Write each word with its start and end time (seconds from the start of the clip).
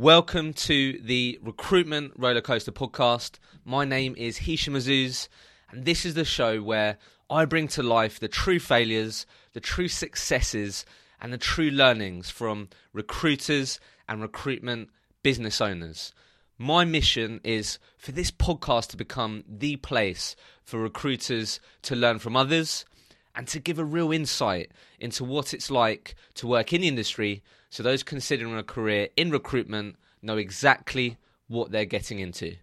Welcome 0.00 0.54
to 0.54 0.98
the 1.02 1.38
Recruitment 1.42 2.18
Rollercoaster 2.18 2.70
podcast. 2.70 3.32
My 3.66 3.84
name 3.84 4.14
is 4.16 4.38
Hisham 4.38 4.72
Azuz, 4.72 5.28
and 5.70 5.84
this 5.84 6.06
is 6.06 6.14
the 6.14 6.24
show 6.24 6.62
where 6.62 6.96
I 7.28 7.44
bring 7.44 7.68
to 7.68 7.82
life 7.82 8.18
the 8.18 8.26
true 8.26 8.58
failures, 8.58 9.26
the 9.52 9.60
true 9.60 9.88
successes, 9.88 10.86
and 11.20 11.34
the 11.34 11.36
true 11.36 11.68
learnings 11.68 12.30
from 12.30 12.70
recruiters 12.94 13.78
and 14.08 14.22
recruitment 14.22 14.88
business 15.22 15.60
owners. 15.60 16.14
My 16.56 16.86
mission 16.86 17.38
is 17.44 17.78
for 17.98 18.12
this 18.12 18.30
podcast 18.30 18.88
to 18.92 18.96
become 18.96 19.44
the 19.46 19.76
place 19.76 20.34
for 20.64 20.80
recruiters 20.80 21.60
to 21.82 21.94
learn 21.94 22.20
from 22.20 22.36
others 22.36 22.86
and 23.34 23.46
to 23.48 23.60
give 23.60 23.78
a 23.78 23.84
real 23.84 24.12
insight 24.12 24.70
into 24.98 25.24
what 25.24 25.52
it's 25.52 25.70
like 25.70 26.14
to 26.36 26.46
work 26.46 26.72
in 26.72 26.80
the 26.80 26.88
industry 26.88 27.42
so 27.70 27.84
those 27.84 28.02
considering 28.02 28.56
a 28.56 28.62
career 28.64 29.08
in 29.16 29.30
recruitment 29.30 29.96
know 30.22 30.36
exactly 30.36 31.16
what 31.46 31.70
they're 31.70 31.84
getting 31.84 32.18
into. 32.18 32.56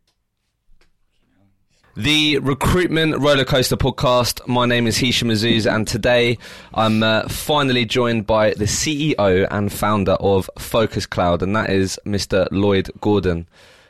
The 1.96 2.38
Recruitment 2.38 3.16
Rollercoaster 3.16 3.76
podcast. 3.76 4.48
My 4.48 4.68
name 4.68 4.86
is 4.86 4.98
Hisham 4.98 5.30
Azuz, 5.30 5.66
and 5.66 5.88
today 5.88 6.38
I'm 6.76 7.02
uh, 7.02 7.28
finally 7.28 7.86
joined 7.86 8.28
by 8.28 8.52
the 8.52 8.66
CEO 8.66 9.48
and 9.50 9.74
founder 9.74 10.12
of 10.20 10.48
Focus 10.60 11.08
Cloud, 11.08 11.42
and 11.42 11.56
that 11.56 11.72
is 11.72 12.00
Mr. 12.06 12.48
Lloyd 12.52 12.92
Gordon. 13.02 13.48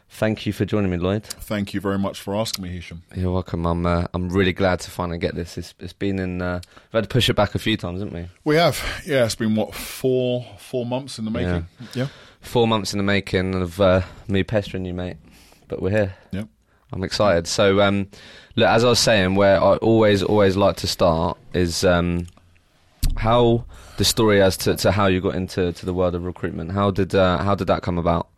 Thank 0.09 0.45
you 0.45 0.53
for 0.53 0.66
joining 0.66 0.89
me, 0.89 0.97
Lloyd. 0.97 1.23
Thank 1.25 1.73
you 1.73 1.81
very 1.81 1.99
much 1.99 2.20
for 2.21 2.35
asking 2.35 2.63
me, 2.63 2.70
Hisham. 2.70 3.03
You're 3.15 3.31
welcome. 3.31 3.65
I'm 3.65 3.85
uh, 3.85 4.05
I'm 4.13 4.29
really 4.29 4.53
glad 4.53 4.79
to 4.81 4.91
finally 4.91 5.17
get 5.17 5.35
this. 5.35 5.57
It's, 5.57 5.73
it's 5.79 5.93
been 5.93 6.17
in. 6.17 6.41
Uh, 6.41 6.61
we've 6.63 6.93
had 6.93 7.03
to 7.03 7.09
push 7.09 7.29
it 7.29 7.35
back 7.35 7.55
a 7.55 7.59
few 7.59 7.77
times, 7.77 7.99
haven't 7.99 8.13
we? 8.13 8.27
We 8.43 8.55
have. 8.55 8.81
Yeah, 9.05 9.25
it's 9.25 9.35
been 9.35 9.55
what 9.55 9.75
four 9.75 10.45
four 10.57 10.85
months 10.85 11.20
in 11.20 11.25
the 11.25 11.31
making. 11.31 11.67
Yeah. 11.93 12.07
Four 12.41 12.67
months 12.67 12.93
in 12.93 12.98
the 12.98 13.03
making 13.03 13.53
of 13.55 13.79
uh, 13.81 14.01
me 14.27 14.43
pestering 14.43 14.85
you, 14.85 14.93
mate. 14.93 15.17
But 15.67 15.81
we're 15.81 15.91
here. 15.91 16.15
Yeah. 16.31 16.43
I'm 16.93 17.03
excited. 17.03 17.45
So, 17.45 17.82
um, 17.82 18.07
look, 18.55 18.70
as 18.70 18.85
I 18.85 18.89
was 18.89 18.99
saying, 18.99 19.35
where 19.35 19.62
I 19.62 19.76
always 19.77 20.23
always 20.23 20.55
like 20.55 20.77
to 20.77 20.87
start 20.87 21.37
is 21.54 21.84
um, 21.84 22.27
how 23.17 23.65
the 23.98 24.05
story 24.05 24.41
as 24.41 24.55
to, 24.57 24.76
to 24.77 24.91
how 24.91 25.07
you 25.07 25.20
got 25.20 25.35
into 25.35 25.73
to 25.73 25.85
the 25.85 25.93
world 25.93 26.15
of 26.15 26.23
recruitment. 26.23 26.71
How 26.71 26.91
did 26.91 27.13
uh, 27.13 27.39
how 27.39 27.55
did 27.55 27.67
that 27.67 27.82
come 27.82 27.98
about? 27.98 28.29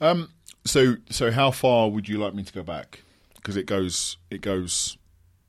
Um. 0.00 0.28
So 0.64 0.96
so 1.08 1.30
how 1.30 1.50
far 1.50 1.88
would 1.88 2.08
you 2.08 2.18
like 2.18 2.34
me 2.34 2.42
to 2.42 2.52
go 2.52 2.62
back? 2.62 3.02
Because 3.36 3.56
it 3.56 3.66
goes 3.66 4.16
it 4.30 4.40
goes 4.40 4.96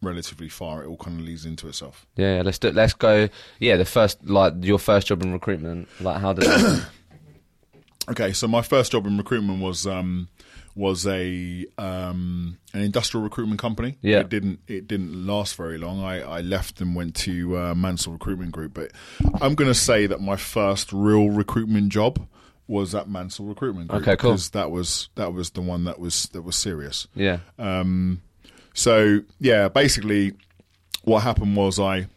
relatively 0.02 0.50
far. 0.50 0.84
It 0.84 0.88
all 0.88 0.98
kind 0.98 1.20
of 1.20 1.26
leads 1.26 1.46
into 1.46 1.68
itself. 1.68 2.06
Yeah, 2.16 2.38
yeah, 2.38 2.42
let's 2.42 2.60
do. 2.60 2.72
Let's 2.72 2.94
go. 2.94 3.30
Yeah, 3.60 3.78
the 3.78 3.86
first 3.86 4.28
like 4.28 4.54
your 4.62 4.80
first 4.80 5.08
job 5.08 5.22
in 5.24 5.32
recruitment. 5.34 5.88
Like, 6.00 6.22
how 6.22 6.34
did 6.34 6.46
that? 6.46 6.86
Okay, 8.10 8.34
so 8.34 8.48
my 8.48 8.64
first 8.64 8.94
job 8.94 9.06
in 9.06 9.16
recruitment 9.16 9.62
was 9.62 9.86
um, 9.86 10.28
was 10.76 11.06
a 11.06 11.66
um, 11.78 12.58
an 12.74 12.82
industrial 12.82 13.24
recruitment 13.24 13.60
company. 13.62 13.98
Yeah. 14.02 14.20
it 14.20 14.30
didn't 14.30 14.60
it 14.68 14.88
didn't 14.88 15.28
last 15.28 15.56
very 15.56 15.78
long. 15.78 16.04
I, 16.04 16.22
I 16.22 16.42
left 16.42 16.82
and 16.82 16.96
went 16.96 17.16
to 17.18 17.58
uh, 17.58 17.76
Mansell 17.76 18.14
Recruitment 18.14 18.52
Group. 18.52 18.74
But 18.74 18.92
I'm 19.40 19.56
going 19.56 19.70
to 19.70 19.76
say 19.76 20.08
that 20.08 20.20
my 20.20 20.36
first 20.36 20.92
real 20.92 21.30
recruitment 21.30 21.90
job 21.90 22.28
was 22.72 22.94
that 22.94 23.08
Mansell 23.10 23.46
Recruitment 23.46 23.90
Group. 23.90 24.02
Okay, 24.02 24.16
cool. 24.16 24.32
Because 24.32 24.50
that 24.52 24.72
was 24.72 25.10
that 25.16 25.34
was 25.34 25.52
the 25.52 25.62
one 25.62 25.84
that 25.84 26.00
was 26.00 26.24
that 26.34 26.42
was 26.42 26.56
serious. 26.56 27.08
yeah. 27.14 27.40
Um, 27.60 28.22
so 28.74 29.20
yeah, 29.40 29.68
basically, 29.68 30.34
what 31.04 31.20
happened 31.24 31.56
was 31.56 31.80
I. 31.80 32.08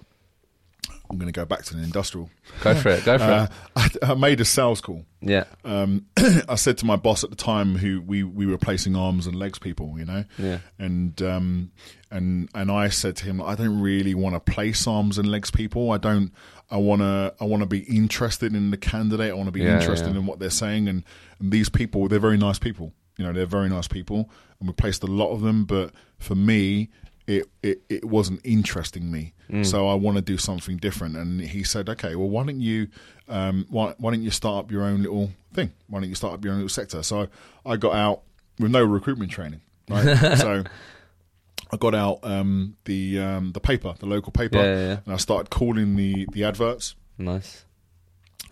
I'm 1.11 1.19
going 1.19 1.31
to 1.31 1.39
go 1.39 1.45
back 1.45 1.63
to 1.65 1.77
the 1.77 1.83
industrial. 1.83 2.31
Go 2.63 2.75
for 2.75 2.89
it. 2.89 3.05
Go 3.05 3.19
for 3.19 3.25
Uh, 3.25 3.45
it. 3.77 3.97
I, 4.03 4.13
I 4.13 4.15
made 4.15 4.41
a 4.41 4.45
sales 4.45 4.81
call. 4.81 5.05
Yeah. 5.21 5.45
Um, 5.65 6.07
I 6.49 6.55
said 6.55 6.79
to 6.79 6.87
my 6.87 6.97
boss 6.97 7.23
at 7.23 7.31
the 7.31 7.37
time, 7.37 7.77
who 7.77 8.01
we, 8.01 8.23
we 8.25 8.47
were 8.47 8.57
placing 8.57 8.97
arms 8.97 9.27
and 9.27 9.37
legs 9.37 9.59
people, 9.59 9.95
you 9.99 10.07
know, 10.07 10.25
Yeah. 10.39 10.59
and 10.79 11.21
um, 11.23 11.73
and 12.11 12.49
and 12.55 12.71
I 12.71 12.89
said 12.89 13.17
to 13.17 13.27
him, 13.27 13.41
I 13.43 13.55
don't 13.55 13.81
really 13.81 14.15
want 14.15 14.35
to 14.35 14.41
place 14.53 14.87
arms 14.87 15.19
and 15.19 15.29
legs 15.31 15.51
people. 15.51 15.91
I 15.93 15.99
don't. 15.99 16.33
I 16.71 16.77
want 16.79 17.03
to. 17.03 17.35
I 17.41 17.45
want 17.45 17.63
to 17.63 17.67
be 17.67 17.81
interested 17.81 18.55
in 18.55 18.71
the 18.71 18.77
candidate. 18.77 19.31
I 19.31 19.35
want 19.35 19.49
to 19.49 19.53
be 19.53 19.61
Yeah, 19.63 19.79
interested 19.79 20.13
yeah. 20.13 20.19
in 20.21 20.27
what 20.27 20.39
they're 20.39 20.51
saying. 20.51 20.89
And, 20.89 21.05
and 21.39 21.53
these 21.53 21.69
people, 21.69 22.09
they're 22.09 22.19
very 22.19 22.39
nice 22.39 22.59
people. 22.59 22.93
You 23.17 23.25
know, 23.25 23.33
they're 23.33 23.47
very 23.47 23.69
nice 23.69 23.87
people, 23.87 24.29
and 24.59 24.69
we 24.69 24.73
placed 24.75 25.03
a 25.03 25.07
lot 25.07 25.33
of 25.33 25.41
them. 25.43 25.65
But 25.67 25.93
for 26.19 26.35
me, 26.35 26.91
it 27.27 27.47
it, 27.63 27.83
it 27.89 28.05
wasn't 28.05 28.41
interesting 28.45 29.11
me. 29.11 29.35
Mm. 29.51 29.65
So 29.65 29.89
I 29.89 29.95
want 29.95 30.17
to 30.17 30.23
do 30.23 30.37
something 30.39 30.79
different. 30.79 31.17
And 31.17 31.41
he 31.41 31.63
said, 31.63 31.89
okay, 31.89 32.17
well, 32.17 32.29
why 32.29 32.45
don't 32.45 32.61
you 32.61 32.89
um, 33.29 33.67
why 33.71 33.95
why 33.99 34.11
don't 34.11 34.23
you 34.23 34.31
start 34.31 34.65
up 34.65 34.71
your 34.73 34.83
own 34.83 35.03
little 35.03 35.31
thing? 35.53 35.73
Why 35.89 36.01
don't 36.01 36.09
you 36.09 36.15
start 36.15 36.35
up 36.35 36.45
your 36.45 36.53
own 36.55 36.59
little 36.61 36.69
sector? 36.71 37.03
So 37.03 37.29
I 37.65 37.77
got 37.77 37.95
out 37.95 38.23
with 38.59 38.71
no 38.73 38.83
recruitment 38.85 39.31
training. 39.31 39.61
Right. 39.89 40.17
so 40.39 40.65
I 41.75 41.77
got 41.77 41.95
out 41.95 42.21
um, 42.23 42.77
the 42.85 43.19
um, 43.21 43.53
the 43.53 43.61
paper, 43.61 43.95
the 43.99 44.07
local 44.07 44.33
paper, 44.33 44.59
Yeah, 44.59 44.65
yeah, 44.65 44.87
yeah. 44.89 44.99
and 45.05 45.15
I 45.15 45.17
started 45.19 45.51
calling 45.51 45.97
the 45.97 46.27
the 46.33 46.45
adverts. 46.45 46.95
Nice. 47.19 47.65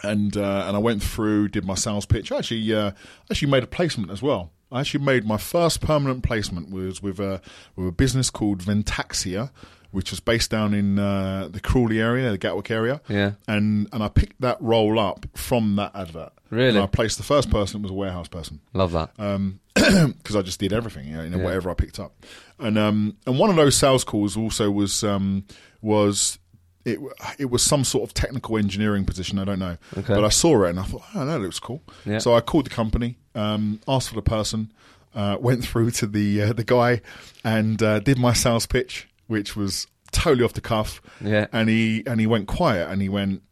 And 0.02 0.36
uh, 0.36 0.64
and 0.66 0.76
I 0.76 0.80
went 0.80 1.02
through, 1.02 1.48
did 1.48 1.64
my 1.64 1.74
sales 1.74 2.06
pitch. 2.06 2.32
I 2.32 2.38
actually 2.38 2.74
uh, 2.74 2.90
actually 3.30 3.50
made 3.50 3.62
a 3.62 3.68
placement 3.68 4.10
as 4.10 4.20
well. 4.20 4.50
I 4.72 4.80
actually 4.80 5.04
made 5.04 5.24
my 5.24 5.36
first 5.36 5.80
permanent 5.80 6.22
placement 6.24 6.70
was 6.70 7.02
with 7.02 7.20
a 7.20 7.40
with 7.76 7.86
a 7.86 7.92
business 7.92 8.30
called 8.30 8.62
Vent-Axia, 8.62 9.50
which 9.92 10.10
was 10.10 10.18
based 10.18 10.50
down 10.50 10.74
in 10.74 10.98
uh, 10.98 11.48
the 11.50 11.60
Crawley 11.60 12.00
area, 12.00 12.30
the 12.32 12.38
Gatwick 12.38 12.70
area. 12.70 13.00
Yeah. 13.08 13.32
And 13.46 13.88
and 13.92 14.02
I 14.02 14.08
picked 14.08 14.40
that 14.40 14.60
role 14.60 14.98
up 14.98 15.26
from 15.34 15.76
that 15.76 15.94
advert. 15.94 16.32
Really? 16.52 16.68
And 16.76 16.78
I 16.78 16.86
placed 16.86 17.16
the 17.16 17.24
first 17.24 17.50
person 17.50 17.80
was 17.82 17.90
a 17.90 17.94
warehouse 17.94 18.28
person 18.28 18.60
Love 18.74 18.92
that. 18.92 19.10
because 19.74 20.36
I 20.36 20.42
just 20.42 20.60
did 20.60 20.72
everything, 20.72 21.06
you 21.08 21.16
know, 21.16 21.22
you 21.22 21.30
know, 21.30 21.38
Yeah. 21.38 21.44
whatever 21.44 21.70
I 21.70 21.74
picked 21.74 21.98
up. 21.98 22.14
And 22.58 22.76
um, 22.78 23.16
and 23.26 23.38
one 23.38 23.48
of 23.50 23.56
those 23.56 23.74
sales 23.74 24.04
calls 24.04 24.36
also 24.36 24.70
was 24.70 25.02
um, 25.02 25.44
was 25.80 26.38
it 26.84 26.98
it 27.38 27.46
was 27.50 27.62
some 27.62 27.84
sort 27.84 28.04
of 28.08 28.12
technical 28.14 28.58
engineering 28.58 29.04
position. 29.06 29.38
I 29.38 29.44
don't 29.44 29.58
know, 29.58 29.76
Okay. 29.96 30.14
but 30.14 30.24
I 30.24 30.28
saw 30.28 30.64
it 30.64 30.70
and 30.70 30.78
I 30.80 30.82
thought, 30.82 31.02
oh, 31.14 31.24
that 31.26 31.40
looks 31.40 31.58
cool. 31.58 31.82
Yeah. 32.04 32.18
So 32.18 32.34
I 32.34 32.40
called 32.42 32.66
the 32.66 32.70
company, 32.70 33.16
um, 33.34 33.80
asked 33.88 34.10
for 34.10 34.14
the 34.14 34.22
person, 34.22 34.72
uh, 35.14 35.38
went 35.40 35.64
through 35.64 35.90
to 35.92 36.06
the 36.06 36.42
uh, 36.42 36.52
the 36.52 36.64
guy, 36.64 37.00
and 37.44 37.82
uh, 37.82 37.98
did 38.00 38.18
my 38.18 38.34
sales 38.34 38.66
pitch, 38.66 39.08
which 39.26 39.56
was 39.56 39.86
totally 40.12 40.44
off 40.44 40.52
the 40.52 40.60
cuff. 40.60 41.00
Yeah. 41.20 41.46
And 41.52 41.68
he 41.70 42.02
and 42.06 42.20
he 42.20 42.26
went 42.26 42.46
quiet 42.46 42.90
and 42.90 43.00
he 43.00 43.08
went, 43.08 43.42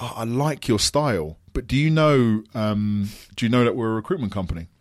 oh, 0.00 0.12
I 0.16 0.24
like 0.24 0.66
your 0.66 0.80
style. 0.80 1.38
But 1.54 1.66
do 1.66 1.76
you 1.76 1.88
know? 1.88 2.42
Um, 2.54 3.08
do 3.36 3.46
you 3.46 3.50
know 3.50 3.64
that 3.64 3.74
we're 3.76 3.92
a 3.92 3.94
recruitment 3.94 4.32
company? 4.32 4.66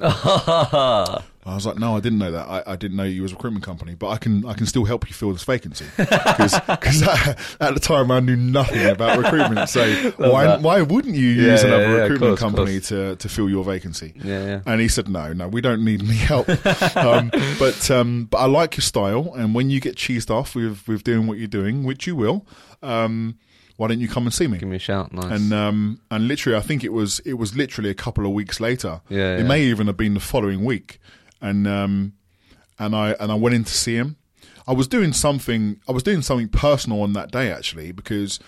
I 1.45 1.56
was 1.56 1.66
like, 1.66 1.78
no, 1.78 1.95
I 1.97 2.00
didn't 2.00 2.19
know 2.19 2.31
that. 2.31 2.47
I, 2.47 2.63
I 2.73 2.75
didn't 2.78 2.95
know 2.95 3.03
you 3.03 3.22
was 3.22 3.31
a 3.31 3.35
recruitment 3.35 3.66
company, 3.66 3.95
but 3.95 4.09
I 4.09 4.17
can 4.17 4.45
I 4.45 4.53
can 4.53 4.66
still 4.66 4.85
help 4.85 5.07
you 5.09 5.13
fill 5.13 5.34
this 5.34 5.44
vacancy 5.44 5.85
because 5.97 6.53
at 7.59 7.73
the 7.73 7.79
time 7.81 8.11
I 8.11 8.22
knew 8.22 8.35
nothing 8.38 8.85
about 8.85 9.17
recruitment. 9.23 9.67
So 9.69 9.85
why 10.17 10.45
that. 10.45 10.61
why 10.61 10.81
wouldn't 10.81 11.16
you 11.16 11.28
Yeah, 11.28 11.51
use 11.51 11.61
yeah, 11.63 11.67
another 11.67 11.84
yeah, 11.84 12.01
recruitment 12.03 12.29
course, 12.31 12.39
company 12.39 12.73
course. 12.79 12.88
to 12.90 13.16
to 13.17 13.29
fill 13.29 13.50
your 13.50 13.63
vacancy? 13.66 14.13
Yeah, 14.23 14.45
yeah. 14.45 14.59
And 14.66 14.79
he 14.81 14.88
said, 14.88 15.09
no, 15.09 15.34
no, 15.34 15.47
we 15.50 15.59
don't 15.61 15.84
need 15.84 16.01
any 16.01 16.16
help. 16.16 16.47
um, 16.97 17.29
but 17.59 17.91
um, 17.91 18.25
but 18.31 18.38
I 18.38 18.45
like 18.45 18.78
your 18.78 18.81
style, 18.84 19.34
and 19.35 19.53
when 19.53 19.69
you 19.69 19.79
get 19.81 19.95
cheesed 19.97 20.31
off 20.31 20.55
with 20.55 20.88
with 20.88 21.03
doing 21.03 21.28
what 21.28 21.38
you're 21.38 21.47
doing, 21.47 21.84
which 21.84 22.07
you 22.07 22.16
will, 22.16 22.47
um, 22.81 23.38
why 23.78 23.88
don't 23.88 24.00
you 24.00 24.07
come 24.07 24.23
and 24.23 24.34
see 24.34 24.47
me? 24.47 24.57
Give 24.57 24.69
me 24.69 24.75
a 24.75 24.79
shout. 24.79 25.13
Nice. 25.13 25.31
and 25.31 25.53
um, 25.53 26.01
and 26.11 26.28
literally, 26.28 26.57
I 26.57 26.61
think 26.61 26.84
it 26.84 26.94
was 26.94 27.19
it 27.19 27.34
was 27.34 27.56
literally 27.56 27.89
a 27.89 27.95
couple 27.95 28.25
of 28.25 28.31
weeks 28.31 28.59
later. 28.59 29.01
Yeah, 29.09 29.35
it 29.35 29.41
yeah. 29.41 29.47
may 29.47 29.63
even 29.63 29.88
have 29.88 29.97
been 29.97 30.13
the 30.13 30.19
following 30.19 30.63
week, 30.63 31.00
and 31.41 31.67
um, 31.67 32.13
and 32.78 32.95
I 32.95 33.11
and 33.19 33.31
I 33.31 33.35
went 33.35 33.56
in 33.56 33.63
to 33.63 33.73
see 33.73 33.95
him. 33.95 34.17
I 34.67 34.73
was 34.73 34.88
doing 34.88 35.11
something. 35.11 35.79
I 35.88 35.91
was 35.91 36.03
doing 36.03 36.22
something 36.22 36.50
personal 36.50 37.01
on 37.01 37.13
that 37.13 37.31
day 37.31 37.51
actually 37.51 37.91
because 37.91 38.39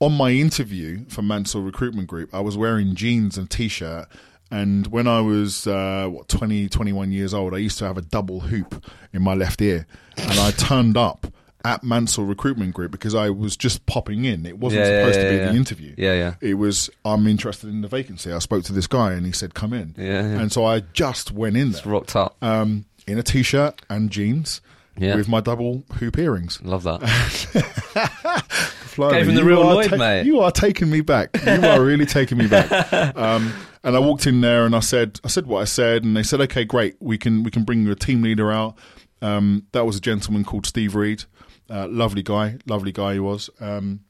on 0.00 0.12
my 0.12 0.30
interview 0.30 1.04
for 1.08 1.22
Mansell 1.22 1.62
Recruitment 1.62 2.08
Group, 2.08 2.34
I 2.34 2.40
was 2.40 2.56
wearing 2.56 2.94
jeans 2.94 3.36
and 3.36 3.50
t-shirt. 3.50 4.06
And 4.50 4.86
when 4.86 5.06
I 5.06 5.20
was 5.20 5.66
uh, 5.66 6.08
what 6.10 6.28
20, 6.28 6.68
21 6.68 7.12
years 7.12 7.34
old, 7.34 7.52
I 7.54 7.58
used 7.58 7.78
to 7.78 7.84
have 7.84 7.98
a 7.98 8.02
double 8.02 8.40
hoop 8.40 8.82
in 9.12 9.22
my 9.22 9.34
left 9.34 9.60
ear, 9.60 9.86
and 10.16 10.38
I 10.40 10.52
turned 10.52 10.96
up 10.96 11.26
at 11.64 11.82
Mansell 11.82 12.24
Recruitment 12.24 12.72
Group 12.74 12.92
because 12.92 13.14
I 13.14 13.30
was 13.30 13.56
just 13.56 13.84
popping 13.86 14.24
in. 14.24 14.46
It 14.46 14.58
wasn't 14.58 14.82
Yeah, 14.84 14.88
yeah, 14.90 15.00
supposed 15.02 15.20
to 15.20 15.30
be 15.30 15.36
yeah. 15.36 15.50
the 15.50 15.56
interview. 15.56 15.94
Yeah, 15.98 16.14
yeah. 16.14 16.34
It 16.40 16.54
was 16.54 16.88
I'm 17.04 17.26
interested 17.26 17.68
in 17.70 17.80
the 17.82 17.88
vacancy. 17.88 18.32
I 18.32 18.38
spoke 18.38 18.64
to 18.64 18.72
this 18.72 18.86
guy 18.86 19.12
and 19.12 19.26
he 19.26 19.32
said 19.32 19.54
come 19.54 19.72
in. 19.72 19.94
Yeah, 19.98 20.04
yeah. 20.22 20.40
And 20.40 20.52
so 20.52 20.64
I 20.64 20.80
just 20.92 21.32
went 21.32 21.56
in 21.56 21.72
there 21.72 21.82
Rocked 21.84 22.14
up. 22.16 22.36
um, 22.42 22.84
in 23.06 23.18
a 23.18 23.22
t-shirt 23.22 23.82
and 23.90 24.10
jeans 24.10 24.60
Yeah. 24.96 25.16
with 25.16 25.28
my 25.28 25.40
double 25.40 25.84
hoop 25.98 26.18
earrings. 26.18 26.60
Love 26.62 26.82
that. 26.84 27.00
Blimey, 28.96 29.14
Gave 29.18 29.28
him 29.28 29.34
the 29.36 29.44
real 29.44 29.60
Lloyd, 29.60 29.96
mate. 29.96 30.26
You 30.26 30.40
are 30.40 30.50
taking 30.50 30.90
me 30.90 31.00
back. 31.02 31.30
You 31.46 31.64
are 31.64 31.80
really 31.82 32.06
taking 32.06 32.38
me 32.38 32.46
back. 32.48 32.68
Um, 33.16 33.52
and 33.84 33.94
I 33.94 34.00
walked 34.00 34.26
in 34.26 34.40
there 34.40 34.66
and 34.66 34.74
I 34.74 34.80
said, 34.80 35.20
I 35.24 35.28
said 35.28 35.46
what 35.46 35.60
I 35.60 35.64
said, 35.64 36.02
and 36.04 36.16
they 36.16 36.22
said, 36.24 36.40
okay, 36.42 36.64
great, 36.64 36.96
we 37.00 37.16
can 37.16 37.42
we 37.44 37.50
can 37.50 37.62
bring 37.62 37.84
your 37.84 37.94
team 37.94 38.22
leader 38.22 38.50
out. 38.52 38.76
Um, 39.20 39.66
that 39.72 39.84
was 39.84 39.96
a 39.96 40.00
gentleman 40.00 40.44
called 40.44 40.66
Steve 40.66 40.94
Reed, 40.94 41.24
uh, 41.70 41.88
lovely 41.88 42.22
guy, 42.22 42.58
lovely 42.66 42.92
guy 42.92 43.14
he 43.14 43.18
was, 43.20 43.50
um, 43.60 44.00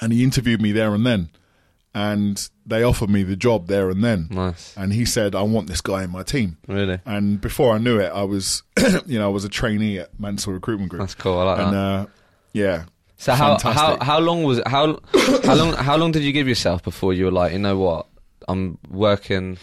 and 0.00 0.12
he 0.12 0.22
interviewed 0.24 0.60
me 0.60 0.72
there 0.72 0.94
and 0.94 1.06
then. 1.06 1.30
and 1.94 2.50
they 2.66 2.82
offered 2.82 3.08
me 3.10 3.22
the 3.22 3.34
job 3.34 3.66
there 3.66 3.88
and 3.90 4.04
then. 4.04 4.28
Nice. 4.30 4.76
And 4.76 4.92
he 4.92 5.04
said, 5.04 5.34
"I 5.34 5.42
want 5.42 5.68
this 5.68 5.80
guy 5.80 6.04
in 6.04 6.10
my 6.10 6.22
team." 6.22 6.58
Really? 6.68 7.00
And 7.06 7.40
before 7.40 7.74
I 7.74 7.78
knew 7.78 7.98
it, 7.98 8.12
I 8.12 8.24
was, 8.24 8.62
you 9.06 9.18
know, 9.18 9.24
I 9.24 9.32
was 9.32 9.44
a 9.44 9.48
trainee 9.48 9.98
at 9.98 10.10
Mansell 10.20 10.52
Recruitment 10.52 10.90
Group. 10.90 11.00
That's 11.00 11.14
cool. 11.14 11.38
I 11.38 11.44
like 11.44 11.58
and 11.60 11.72
that. 11.72 11.78
uh, 11.78 12.06
yeah, 12.52 12.84
So 13.16 13.32
how, 13.32 13.58
how 13.58 13.98
how 14.04 14.18
long 14.20 14.42
was 14.42 14.58
it? 14.58 14.68
How 14.68 15.00
how 15.44 15.54
long 15.54 15.72
how 15.72 15.96
long 15.96 16.12
did 16.12 16.22
you 16.22 16.32
give 16.32 16.46
yourself 16.46 16.82
before 16.82 17.14
you 17.14 17.24
were 17.24 17.32
like, 17.32 17.52
you 17.52 17.58
know 17.58 17.78
what, 17.78 18.06
I'm 18.46 18.78
working 18.90 19.56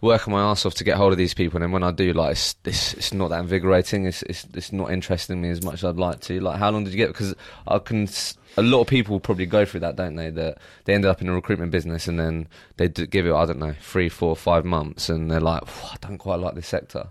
working 0.00 0.32
my 0.32 0.42
ass 0.42 0.64
off 0.66 0.74
to 0.74 0.84
get 0.84 0.96
hold 0.96 1.12
of 1.12 1.18
these 1.18 1.34
people, 1.34 1.56
and 1.56 1.64
then 1.64 1.72
when 1.72 1.82
I 1.82 1.90
do, 1.90 2.12
like, 2.12 2.32
it's 2.32 2.56
it's, 2.64 2.94
it's 2.94 3.12
not 3.12 3.28
that 3.28 3.40
invigorating. 3.40 4.06
It's, 4.06 4.22
it's 4.22 4.46
it's 4.54 4.72
not 4.72 4.90
interesting 4.90 5.40
me 5.40 5.50
as 5.50 5.62
much 5.62 5.74
as 5.74 5.84
I'd 5.84 5.96
like 5.96 6.20
to. 6.22 6.40
Like, 6.40 6.58
how 6.58 6.70
long 6.70 6.84
did 6.84 6.92
you 6.92 6.96
get? 6.96 7.08
Because 7.08 7.34
I 7.66 7.78
can. 7.78 8.08
A 8.56 8.62
lot 8.62 8.80
of 8.80 8.88
people 8.88 9.20
probably 9.20 9.46
go 9.46 9.64
through 9.64 9.80
that, 9.80 9.94
don't 9.96 10.16
they? 10.16 10.30
That 10.30 10.58
they 10.84 10.94
end 10.94 11.04
up 11.04 11.20
in 11.20 11.28
a 11.28 11.32
recruitment 11.32 11.70
business 11.70 12.08
and 12.08 12.18
then 12.18 12.48
they 12.78 12.88
give 12.88 13.24
it, 13.24 13.32
I 13.32 13.46
don't 13.46 13.60
know, 13.60 13.74
three, 13.80 14.08
four, 14.08 14.34
five 14.34 14.64
months, 14.64 15.08
and 15.08 15.30
they're 15.30 15.40
like, 15.40 15.62
I 15.84 15.96
don't 16.00 16.18
quite 16.18 16.40
like 16.40 16.56
this 16.56 16.66
sector. 16.66 17.08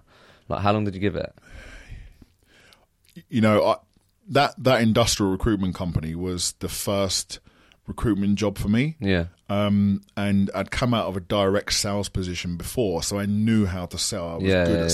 Like, 0.50 0.62
how 0.62 0.74
long 0.74 0.84
did 0.84 0.96
you 0.96 1.00
give 1.00 1.16
it? 1.16 1.34
you 3.30 3.42
know, 3.42 3.66
I, 3.66 3.76
that 4.30 4.54
that 4.64 4.82
industrial 4.82 5.32
recruitment 5.32 5.76
company 5.76 6.16
was 6.16 6.54
the 6.60 6.70
first 6.70 7.40
recruitment 7.88 8.36
job 8.36 8.58
for 8.58 8.70
me. 8.70 8.96
Yeah, 9.00 9.26
Um, 9.50 10.02
and 10.16 10.52
I'd 10.54 10.70
come 10.72 10.94
out 10.94 11.08
of 11.08 11.18
a 11.18 11.20
direct 11.22 11.74
sales 11.74 12.08
position 12.10 12.56
before, 12.56 13.02
so 13.04 13.18
I 13.18 13.26
knew 13.26 13.66
how 13.66 13.88
to 13.88 13.98
sell. 13.98 14.30
I 14.30 14.36
was 14.36 14.44
Yeah, 14.44 14.66
good 14.66 14.74
yeah, 14.74 14.78
at 14.78 14.82
yeah, 14.84 14.88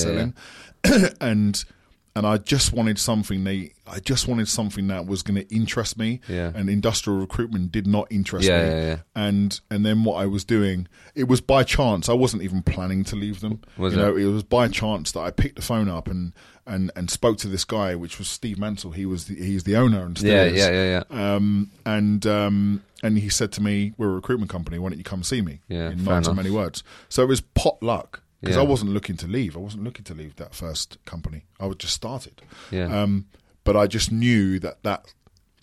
selling, 0.94 1.12
and 1.22 1.66
and 2.16 2.26
I 2.26 2.38
just 2.38 2.72
wanted 2.72 2.98
something. 2.98 3.44
They, 3.44 3.74
I 3.86 4.00
just 4.00 4.28
wanted 4.28 4.48
something 4.48 4.88
that 4.88 5.06
was 5.06 5.22
going 5.22 5.36
to 5.36 5.54
interest 5.54 5.98
me. 5.98 6.22
Yeah. 6.30 6.52
And 6.56 6.70
industrial 6.70 7.20
recruitment 7.20 7.72
did 7.72 7.86
not 7.86 8.08
interest 8.10 8.48
Yeah, 8.48 8.64
me. 8.64 8.70
yeah, 8.70 8.86
yeah. 8.86 8.98
And 9.16 9.60
and 9.70 9.86
then 9.86 10.04
what 10.04 10.16
I 10.16 10.26
was 10.26 10.46
doing, 10.46 10.88
it 11.14 11.26
was 11.28 11.42
by 11.42 11.64
chance. 11.64 12.08
I 12.08 12.14
wasn't 12.14 12.44
even 12.44 12.64
planning 12.64 13.04
to 13.06 13.16
leave 13.16 13.42
them. 13.42 13.62
Was 13.78 13.94
you 13.94 14.00
it? 14.00 14.04
know, 14.04 14.16
it 14.16 14.26
was 14.26 14.44
by 14.44 14.68
chance 14.70 15.12
that 15.12 15.20
I 15.20 15.32
picked 15.32 15.58
the 15.58 15.62
phone 15.62 15.90
up 15.90 16.08
and 16.08 16.32
and 16.66 16.90
and 16.96 17.12
spoke 17.12 17.38
to 17.40 17.48
this 17.48 17.66
guy, 17.66 17.96
which 17.96 18.18
was 18.18 18.28
Steve 18.28 18.58
Mansell. 18.58 18.92
He 18.92 19.06
was 19.06 19.26
the, 19.26 19.36
he's 19.36 19.66
the 19.66 19.76
owner 19.76 20.04
and 20.06 20.18
still 20.18 20.32
yeah, 20.32 20.44
is. 20.44 20.58
yeah, 20.58 20.72
yeah, 20.72 21.04
yeah. 21.12 21.36
Um, 21.36 21.72
and 21.86 22.26
um, 22.26 22.84
and 23.04 23.18
he 23.18 23.30
said 23.30 23.52
to 23.54 23.62
me, 23.62 23.94
"We're 23.98 24.08
a 24.10 24.16
recruitment 24.16 24.50
company. 24.50 24.80
Why 24.80 24.90
don't 24.90 24.98
you 24.98 25.04
come 25.04 25.22
see 25.22 25.42
me?" 25.42 25.60
Yeah, 25.68 25.90
in 25.92 26.04
not 26.04 26.26
enough. 26.26 26.36
many 26.36 26.50
words. 26.50 26.82
So 27.10 27.24
it 27.24 27.28
was 27.28 27.42
pot 27.42 27.84
luck 27.84 28.22
because 28.42 28.56
Yeah. 28.56 28.62
I 28.62 28.66
wasn't 28.66 28.92
looking 28.92 29.18
to 29.18 29.28
leave. 29.28 29.56
I 29.56 29.60
wasn't 29.60 29.84
looking 29.84 30.06
to 30.06 30.14
leave 30.14 30.36
that 30.38 30.54
first 30.54 30.98
company. 31.06 31.46
I 31.60 31.66
was 31.66 31.78
just 31.78 31.94
started. 31.94 32.42
Yeah. 32.72 32.86
Um, 33.02 33.26
but 33.64 33.76
I 33.76 33.88
just 33.88 34.12
knew 34.12 34.60
that 34.60 34.84
that 34.84 35.06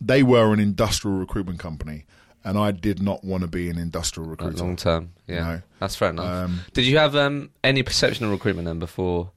they 0.01 0.23
were 0.23 0.53
an 0.53 0.59
industrial 0.61 1.17
recruitment 1.19 1.59
company, 1.61 2.05
and 2.45 2.59
I 2.59 2.73
did 2.73 3.01
not 3.01 3.23
want 3.25 3.43
to 3.43 3.47
be 3.49 3.69
an 3.71 3.79
industrial 3.79 4.29
Like 4.31 4.41
recruiter. 4.41 4.65
long 4.65 4.77
term, 4.77 5.11
yeah, 5.29 5.41
No. 5.45 5.63
that's 5.79 5.95
fair 5.95 6.11
enough. 6.11 6.27
Um, 6.27 6.61
Did 6.73 6.87
you 6.87 6.99
have 6.99 7.15
um, 7.15 7.51
any 7.63 7.83
perception 7.85 8.25
of 8.27 8.33
recruitment 8.33 8.67
then 8.67 8.81
before? 8.81 9.31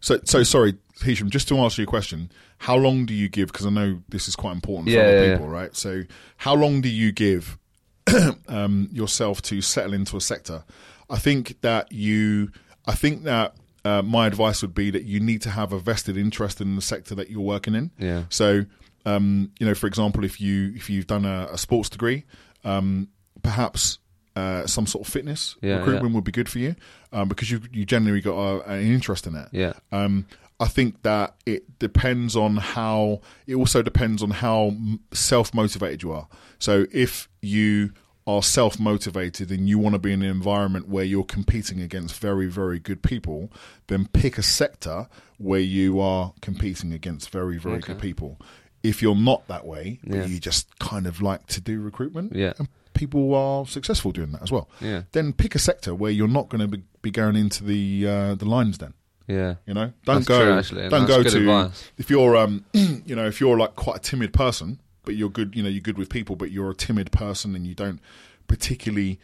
So, 0.00 0.18
so 0.24 0.42
sorry, 0.42 0.74
Hisham. 1.02 1.28
Just 1.30 1.46
to 1.48 1.58
answer 1.58 1.82
your 1.82 1.86
question, 1.88 2.32
how 2.58 2.74
long 2.76 3.04
do 3.06 3.12
you 3.14 3.28
give? 3.28 3.48
Because 3.52 3.66
I 3.66 3.70
know 3.70 4.00
this 4.08 4.26
is 4.28 4.34
quite 4.34 4.52
important 4.52 4.88
for 4.88 4.94
Yeah, 4.94 5.02
other 5.02 5.32
people, 5.34 5.48
right? 5.48 5.76
So, 5.76 6.02
how 6.38 6.54
long 6.54 6.80
do 6.80 6.88
you 6.88 7.12
give 7.12 7.58
um, 8.48 8.88
yourself 8.92 9.42
to 9.42 9.60
settle 9.60 9.92
into 9.94 10.16
a 10.16 10.20
sector? 10.20 10.64
I 11.12 11.18
think 11.18 11.60
that 11.60 11.92
you. 11.92 12.50
I 12.86 12.94
think 12.94 13.22
that 13.24 13.54
uh, 13.84 14.02
my 14.02 14.26
advice 14.26 14.62
would 14.62 14.74
be 14.74 14.90
that 14.90 15.04
you 15.04 15.20
need 15.20 15.42
to 15.42 15.50
have 15.50 15.72
a 15.72 15.78
vested 15.78 16.16
interest 16.16 16.60
in 16.60 16.74
the 16.74 16.82
sector 16.82 17.14
that 17.14 17.30
you're 17.30 17.40
working 17.40 17.74
in. 17.74 17.90
Yeah. 17.98 18.24
So, 18.28 18.64
um, 19.06 19.52
you 19.60 19.66
know, 19.66 19.74
for 19.74 19.86
example, 19.86 20.24
if 20.24 20.40
you 20.40 20.72
if 20.74 20.88
you've 20.90 21.06
done 21.06 21.24
a, 21.24 21.48
a 21.52 21.58
sports 21.58 21.88
degree, 21.90 22.24
um, 22.64 23.08
perhaps 23.42 23.98
uh, 24.34 24.66
some 24.66 24.86
sort 24.86 25.06
of 25.06 25.12
fitness 25.12 25.56
Yeah, 25.60 25.76
recruitment 25.78 26.14
would 26.14 26.24
be 26.24 26.32
good 26.32 26.48
for 26.48 26.58
you 26.58 26.74
um, 27.12 27.28
because 27.28 27.50
you 27.50 27.60
you 27.70 27.84
generally 27.84 28.20
got 28.20 28.36
a, 28.38 28.62
an 28.72 28.80
interest 28.82 29.26
in 29.26 29.36
it. 29.36 29.48
Yeah, 29.52 29.74
Um, 29.92 30.26
I 30.58 30.66
think 30.68 31.02
that 31.02 31.34
it 31.44 31.78
depends 31.78 32.36
on 32.36 32.56
how. 32.56 33.20
It 33.46 33.56
also 33.56 33.82
depends 33.82 34.22
on 34.22 34.30
how 34.30 34.74
self 35.12 35.52
motivated 35.52 36.02
you 36.02 36.12
are. 36.12 36.28
So 36.58 36.86
if 36.92 37.28
you 37.40 37.92
are 38.26 38.42
self 38.42 38.78
motivated 38.78 39.50
and 39.50 39.68
you 39.68 39.78
want 39.78 39.94
to 39.94 39.98
be 39.98 40.12
in 40.12 40.22
an 40.22 40.30
environment 40.30 40.88
where 40.88 41.04
you're 41.04 41.24
competing 41.24 41.80
against 41.80 42.18
very 42.20 42.46
very 42.46 42.78
good 42.78 43.02
people, 43.02 43.50
then 43.88 44.06
pick 44.12 44.38
a 44.38 44.42
sector 44.42 45.08
where 45.38 45.60
you 45.60 45.98
are 46.00 46.32
competing 46.40 46.92
against 46.92 47.30
very 47.30 47.58
very 47.58 47.80
good 47.80 47.98
people. 47.98 48.38
If 48.82 49.00
you're 49.02 49.14
not 49.16 49.46
that 49.48 49.64
way, 49.66 50.00
but 50.04 50.16
Yeah. 50.18 50.24
you 50.26 50.40
just 50.40 50.78
kind 50.78 51.06
of 51.06 51.20
like 51.22 51.46
to 51.48 51.60
do 51.60 51.80
recruitment, 51.80 52.34
Yeah. 52.34 52.52
and 52.58 52.68
people 52.94 53.34
are 53.34 53.64
successful 53.66 54.10
doing 54.12 54.32
that 54.32 54.42
as 54.42 54.50
well. 54.52 54.68
Yeah. 54.80 55.02
Then 55.12 55.32
pick 55.32 55.54
a 55.54 55.58
sector 55.60 55.94
where 55.94 56.10
you're 56.10 56.28
not 56.28 56.48
going 56.48 56.60
to 56.60 56.68
be, 56.68 56.82
be 57.00 57.10
going 57.10 57.36
into 57.36 57.62
the 57.64 58.06
uh, 58.06 58.34
the 58.34 58.44
lines 58.44 58.78
then. 58.78 58.94
yeah, 59.28 59.54
You 59.66 59.74
know, 59.74 59.92
don't 60.04 60.16
That's 60.16 60.26
go. 60.26 60.44
true, 60.44 60.52
actually, 60.58 60.88
don't 60.88 61.06
that's 61.06 61.16
go 61.16 61.22
good 61.22 61.32
to 61.32 61.38
advice. 61.38 61.90
if 61.96 62.10
you're 62.10 62.36
um, 62.36 62.64
you 62.72 63.14
know, 63.16 63.26
if 63.26 63.40
you're 63.40 63.56
like 63.56 63.76
quite 63.76 63.96
a 63.98 64.00
timid 64.00 64.32
person, 64.32 64.80
but 65.04 65.14
you're 65.16 65.30
good. 65.30 65.54
You 65.56 65.62
know, 65.62 65.68
you're 65.68 65.80
good 65.80 65.98
with 65.98 66.08
people, 66.08 66.36
but 66.36 66.50
you're 66.50 66.70
a 66.70 66.74
timid 66.74 67.10
person 67.12 67.54
and 67.56 67.66
you 67.66 67.74
don't 67.74 68.00
particularly 68.48 69.18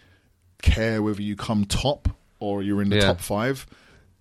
care 0.63 1.03
whether 1.03 1.23
you 1.23 1.37
come 1.37 1.65
top 1.65 2.09
or 2.41 2.63
you're 2.63 2.83
in 2.83 2.89
the 2.91 2.97
Yeah. 2.97 3.03
top 3.07 3.21
five. 3.21 3.67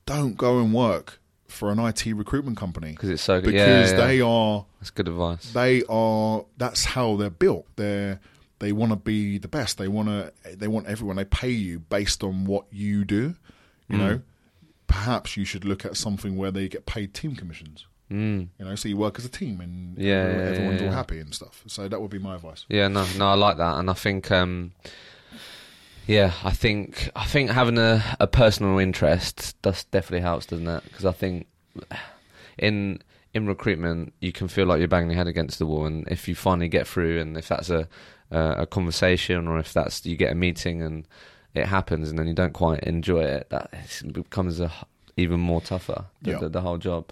Don't 0.06 0.38
go 0.38 0.60
and 0.60 0.74
work 0.74 1.20
for 1.48 1.72
an 1.72 1.80
IT 1.80 2.06
recruitment 2.14 2.58
company 2.58 2.92
because 2.92 3.10
it's 3.10 3.22
so 3.24 3.40
good. 3.40 3.52
because 3.54 3.92
yeah, 3.92 3.98
yeah, 3.98 4.06
they 4.08 4.22
are 4.22 4.66
that's 4.80 4.90
good 4.90 5.08
advice. 5.08 5.52
they 5.54 5.82
are 5.88 6.44
that's 6.58 6.84
how 6.84 7.16
they're 7.16 7.30
built 7.30 7.66
they're 7.78 8.20
they 8.60 8.74
want 8.74 8.92
to 8.92 8.98
be 8.98 9.38
the 9.38 9.48
best 9.48 9.78
they 9.78 9.88
want 9.88 10.10
to 10.10 10.34
they 10.58 10.68
want 10.68 10.86
everyone 10.88 11.16
they 11.16 11.24
pay 11.24 11.50
you 11.50 11.80
based 11.80 12.22
on 12.22 12.44
what 12.44 12.66
you 12.70 13.06
do 13.06 13.30
Mm. 13.30 13.36
you 13.90 13.98
know 13.98 14.22
perhaps 14.88 15.38
you 15.38 15.46
should 15.46 15.64
look 15.64 15.86
at 15.86 15.96
something 15.96 16.36
where 16.36 16.52
they 16.52 16.68
get 16.68 16.86
paid 16.86 17.14
team 17.14 17.34
commissions 17.34 17.86
Mm. 18.12 18.48
you 18.58 18.66
know 18.66 18.76
so 18.76 18.88
you 18.88 18.96
work 18.96 19.20
as 19.20 19.26
a 19.26 19.30
team 19.30 19.60
and 19.60 19.98
Yeah, 19.98 20.14
everyone- 20.14 20.44
yeah, 20.44 20.50
everyone's 20.52 20.82
yeah, 20.82 20.88
all 20.88 20.94
happy 20.94 21.20
and 21.20 21.36
stuff 21.36 21.62
so 21.68 21.88
that 21.90 22.00
would 22.02 22.10
be 22.12 22.20
my 22.20 22.36
advice 22.36 22.66
Yeah, 22.70 22.88
no, 22.88 23.06
no, 23.18 23.28
I 23.28 23.34
like 23.34 23.58
that, 23.58 23.76
and 23.80 23.90
I 23.90 23.94
think, 23.94 24.32
um, 24.32 24.72
yeah, 26.06 26.32
I 26.44 26.52
think, 26.52 27.10
I 27.16 27.26
think 27.26 27.50
having 27.52 27.78
a, 27.78 28.02
a 28.20 28.28
personal 28.28 28.80
interest 28.80 29.62
does 29.62 29.84
definitely 29.86 30.22
helps, 30.22 30.46
doesn't 30.46 30.68
it? 30.68 30.84
Because 30.86 31.04
I 31.06 31.12
think 31.12 31.48
in 32.58 33.00
in 33.34 33.46
recruitment, 33.46 34.14
you 34.22 34.32
can 34.32 34.48
feel 34.48 34.66
like 34.66 34.80
you're 34.80 34.88
banging 34.88 35.10
your 35.12 35.18
head 35.18 35.28
against 35.28 35.60
the 35.60 35.66
wall, 35.66 35.86
and 35.86 36.08
if 36.08 36.28
you 36.28 36.34
finally 36.36 36.70
get 36.70 36.88
through, 36.88 37.20
and 37.20 37.36
if 37.38 37.48
that's 37.50 37.70
a 37.70 37.88
uh, 38.32 38.56
a 38.60 38.66
conversation, 38.66 39.48
or 39.48 39.60
if 39.60 39.74
that's 39.74 40.06
you 40.06 40.16
get 40.16 40.32
a 40.32 40.36
meeting 40.36 40.82
and 40.82 41.06
it 41.54 41.66
happens, 41.66 42.10
and 42.10 42.18
then 42.18 42.28
you 42.28 42.34
don't 42.34 42.54
quite 42.54 42.80
enjoy 42.84 43.24
it, 43.24 43.50
that 43.50 43.70
becomes 44.14 44.60
a, 44.62 44.72
even 45.18 45.40
more 45.40 45.60
tougher 45.62 46.06
the, 46.22 46.32
Yeah. 46.32 46.38
the, 46.40 46.50
the 46.50 46.62
whole 46.62 46.78
job. 46.78 47.12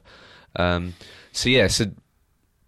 Um, 0.57 0.93
so 1.31 1.49
yeah, 1.49 1.67
so 1.67 1.85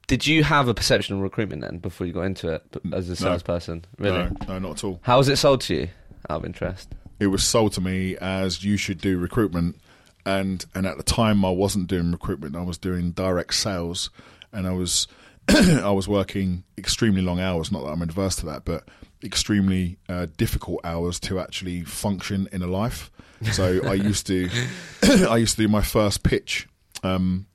did 0.08 0.26
you 0.28 0.44
have 0.44 0.68
a 0.68 0.74
perception 0.74 1.16
of 1.16 1.22
recruitment 1.22 1.62
then 1.62 1.78
before 1.80 2.08
you 2.08 2.14
got 2.14 2.22
into 2.22 2.50
it 2.50 2.64
as 2.94 3.08
a 3.08 3.12
No. 3.12 3.16
salesperson? 3.16 3.86
Really? 3.98 4.18
no, 4.18 4.32
no 4.48 4.60
not 4.60 4.72
at 4.72 4.84
all 4.84 5.00
How 5.04 5.18
was 5.18 5.28
it 5.30 5.38
sold 5.38 5.62
to 5.62 5.76
you? 5.76 5.88
Out 6.30 6.38
of 6.42 6.46
interest. 6.46 6.94
it 7.20 7.28
was 7.28 7.44
sold 7.44 7.74
to 7.74 7.82
me 7.82 8.16
as 8.18 8.64
you 8.64 8.78
should 8.78 9.00
do 9.02 9.18
recruitment 9.18 9.76
and 10.26 10.66
and 10.76 10.86
at 10.86 10.98
the 10.98 11.04
time 11.04 11.44
I 11.46 11.50
wasn't 11.52 11.88
doing 11.88 12.12
recruitment 12.12 12.56
I 12.56 12.62
was 12.64 12.78
doing 12.78 13.12
direct 13.12 13.54
sales 13.54 14.10
and 14.52 14.68
I 14.68 14.72
was 14.74 15.08
I 15.50 15.92
was 15.92 16.08
working 16.08 16.64
extremely 16.78 17.22
long 17.22 17.40
hours 17.40 17.72
not 17.72 17.84
that 17.86 17.92
I'm 17.92 18.02
adverse 18.02 18.36
to 18.38 18.46
that 18.48 18.66
but 18.66 18.88
extremely 19.24 19.98
uh, 20.10 20.28
difficult 20.38 20.80
hours 20.84 21.20
to 21.22 21.40
actually 21.40 21.84
function 21.84 22.48
in 22.52 22.62
a 22.62 22.68
life 22.68 23.10
so 23.52 23.82
I 23.86 23.94
used 23.94 24.28
to 24.28 24.50
I 25.30 25.38
used 25.38 25.56
to 25.56 25.62
do 25.64 25.68
my 25.70 25.82
first 25.82 26.24
pitch 26.24 26.68
um, 27.04 27.46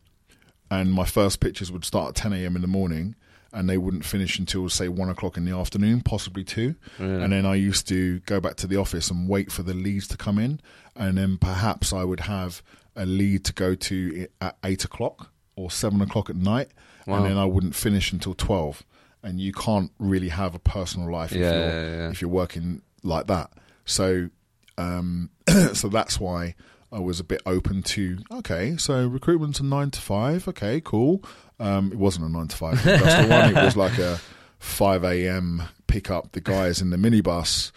and 0.73 0.93
my 0.93 1.05
first 1.05 1.41
pitches 1.41 1.71
would 1.71 1.85
start 1.85 2.09
at 2.11 2.15
10 2.15 2.33
a.m. 2.33 2.57
in 2.57 2.63
the 2.63 2.69
morning 2.69 3.15
and 3.53 3.69
they 3.69 3.77
wouldn't 3.77 4.05
finish 4.05 4.39
until 4.39 4.69
say 4.71 4.89
one 4.89 5.11
o'clock 5.11 5.37
in 5.37 5.45
the 5.45 5.55
afternoon, 5.55 6.01
possibly 6.01 6.43
two. 6.43 6.75
And 6.99 7.31
then 7.33 7.45
I 7.45 7.57
used 7.57 7.87
to 7.89 8.21
go 8.21 8.41
back 8.41 8.57
to 8.57 8.67
the 8.67 8.77
office 8.77 9.11
and 9.11 9.29
wait 9.29 9.53
for 9.53 9.63
the 9.63 9.75
leads 9.75 10.09
to 10.09 10.17
come 10.17 10.39
in, 10.39 10.61
and 10.97 11.19
then 11.19 11.37
perhaps 11.37 11.93
I 11.93 12.05
would 12.05 12.21
have 12.21 12.63
a 12.97 13.05
lead 13.05 13.45
to 13.45 13.53
go 13.53 13.75
to 13.75 14.27
at 14.41 14.57
eight 14.65 14.85
o'clock 14.87 15.31
or 15.57 15.71
seven 15.71 16.01
o'clock 16.01 16.31
at 16.31 16.37
night, 16.37 16.69
Wow. 17.07 17.17
and 17.17 17.27
then 17.27 17.37
I 17.37 17.45
wouldn't 17.45 17.75
finish 17.75 18.11
until 18.13 18.33
twelve. 18.35 18.83
And 19.23 19.39
you 19.39 19.53
can't 19.53 19.93
really 19.99 20.31
have 20.31 20.55
a 20.55 20.59
personal 20.59 21.13
life 21.13 21.33
if 21.33 21.39
you're 21.39 21.51
yeah, 21.51 21.97
yeah. 21.97 22.11
if 22.11 22.21
you're 22.23 22.31
working 22.31 22.81
like 23.03 23.27
that. 23.27 23.51
So, 23.85 24.31
um, 24.79 25.29
so 25.75 25.89
that's 25.89 26.19
why 26.19 26.55
I 26.93 26.99
was 26.99 27.21
a 27.21 27.25
bit 27.25 27.41
open 27.47 27.83
to 27.83 28.19
okay. 28.31 28.77
So 28.77 29.07
recruitment's 29.09 29.61
a 29.61 29.65
nine 29.65 29.91
to 29.93 30.01
five. 30.01 30.47
Okay, 30.49 30.81
cool. 30.81 31.25
Um, 31.59 31.93
it 31.93 31.99
wasn't 31.99 32.27
a 32.27 32.29
nine 32.29 32.49
to 32.49 32.57
five. 32.57 32.83
That's 32.85 33.27
the 33.27 33.29
one. 33.29 33.57
It 33.57 33.65
was 33.65 33.77
like 33.77 33.99
a 33.99 34.21
five 34.59 35.05
a.m. 35.05 35.63
pick 35.87 36.11
up 36.11 36.33
the 36.33 36.41
guys 36.41 36.81
in 36.83 36.91
the 36.91 36.97
minibus, 36.97 37.73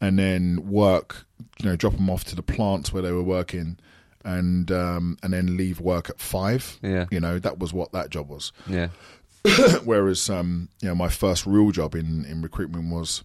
and 0.00 0.18
then 0.18 0.68
work. 0.70 1.26
You 1.60 1.70
know, 1.70 1.76
drop 1.76 1.94
them 1.94 2.08
off 2.08 2.24
to 2.24 2.36
the 2.36 2.42
plants 2.42 2.92
where 2.92 3.02
they 3.02 3.12
were 3.12 3.22
working, 3.22 3.78
and 4.24 4.70
um, 4.70 5.16
and 5.22 5.32
then 5.32 5.56
leave 5.56 5.80
work 5.80 6.08
at 6.08 6.20
five. 6.20 6.78
Yeah. 6.82 7.06
You 7.10 7.20
know, 7.20 7.38
that 7.38 7.58
was 7.58 7.72
what 7.72 7.92
that 7.92 8.10
job 8.10 8.28
was. 8.28 8.52
Yeah. 8.66 8.88
Whereas, 9.84 10.30
um, 10.30 10.68
you 10.80 10.88
know, 10.88 10.94
my 10.94 11.08
first 11.08 11.46
real 11.46 11.72
job 11.72 11.94
in, 11.96 12.24
in 12.26 12.42
recruitment 12.42 12.92
was 12.92 13.24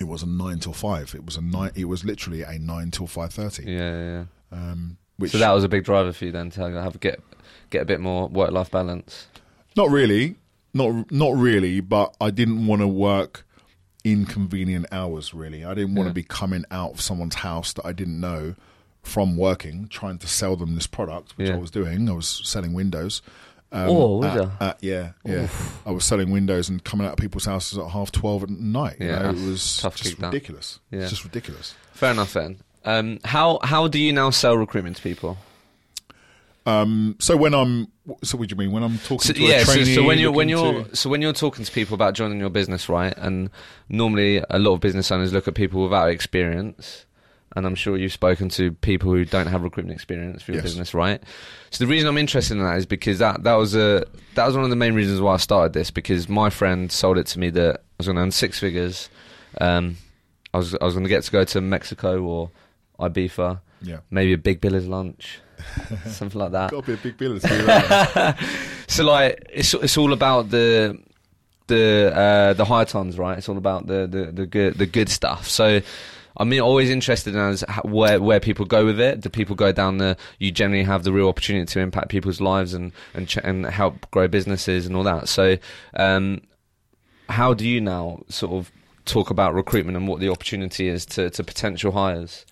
It 0.00 0.04
was 0.04 0.22
a 0.22 0.26
nine 0.26 0.58
till 0.58 0.72
five. 0.74 1.14
It 1.14 1.24
was 1.24 1.36
a 1.36 1.40
nine. 1.42 1.70
It 1.74 1.86
was 1.86 2.04
literally 2.04 2.42
a 2.42 2.58
nine 2.58 2.90
till 2.90 3.06
five 3.06 3.32
thirty. 3.32 3.64
Yeah, 3.64 3.78
yeah. 3.78 4.24
yeah. 4.52 4.58
Um, 4.58 4.98
which 5.16 5.32
So 5.32 5.38
that 5.38 5.52
was 5.52 5.64
a 5.64 5.68
big 5.68 5.84
driver 5.84 6.12
for 6.12 6.26
you 6.26 6.32
then 6.32 6.50
to 6.50 6.60
have 6.60 7.00
get 7.00 7.20
get 7.70 7.82
a 7.82 7.84
bit 7.86 8.00
more 8.00 8.28
work 8.28 8.50
life 8.50 8.70
balance. 8.70 9.26
not 9.76 9.90
really, 9.90 10.36
not 10.74 11.10
not 11.10 11.34
really. 11.36 11.80
But 11.80 12.14
I 12.20 12.30
didn't 12.30 12.66
want 12.66 12.82
to 12.82 12.88
work 12.88 13.46
inconvenient 14.04 14.86
hours. 14.92 15.34
Really, 15.34 15.64
I 15.64 15.74
didn't 15.74 15.94
want 15.94 16.06
Yeah. 16.06 16.10
to 16.10 16.14
be 16.14 16.22
coming 16.22 16.64
out 16.70 16.92
of 16.92 17.00
someone's 17.00 17.36
house 17.36 17.72
that 17.74 17.86
I 17.86 17.92
didn't 17.92 18.20
know 18.20 18.54
from 19.02 19.36
working, 19.36 19.86
trying 19.88 20.18
to 20.18 20.26
sell 20.26 20.56
them 20.56 20.74
this 20.74 20.86
product, 20.86 21.36
which 21.38 21.48
Yeah. 21.48 21.54
I 21.54 21.58
was 21.58 21.70
doing. 21.70 22.08
I 22.08 22.12
was 22.12 22.42
selling 22.44 22.72
windows. 22.72 23.22
Um, 23.72 23.88
Oh, 23.90 24.16
was 24.18 24.26
at- 24.28 24.36
ya? 24.36 24.50
at- 24.60 24.78
yeah, 24.80 25.12
yeah. 25.24 25.48
I 25.84 25.90
was 25.90 26.04
selling 26.04 26.30
windows 26.30 26.68
and 26.68 26.82
coming 26.84 27.06
out 27.06 27.14
of 27.14 27.18
people's 27.18 27.44
houses 27.46 27.78
at 27.78 27.88
half 27.90 28.12
twelve 28.12 28.44
at 28.44 28.50
night. 28.50 28.96
You 29.00 29.06
Yeah, 29.08 29.18
know, 29.22 29.30
it 29.30 29.34
was 29.50 29.82
just 29.82 30.18
ridiculous. 30.20 30.78
Yeah. 30.90 31.00
It's 31.00 31.10
just 31.10 31.24
ridiculous. 31.24 31.74
Fair 31.92 32.12
enough 32.12 32.32
then. 32.32 32.58
Um, 32.84 33.18
how 33.24 33.58
how 33.64 33.88
do 33.88 33.98
you 33.98 34.12
now 34.12 34.30
sell 34.30 34.56
recruitment 34.56 34.96
to 34.96 35.02
people? 35.02 35.36
Um, 36.64 37.14
so 37.20 37.36
when 37.36 37.54
I'm, 37.54 37.86
so 38.24 38.36
what 38.36 38.48
do 38.48 38.52
you 38.52 38.58
mean 38.58 38.72
when 38.72 38.82
I'm 38.82 38.98
talking 38.98 39.20
So, 39.20 39.32
to 39.34 39.40
yeah, 39.40 39.56
a 39.58 39.64
so, 39.64 39.74
trainee? 39.74 39.94
so 39.94 40.02
when 40.02 40.18
you're 40.18 40.32
when 40.32 40.48
you're 40.48 40.82
to- 40.84 40.96
so 40.96 41.08
when 41.08 41.22
you're 41.22 41.32
talking 41.32 41.64
to 41.64 41.70
people 41.70 41.94
about 41.94 42.14
joining 42.14 42.40
your 42.40 42.50
business, 42.50 42.88
right? 42.88 43.14
And 43.16 43.50
normally 43.88 44.42
a 44.50 44.58
lot 44.58 44.74
of 44.74 44.80
business 44.80 45.10
owners 45.12 45.32
look 45.32 45.46
at 45.46 45.54
people 45.54 45.82
without 45.84 46.08
experience, 46.10 47.06
and 47.56 47.66
I'm 47.66 47.74
sure 47.74 47.96
you've 47.96 48.12
spoken 48.12 48.48
to 48.50 48.70
people 48.72 49.10
who 49.10 49.24
don't 49.24 49.46
have 49.48 49.62
recruitment 49.62 49.96
experience 49.96 50.42
for 50.42 50.52
your 50.52 50.58
Yes. 50.58 50.64
business, 50.70 50.94
right? 50.94 51.20
So 51.70 51.84
the 51.84 51.90
reason 51.90 52.08
I'm 52.08 52.18
interested 52.18 52.56
in 52.56 52.62
that 52.62 52.76
is 52.76 52.86
because 52.86 53.18
that 53.18 53.42
that 53.42 53.54
was 53.54 53.74
a 53.74 54.04
that 54.34 54.46
was 54.46 54.54
one 54.54 54.62
of 54.64 54.70
the 54.70 54.76
main 54.76 54.94
reasons 54.94 55.20
why 55.20 55.34
I 55.34 55.38
started 55.38 55.72
this 55.72 55.90
because 55.90 56.28
my 56.28 56.50
friend 56.50 56.92
sold 56.92 57.18
it 57.18 57.26
to 57.28 57.38
me 57.40 57.50
that 57.50 57.76
I 57.78 57.80
was 57.98 58.06
going 58.06 58.16
to 58.16 58.22
earn 58.22 58.30
six 58.30 58.58
figures. 58.60 59.08
Um, 59.60 59.96
I 60.54 60.58
was 60.58 60.74
I 60.74 60.84
was 60.84 60.94
going 60.94 61.04
to 61.04 61.08
get 61.10 61.24
to 61.24 61.32
go 61.32 61.44
to 61.44 61.60
Mexico 61.60 62.22
or 62.22 62.50
Ibiza, 63.00 63.60
yeah, 63.82 63.98
maybe 64.10 64.32
a 64.32 64.38
big 64.38 64.60
biller's 64.60 64.86
lunch, 64.86 65.40
something 66.06 66.38
like 66.40 66.52
that. 66.52 66.70
got 66.70 66.84
to 66.84 66.90
be 66.92 66.94
a 66.94 67.02
big 67.02 67.16
bill 67.18 67.38
to. 67.40 68.36
So 68.88 69.04
like 69.04 69.44
it's 69.52 69.74
it's 69.74 69.98
all 69.98 70.12
about 70.12 70.50
the 70.50 70.96
the 71.66 72.12
uh, 72.14 72.52
the 72.54 72.64
high 72.64 72.84
times, 72.84 73.18
right? 73.18 73.36
It's 73.36 73.48
all 73.48 73.58
about 73.58 73.86
the, 73.88 74.06
the, 74.06 74.30
the 74.32 74.46
good 74.46 74.78
the 74.78 74.86
good 74.86 75.08
stuff. 75.08 75.48
So 75.48 75.80
I'm 76.36 76.52
always 76.60 76.90
interested 76.90 77.34
in 77.34 77.40
as 77.40 77.64
where 77.84 78.20
where 78.20 78.40
people 78.40 78.66
go 78.66 78.84
with 78.84 79.00
it. 79.00 79.20
Do 79.20 79.28
people 79.28 79.56
go 79.56 79.72
down 79.72 79.98
the? 79.98 80.16
You 80.38 80.52
generally 80.52 80.84
have 80.84 81.02
the 81.02 81.12
real 81.12 81.28
opportunity 81.28 81.66
to 81.66 81.80
impact 81.80 82.08
people's 82.08 82.40
lives 82.40 82.74
and 82.74 82.92
and 83.14 83.28
ch- 83.28 83.38
and 83.38 83.66
help 83.66 84.10
grow 84.10 84.28
businesses 84.28 84.86
and 84.86 84.96
all 84.96 85.04
that. 85.04 85.28
So 85.28 85.56
um, 85.94 86.42
how 87.28 87.54
do 87.54 87.66
you 87.66 87.80
now 87.80 88.22
sort 88.28 88.52
of 88.52 88.70
talk 89.04 89.30
about 89.30 89.54
recruitment 89.54 89.96
and 89.96 90.06
what 90.06 90.20
the 90.20 90.28
opportunity 90.28 90.88
is 90.88 91.06
to, 91.06 91.30
to 91.30 91.44
potential 91.44 91.92
hires? 91.92 92.44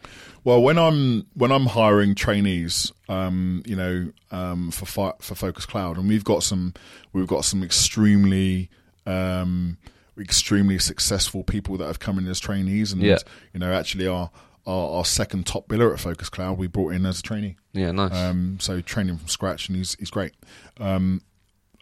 Well, 0.45 0.63
when 0.63 0.79
I'm 0.79 1.27
when 1.35 1.51
I'm 1.51 1.67
hiring 1.67 2.15
trainees, 2.15 2.93
um, 3.09 3.63
you 3.67 3.77
know, 3.77 4.13
um, 4.31 4.71
for 4.71 5.15
for 5.19 5.35
Focus 5.35 5.65
Cloud, 5.65 5.97
and 5.97 6.09
we've 6.09 6.25
got 6.25 6.43
some 6.43 6.75
we've 7.13 7.27
got 7.27 7.45
some 7.45 7.63
extremely 7.63 8.69
um, 9.07 9.79
extremely 10.19 10.79
successful 10.79 11.43
people 11.45 11.77
that 11.79 11.87
have 11.87 11.99
come 11.99 12.19
in 12.19 12.27
as 12.29 12.41
trainees, 12.41 12.93
and 12.93 13.03
Yeah. 13.03 13.19
you 13.53 13.61
know, 13.61 13.73
actually 13.73 14.07
our, 14.07 14.31
our 14.67 14.99
our 14.99 15.05
second 15.05 15.47
top 15.47 15.69
biller 15.69 15.93
at 15.93 16.01
Focus 16.01 16.29
Cloud 16.29 16.57
we 16.59 16.67
brought 16.67 16.95
in 16.95 17.05
as 17.07 17.19
a 17.21 17.23
trainee. 17.23 17.57
Yeah, 17.73 17.91
nice. 17.93 18.15
Um, 18.15 18.59
so 18.61 18.81
training 18.81 19.19
from 19.19 19.29
scratch, 19.29 19.69
and 19.69 19.77
he's 19.77 19.95
he's 19.97 20.11
great. 20.11 20.33
Um, 20.79 21.23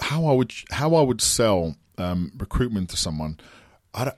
how 0.00 0.26
I 0.26 0.32
would 0.32 0.52
how 0.70 0.94
I 0.94 1.02
would 1.02 1.20
sell 1.20 1.76
um, 1.98 2.32
recruitment 2.38 2.90
to 2.90 2.96
someone, 2.96 3.38
I 3.94 4.04
don't 4.04 4.16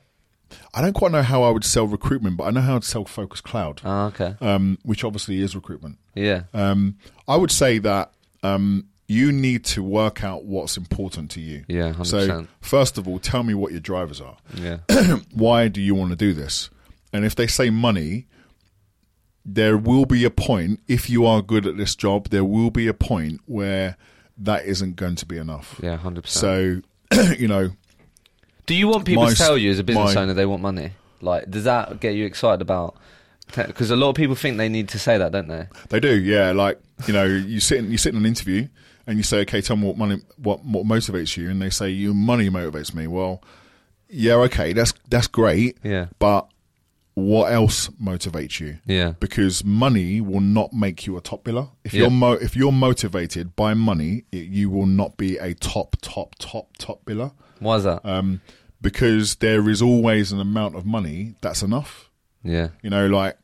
I 0.72 0.80
don't 0.80 0.92
quite 0.92 1.10
know 1.10 1.22
how 1.22 1.42
I 1.42 1.50
would 1.50 1.64
sell 1.64 1.86
recruitment, 1.86 2.36
but 2.36 2.44
I 2.44 2.50
know 2.50 2.60
how 2.60 2.78
to 2.78 2.86
sell 2.86 3.04
Focus 3.04 3.40
Cloud, 3.40 3.80
Ah, 3.84 4.06
okay. 4.06 4.36
um, 4.40 4.78
which 4.84 5.02
obviously 5.04 5.40
is 5.40 5.56
recruitment. 5.56 5.98
Yeah. 6.14 6.44
Um, 6.54 6.96
I 7.26 7.34
would 7.36 7.50
say 7.50 7.78
that 7.78 8.12
um, 8.44 8.86
you 9.06 9.32
need 9.32 9.64
to 9.64 9.82
work 9.82 10.24
out 10.24 10.44
what's 10.44 10.76
important 10.76 11.30
to 11.32 11.40
you. 11.40 11.64
Yeah, 11.68 11.92
hundred 11.92 12.06
So 12.06 12.46
first 12.60 12.96
of 12.98 13.06
all, 13.06 13.18
tell 13.18 13.42
me 13.42 13.54
what 13.54 13.72
your 13.72 13.80
drivers 13.80 14.20
are. 14.20 14.36
Yeah. 14.54 14.78
Why 15.34 15.68
do 15.68 15.80
you 15.80 15.94
want 15.94 16.10
to 16.10 16.16
do 16.16 16.32
this? 16.32 16.70
And 17.12 17.24
if 17.24 17.34
they 17.34 17.46
say 17.46 17.70
money, 17.70 18.26
there 19.44 19.76
will 19.76 20.06
be 20.06 20.24
a 20.24 20.30
point. 20.30 20.80
If 20.88 21.10
you 21.10 21.26
are 21.26 21.42
good 21.42 21.66
at 21.66 21.76
this 21.76 21.94
job, 21.94 22.30
there 22.30 22.44
will 22.44 22.70
be 22.70 22.86
a 22.86 22.94
point 22.94 23.40
where 23.46 23.96
that 24.38 24.64
isn't 24.64 24.96
going 24.96 25.16
to 25.16 25.26
be 25.26 25.36
enough. 25.36 25.78
Yeah, 25.82 25.96
hundred 25.96 26.24
percent. 26.24 26.84
So, 27.12 27.32
you 27.38 27.46
know, 27.46 27.70
Do 28.66 28.74
you 28.74 28.88
want 28.88 29.04
people 29.04 29.24
My 29.24 29.30
to 29.30 29.36
tell 29.36 29.58
you 29.58 29.70
as 29.70 29.78
a 29.78 29.84
business 29.84 30.14
my- 30.14 30.22
owner 30.22 30.34
they 30.34 30.46
want 30.46 30.62
money? 30.62 30.92
Like, 31.20 31.50
does 31.50 31.64
that 31.64 32.00
get 32.00 32.14
you 32.14 32.26
excited 32.26 32.60
about? 32.60 32.96
Because 33.54 33.90
a 33.90 33.96
lot 33.96 34.10
of 34.10 34.14
people 34.16 34.34
think 34.34 34.56
they 34.56 34.68
need 34.68 34.88
to 34.90 34.98
say 34.98 35.18
that, 35.18 35.30
don't 35.32 35.48
they? 35.48 35.68
They 35.90 36.00
do, 36.00 36.18
yeah. 36.18 36.52
Like 36.52 36.80
you 37.06 37.12
know, 37.12 37.24
you 37.24 37.60
sit 37.60 37.78
in, 37.78 37.90
you 37.90 37.98
sit 37.98 38.14
in 38.14 38.20
an 38.20 38.26
interview 38.26 38.66
and 39.06 39.16
you 39.16 39.22
say, 39.22 39.40
"Okay, 39.40 39.60
tell 39.60 39.76
me 39.76 39.86
what 39.86 39.96
money, 39.98 40.20
what 40.36 40.64
what 40.64 40.86
motivates 40.86 41.36
you," 41.36 41.50
and 41.50 41.60
they 41.60 41.70
say, 41.70 41.90
"You 41.90 42.14
money 42.14 42.48
motivates 42.50 42.94
me." 42.94 43.06
Well, 43.06 43.42
yeah, 44.08 44.34
okay, 44.34 44.72
that's 44.72 44.94
that's 45.08 45.26
great, 45.26 45.78
Yeah. 45.82 46.06
but 46.18 46.48
what 47.14 47.52
else 47.52 47.88
motivates 48.02 48.58
you? 48.58 48.78
Yeah. 48.86 49.14
Because 49.20 49.64
money 49.64 50.20
will 50.20 50.40
not 50.40 50.72
make 50.72 51.06
you 51.06 51.16
a 51.16 51.20
top 51.20 51.44
biller. 51.44 51.70
If 51.84 51.94
Yeah. 51.94 52.02
you're 52.02 52.10
mo- 52.10 52.32
if 52.32 52.56
you're 52.56 52.72
motivated 52.72 53.54
by 53.54 53.74
money, 53.74 54.24
it, 54.32 54.48
you 54.48 54.68
will 54.68 54.86
not 54.86 55.16
be 55.16 55.36
a 55.38 55.54
top 55.54 55.96
top 56.02 56.34
top 56.40 56.76
top 56.78 57.04
biller. 57.04 57.32
Why 57.60 57.76
is 57.76 57.84
that? 57.84 58.04
Um, 58.04 58.40
because 58.82 59.36
there 59.36 59.68
is 59.70 59.80
always 59.80 60.32
an 60.32 60.40
amount 60.40 60.74
of 60.76 60.84
money 60.84 61.34
that's 61.40 61.62
enough. 61.62 62.10
yeah. 62.42 62.68
You 62.82 62.90
know, 62.90 63.06
like 63.06 63.38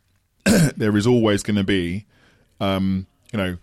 there 0.76 0.97
is 0.97 1.07
always 1.07 1.43
going 1.45 1.57
to 1.57 1.64
be, 1.64 2.07
um, 2.61 3.07
you 3.33 3.37
know, 3.38 3.57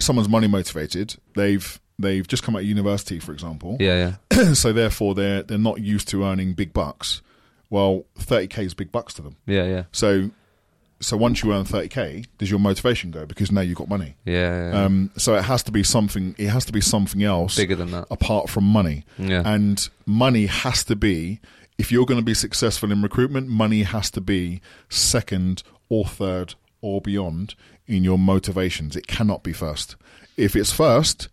someone's 0.00 0.28
money 0.28 0.46
motivated. 0.48 1.16
They've 1.34 1.80
they've 1.98 2.26
just 2.26 2.42
come 2.42 2.56
out 2.56 2.62
of 2.62 2.66
university, 2.66 3.20
for 3.20 3.32
example. 3.32 3.76
Yeah. 3.78 4.16
Yeah. 4.32 4.52
so 4.54 4.72
therefore, 4.72 5.14
they're 5.14 5.42
they're 5.42 5.58
not 5.58 5.80
used 5.80 6.08
to 6.08 6.24
earning 6.24 6.54
big 6.54 6.72
bucks. 6.72 7.22
Well, 7.68 8.04
thirty 8.18 8.46
k 8.48 8.64
is 8.64 8.74
big 8.74 8.90
bucks 8.90 9.14
to 9.14 9.22
them. 9.22 9.36
Yeah. 9.46 9.64
Yeah. 9.64 9.84
So 9.92 10.30
so 11.00 11.16
once 11.16 11.42
you 11.42 11.52
earn 11.52 11.64
thirty 11.64 11.88
k, 11.88 12.24
does 12.38 12.50
your 12.50 12.60
motivation 12.60 13.10
go? 13.10 13.26
Because 13.26 13.52
now 13.52 13.60
you've 13.60 13.78
got 13.78 13.88
money. 13.88 14.16
Yeah. 14.24 14.70
yeah. 14.72 14.84
Um, 14.84 15.10
so 15.16 15.34
it 15.34 15.42
has 15.42 15.62
to 15.64 15.72
be 15.72 15.82
something. 15.82 16.34
It 16.38 16.48
has 16.48 16.64
to 16.66 16.72
be 16.72 16.80
something 16.80 17.22
else 17.22 17.56
Bigger 17.56 17.76
than 17.76 17.90
that. 17.92 18.06
apart 18.10 18.50
from 18.50 18.64
money. 18.64 19.04
Yeah. 19.18 19.42
And 19.44 19.88
money 20.06 20.46
has 20.46 20.84
to 20.84 20.96
be, 20.96 21.40
if 21.78 21.90
you're 21.92 22.06
going 22.06 22.20
to 22.20 22.24
be 22.24 22.34
successful 22.34 22.90
in 22.92 23.02
recruitment, 23.02 23.48
money 23.48 23.82
has 23.82 24.10
to 24.12 24.20
be 24.20 24.60
second 24.88 25.62
or 25.88 26.04
third 26.04 26.54
or 26.82 27.00
beyond 27.00 27.54
in 27.90 28.04
your 28.04 28.18
motivations. 28.18 28.96
It 28.96 29.06
cannot 29.06 29.42
be 29.42 29.52
first. 29.52 29.96
If 30.36 30.54
it's 30.56 30.72
first, 30.72 31.28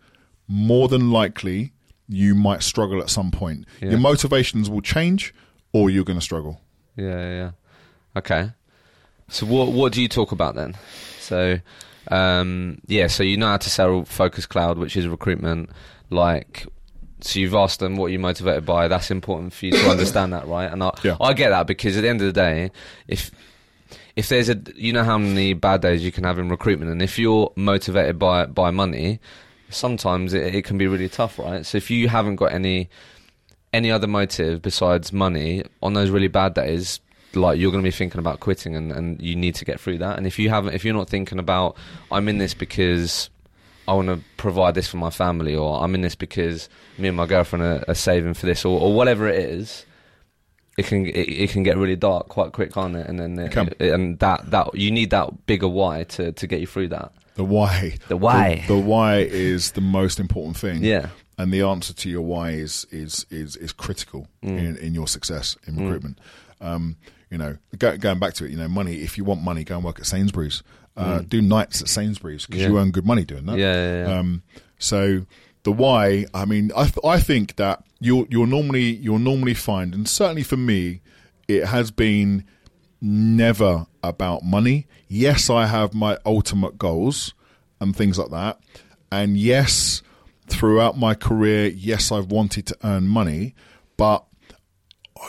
more 0.48 0.88
than 0.88 1.12
likely 1.12 1.72
you 2.10 2.34
might 2.36 2.64
struggle 2.64 3.00
at 3.02 3.10
some 3.10 3.32
point. 3.32 3.66
Yeah. 3.82 3.92
Your 3.92 4.00
motivations 4.00 4.70
will 4.70 4.82
change 4.82 5.34
or 5.74 5.90
you're 5.90 6.04
going 6.06 6.20
to 6.20 6.24
struggle. 6.26 6.62
Yeah, 6.96 7.06
yeah, 7.20 7.30
yeah. 7.30 7.52
Okay. 8.18 8.52
So 9.30 9.46
what 9.46 9.72
what 9.74 9.92
do 9.94 10.02
you 10.02 10.08
talk 10.08 10.32
about 10.32 10.56
then? 10.56 10.76
So 11.20 11.60
um 12.10 12.80
yeah, 12.88 13.08
so 13.08 13.24
you 13.24 13.38
know 13.38 13.48
how 13.48 13.58
to 13.58 13.70
sell 13.70 14.06
Focus 14.06 14.46
Cloud, 14.46 14.78
which 14.78 14.96
is 14.98 15.08
recruitment, 15.08 15.70
like 16.10 16.66
so 17.20 17.40
you've 17.40 17.54
asked 17.56 17.80
them 17.80 17.98
what 17.98 18.08
you're 18.12 18.22
motivated 18.22 18.66
by. 18.66 18.88
That's 18.88 19.12
important 19.12 19.54
for 19.54 19.66
you 19.66 19.74
to 19.74 19.90
understand 19.90 20.34
that, 20.34 20.48
right? 20.48 20.72
And 20.72 20.82
I, 20.84 20.92
Yeah. 21.04 21.18
I 21.20 21.34
get 21.34 21.50
that 21.50 21.68
because 21.68 21.98
at 21.98 22.02
the 22.02 22.10
end 22.10 22.22
of 22.22 22.28
the 22.28 22.34
day, 22.34 22.72
if 23.08 23.32
if 24.18 24.30
there's 24.30 24.50
a 24.50 24.60
you 24.76 24.92
know 24.92 25.04
how 25.04 25.18
many 25.20 25.54
bad 25.54 25.82
days 25.82 26.04
you 26.04 26.12
can 26.12 26.24
have 26.26 26.40
in 26.40 26.50
recruitment, 26.50 26.92
and 26.92 27.02
if 27.02 27.18
you're 27.20 27.54
motivated 27.56 28.18
by 28.18 28.48
by 28.48 28.72
money, 28.72 29.20
sometimes 29.70 30.34
it, 30.34 30.56
it 30.56 30.66
can 30.66 30.78
be 30.78 30.88
really 30.88 31.08
tough, 31.08 31.38
right? 31.38 31.66
So 31.66 31.78
if 31.78 31.92
you 31.92 32.10
haven't 32.10 32.38
got 32.38 32.52
any 32.52 32.90
any 33.74 33.92
other 33.92 34.08
motive 34.08 34.62
besides 34.62 35.14
money 35.14 35.64
on 35.84 35.94
those 35.94 36.10
really 36.10 36.28
bad 36.28 36.56
days 36.56 37.00
like 37.36 37.60
you're 37.60 37.70
going 37.70 37.84
to 37.84 37.88
be 37.88 37.92
thinking 37.92 38.18
about 38.18 38.40
quitting 38.40 38.76
and, 38.76 38.92
and 38.92 39.22
you 39.22 39.36
need 39.36 39.54
to 39.54 39.66
get 39.66 39.80
through 39.80 39.98
that 39.98 40.18
and 40.18 40.26
if 40.26 40.40
you 40.40 40.50
haven't 40.50 40.74
if 40.74 40.86
you're 40.86 40.94
not 40.94 41.10
thinking 41.10 41.38
about 41.38 41.76
i'm 42.10 42.30
in 42.30 42.38
this 42.38 42.54
because 42.54 43.30
i 43.86 43.94
want 43.94 44.08
to 44.08 44.20
provide 44.38 44.74
this 44.74 44.88
for 44.88 44.96
my 44.96 45.10
family 45.10 45.54
or 45.54 45.84
i'm 45.84 45.94
in 45.94 46.02
this 46.02 46.16
because 46.16 46.70
me 46.98 47.10
and 47.10 47.18
my 47.18 47.26
girlfriend 47.26 47.64
are, 47.64 47.84
are 47.90 47.94
saving 47.94 48.34
for 48.34 48.46
this 48.46 48.64
or, 48.64 48.80
or 48.80 48.94
whatever 48.94 49.28
it 49.28 49.38
is 49.38 49.86
it 50.78 50.86
can 50.86 51.06
it, 51.06 51.12
it 51.44 51.50
can 51.50 51.64
get 51.64 51.78
really 51.78 51.96
dark 51.96 52.28
quite 52.30 52.52
quick 52.54 52.72
can't 52.74 52.96
it 52.96 53.08
and 53.08 53.20
then 53.20 53.38
it, 53.40 53.52
can. 53.52 53.74
and 53.80 54.20
that 54.20 54.50
that 54.52 54.74
you 54.76 54.92
need 54.92 55.10
that 55.10 55.46
bigger 55.46 55.68
why 55.68 56.04
to 56.04 56.32
to 56.32 56.48
get 56.48 56.60
you 56.62 56.68
through 56.68 56.88
that 56.90 57.12
The 57.36 57.44
why. 57.44 57.98
The 58.08 58.18
why. 58.18 58.64
The, 58.68 58.76
the 58.76 58.80
why 58.80 59.18
is 59.20 59.72
the 59.72 59.82
most 59.82 60.20
important 60.20 60.58
thing. 60.58 60.84
yeah 60.84 61.10
and 61.40 61.52
the 61.54 61.62
answer 61.62 61.94
to 61.94 62.10
your 62.10 62.22
why 62.24 62.52
is 62.52 62.86
is 62.92 63.26
is 63.30 63.56
is 63.58 63.72
critical 63.72 64.28
Mm. 64.44 64.58
in, 64.60 64.78
in 64.78 64.94
your 64.96 65.08
success 65.08 65.58
in 65.68 65.76
recruitment. 65.78 66.18
Um, 66.62 66.96
you 67.30 67.38
know, 67.38 67.58
go, 67.78 67.98
going 67.98 68.20
back 68.20 68.34
to 68.36 68.46
it, 68.46 68.52
you 68.52 68.58
know, 68.58 68.68
money. 68.70 68.96
If 69.02 69.18
you 69.18 69.24
want 69.26 69.42
money, 69.44 69.64
go 69.66 69.76
and 69.76 69.84
work 69.84 70.00
at 70.00 70.06
Sainsbury's. 70.06 70.64
Uh, 70.96 71.20
Do 71.20 71.42
nights 71.42 71.82
at 71.82 71.90
Sainsbury's 71.90 72.46
because 72.48 72.62
Mm. 72.62 72.64
Yeah. 72.66 72.70
you 72.72 72.80
earn 72.80 72.92
good 72.92 73.06
money 73.06 73.24
doing 73.26 73.46
that. 73.48 73.58
yeah 73.58 73.74
yeah, 73.76 74.08
yeah. 74.08 74.20
Um, 74.20 74.42
so 74.80 75.26
the 75.64 75.72
why, 75.72 76.26
I 76.34 76.46
mean, 76.46 76.72
I 76.76 76.84
th- 76.86 77.04
I 77.04 77.20
think 77.20 77.58
that 77.58 77.84
you'll 78.00 78.26
you'll 78.30 78.48
normally 78.48 78.96
you'll 78.96 79.20
normally 79.20 79.54
find, 79.54 79.94
and 79.94 80.08
certainly 80.08 80.44
for 80.44 80.58
me, 80.58 81.02
it 81.48 81.66
has 81.66 81.92
been 81.92 82.44
never 83.02 83.86
about 84.04 84.44
money. 84.44 84.88
Yes, 85.08 85.50
I 85.50 85.66
have 85.68 85.94
my 85.94 86.18
ultimate 86.26 86.78
goals 86.78 87.34
and 87.80 87.96
things 87.96 88.18
like 88.18 88.32
that. 88.32 88.60
And 89.12 89.38
yes, 89.38 90.02
throughout 90.48 90.98
my 90.98 91.14
career, 91.14 91.68
yes, 91.68 92.12
I've 92.12 92.28
wanted 92.32 92.66
to 92.68 92.78
earn 92.84 93.08
money, 93.08 93.54
but 93.98 94.26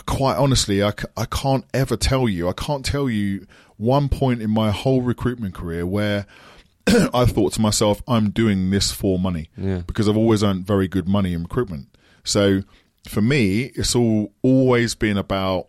quite 0.06 0.36
honestly, 0.36 0.82
I, 0.82 0.92
I 1.16 1.24
can't 1.26 1.64
ever 1.72 1.96
tell 1.96 2.28
you, 2.28 2.48
I 2.48 2.52
can't 2.52 2.84
tell 2.84 3.08
you 3.08 3.46
one 3.76 4.08
point 4.08 4.42
in 4.42 4.50
my 4.50 4.70
whole 4.70 5.02
recruitment 5.02 5.54
career 5.54 5.86
where 5.86 6.26
I 6.88 7.24
thought 7.26 7.52
to 7.54 7.60
myself, 7.60 8.02
I'm 8.08 8.30
doing 8.30 8.70
this 8.70 8.90
for 8.92 9.18
money 9.18 9.50
Yeah. 9.56 9.82
because 9.86 10.08
I've 10.08 10.16
always 10.16 10.42
earned 10.42 10.66
very 10.66 10.88
good 10.88 11.06
money 11.08 11.32
in 11.32 11.42
recruitment. 11.42 11.88
So 12.24 12.62
for 13.08 13.20
me, 13.22 13.70
it's 13.74 13.94
all 13.94 14.32
always 14.42 14.94
been 14.94 15.16
about 15.16 15.66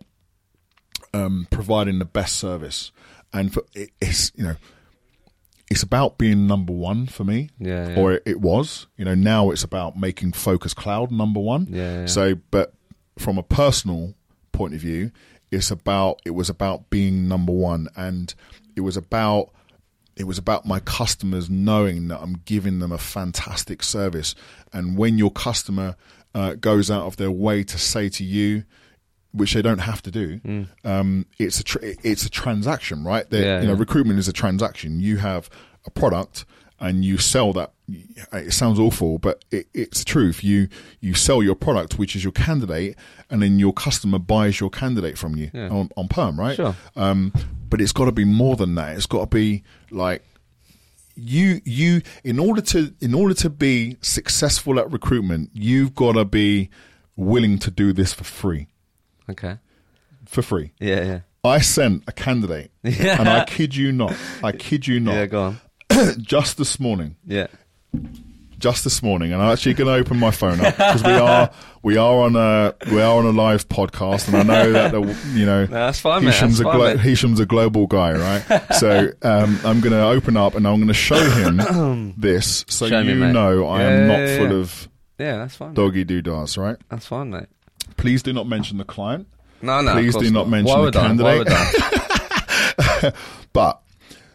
um, 1.14 1.46
providing 1.50 1.98
the 1.98 2.04
best 2.04 2.36
service, 2.36 2.92
and 3.32 3.52
for, 3.52 3.62
it, 3.74 3.90
it's 4.00 4.32
you 4.36 4.44
know, 4.44 4.56
it's 5.70 5.82
about 5.82 6.18
being 6.18 6.46
number 6.46 6.72
one 6.72 7.06
for 7.06 7.24
me, 7.24 7.50
Yeah, 7.58 7.90
yeah. 7.90 7.96
or 7.98 8.12
it, 8.14 8.22
it 8.26 8.40
was. 8.40 8.86
You 8.96 9.04
know, 9.04 9.14
now 9.14 9.50
it's 9.50 9.64
about 9.64 9.96
making 9.98 10.32
Focus 10.32 10.74
Cloud 10.74 11.10
number 11.10 11.40
one. 11.40 11.66
Yeah, 11.70 12.00
yeah. 12.00 12.06
So, 12.06 12.34
but 12.50 12.74
from 13.18 13.38
a 13.38 13.42
personal 13.42 14.14
point 14.52 14.74
of 14.74 14.80
view, 14.80 15.10
it's 15.50 15.70
about 15.70 16.20
it 16.24 16.30
was 16.30 16.48
about 16.48 16.90
being 16.90 17.28
number 17.28 17.52
one, 17.52 17.88
and 17.96 18.34
it 18.76 18.82
was 18.82 18.96
about 18.96 19.50
it 20.16 20.24
was 20.24 20.38
about 20.38 20.66
my 20.66 20.80
customers 20.80 21.48
knowing 21.48 22.08
that 22.08 22.20
I'm 22.20 22.42
giving 22.44 22.78
them 22.78 22.92
a 22.92 22.98
fantastic 22.98 23.82
service. 23.82 24.34
And 24.72 24.96
when 24.98 25.16
your 25.18 25.30
customer 25.30 25.96
uh, 26.34 26.54
goes 26.54 26.90
out 26.90 27.06
of 27.06 27.16
their 27.16 27.30
way 27.30 27.62
to 27.64 27.78
say 27.78 28.08
to 28.10 28.24
you, 28.24 28.64
which 29.32 29.54
they 29.54 29.62
don't 29.62 29.78
have 29.78 30.02
to 30.02 30.10
do, 30.10 30.66
um, 30.84 31.26
it's 31.38 31.60
a 31.60 31.64
tr- 31.64 31.78
it's 31.82 32.24
a 32.24 32.30
transaction, 32.30 33.04
right? 33.04 33.26
Yeah, 33.30 33.60
you 33.60 33.66
know, 33.68 33.72
yeah. 33.74 33.78
recruitment 33.78 34.18
is 34.18 34.28
a 34.28 34.32
transaction. 34.32 35.00
You 35.00 35.18
have 35.18 35.48
a 35.86 35.90
product 35.90 36.44
and 36.80 37.04
you 37.04 37.18
sell 37.18 37.52
that. 37.52 37.72
It 38.32 38.52
sounds 38.52 38.78
awful, 38.78 39.18
but 39.18 39.44
it, 39.50 39.66
it's 39.74 40.00
the 40.00 40.04
truth. 40.04 40.42
You 40.42 40.68
you 41.00 41.14
sell 41.14 41.42
your 41.42 41.54
product, 41.54 41.98
which 41.98 42.16
is 42.16 42.24
your 42.24 42.32
candidate, 42.32 42.96
and 43.30 43.42
then 43.42 43.58
your 43.58 43.72
customer 43.72 44.18
buys 44.18 44.58
your 44.60 44.70
candidate 44.70 45.16
from 45.18 45.36
you 45.36 45.50
Yeah. 45.52 45.68
on, 45.68 45.90
on 45.96 46.08
perm, 46.08 46.38
right? 46.40 46.56
Sure. 46.56 46.74
Um, 46.96 47.32
but 47.68 47.80
it's 47.80 47.92
got 47.92 48.06
to 48.06 48.12
be 48.12 48.24
more 48.24 48.56
than 48.56 48.74
that. 48.76 48.96
It's 48.96 49.06
got 49.06 49.20
to 49.20 49.26
be 49.26 49.62
like 49.90 50.24
you 51.22 51.60
you 51.64 52.02
in 52.24 52.38
order 52.38 52.60
to 52.62 52.94
in 53.00 53.14
order 53.14 53.34
to 53.34 53.50
be 53.50 53.96
successful 54.00 54.78
at 54.78 54.90
recruitment, 54.90 55.50
you've 55.52 55.94
got 55.94 56.12
to 56.12 56.24
be 56.24 56.70
willing 57.16 57.58
to 57.60 57.70
do 57.70 57.92
this 57.92 58.12
for 58.12 58.24
free. 58.24 58.68
Okay. 59.28 59.58
For 60.26 60.42
free. 60.42 60.72
Yeah, 60.80 61.02
yeah. 61.04 61.20
I 61.42 61.60
sent 61.60 62.04
a 62.06 62.12
candidate, 62.12 62.70
Yeah. 62.82 63.18
and 63.18 63.28
I 63.28 63.44
kid 63.48 63.74
you 63.74 63.92
not, 63.92 64.14
I 64.42 64.52
kid 64.52 64.86
you 64.86 65.00
not, 65.00 65.14
Yeah, 65.14 65.26
go 65.26 65.42
on. 65.42 65.60
just 66.20 66.56
this 66.58 66.78
morning, 66.78 67.16
Yeah. 67.26 67.46
Just 68.60 68.84
this 68.84 69.02
morning, 69.02 69.32
and 69.32 69.42
I'm 69.42 69.50
actually 69.52 69.74
going 69.74 69.88
to 69.88 69.94
open 69.94 70.18
my 70.18 70.30
phone 70.30 70.60
up 70.60 70.76
because 70.76 71.02
we 71.02 71.10
are 71.12 71.50
we 71.82 71.96
are 71.96 72.20
on 72.22 72.36
a 72.36 72.74
we 72.92 73.00
are 73.00 73.16
on 73.18 73.24
a 73.26 73.30
live 73.30 73.68
podcast, 73.68 74.28
and 74.28 74.36
I 74.36 74.42
know 74.44 74.72
that 74.72 74.92
the, 74.92 75.00
you 75.38 75.46
know 75.46 75.62
No, 75.64 75.72
that's 75.72 75.98
fine, 75.98 76.22
mate. 76.24 76.32
Hisham's 76.34 76.58
That's 76.58 76.60
a 76.60 76.64
fine, 76.64 76.76
glo- 76.76 76.94
mate. 76.94 77.00
Hisham's 77.00 77.40
a 77.40 77.46
global 77.46 77.86
guy, 77.88 78.12
right? 78.12 78.72
so 78.74 79.08
um, 79.22 79.58
I'm 79.64 79.80
going 79.80 79.92
to 79.92 80.04
open 80.04 80.36
up 80.36 80.54
and 80.54 80.66
I'm 80.68 80.76
going 80.76 80.88
to 80.88 80.94
show 80.94 81.18
him 81.18 82.14
this, 82.18 82.64
so 82.68 82.88
Show 82.88 83.00
you 83.00 83.14
mate. 83.16 83.32
know 83.32 83.66
I 83.66 83.82
am 83.82 84.06
not 84.08 84.18
yeah, 84.20 84.36
full 84.36 84.48
yeah. 84.48 84.54
of 84.60 84.88
Yeah, 85.18 85.36
that's 85.38 85.56
fine. 85.56 85.68
mate. 85.70 85.76
doggy 85.76 86.04
doodahs, 86.04 86.56
right? 86.56 86.76
That's 86.88 87.06
fine, 87.06 87.30
mate. 87.30 87.46
Please 87.96 88.22
do 88.22 88.32
not 88.32 88.46
mention 88.46 88.78
the 88.78 88.84
client. 88.84 89.26
No, 89.62 89.80
no. 89.82 89.92
Please 89.92 90.14
do 90.16 90.30
not 90.30 90.48
mention 90.48 90.78
Why 90.78 90.84
the 90.90 90.92
candidate. 90.92 91.48
But 93.52 93.80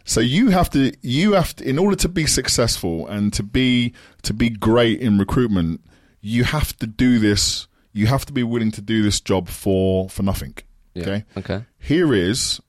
so 0.05 0.21
you 0.21 0.49
have 0.51 0.69
to 0.69 0.93
you 1.01 1.33
have 1.33 1.55
to 1.57 1.67
in 1.67 1.77
order 1.79 1.95
to 1.97 2.07
be 2.07 2.25
successful 2.27 3.07
and 3.07 3.33
to 3.33 3.43
be 3.43 3.93
to 4.21 4.33
be 4.33 4.49
great 4.49 5.01
in 5.01 5.17
recruitment, 5.17 5.81
you 6.21 6.43
have 6.43 6.77
to 6.77 6.87
do 6.87 7.19
this. 7.19 7.67
You 7.91 8.07
have 8.07 8.25
to 8.25 8.33
be 8.33 8.43
willing 8.43 8.71
to 8.71 8.81
do 8.81 9.01
this 9.03 9.19
job 9.19 9.49
for 9.49 10.07
for 10.09 10.21
nothing. 10.23 10.55
Yeah. 10.93 11.03
Okay. 11.03 11.25
Okay. 11.37 11.65
Here 11.79 12.13
is 12.13 12.61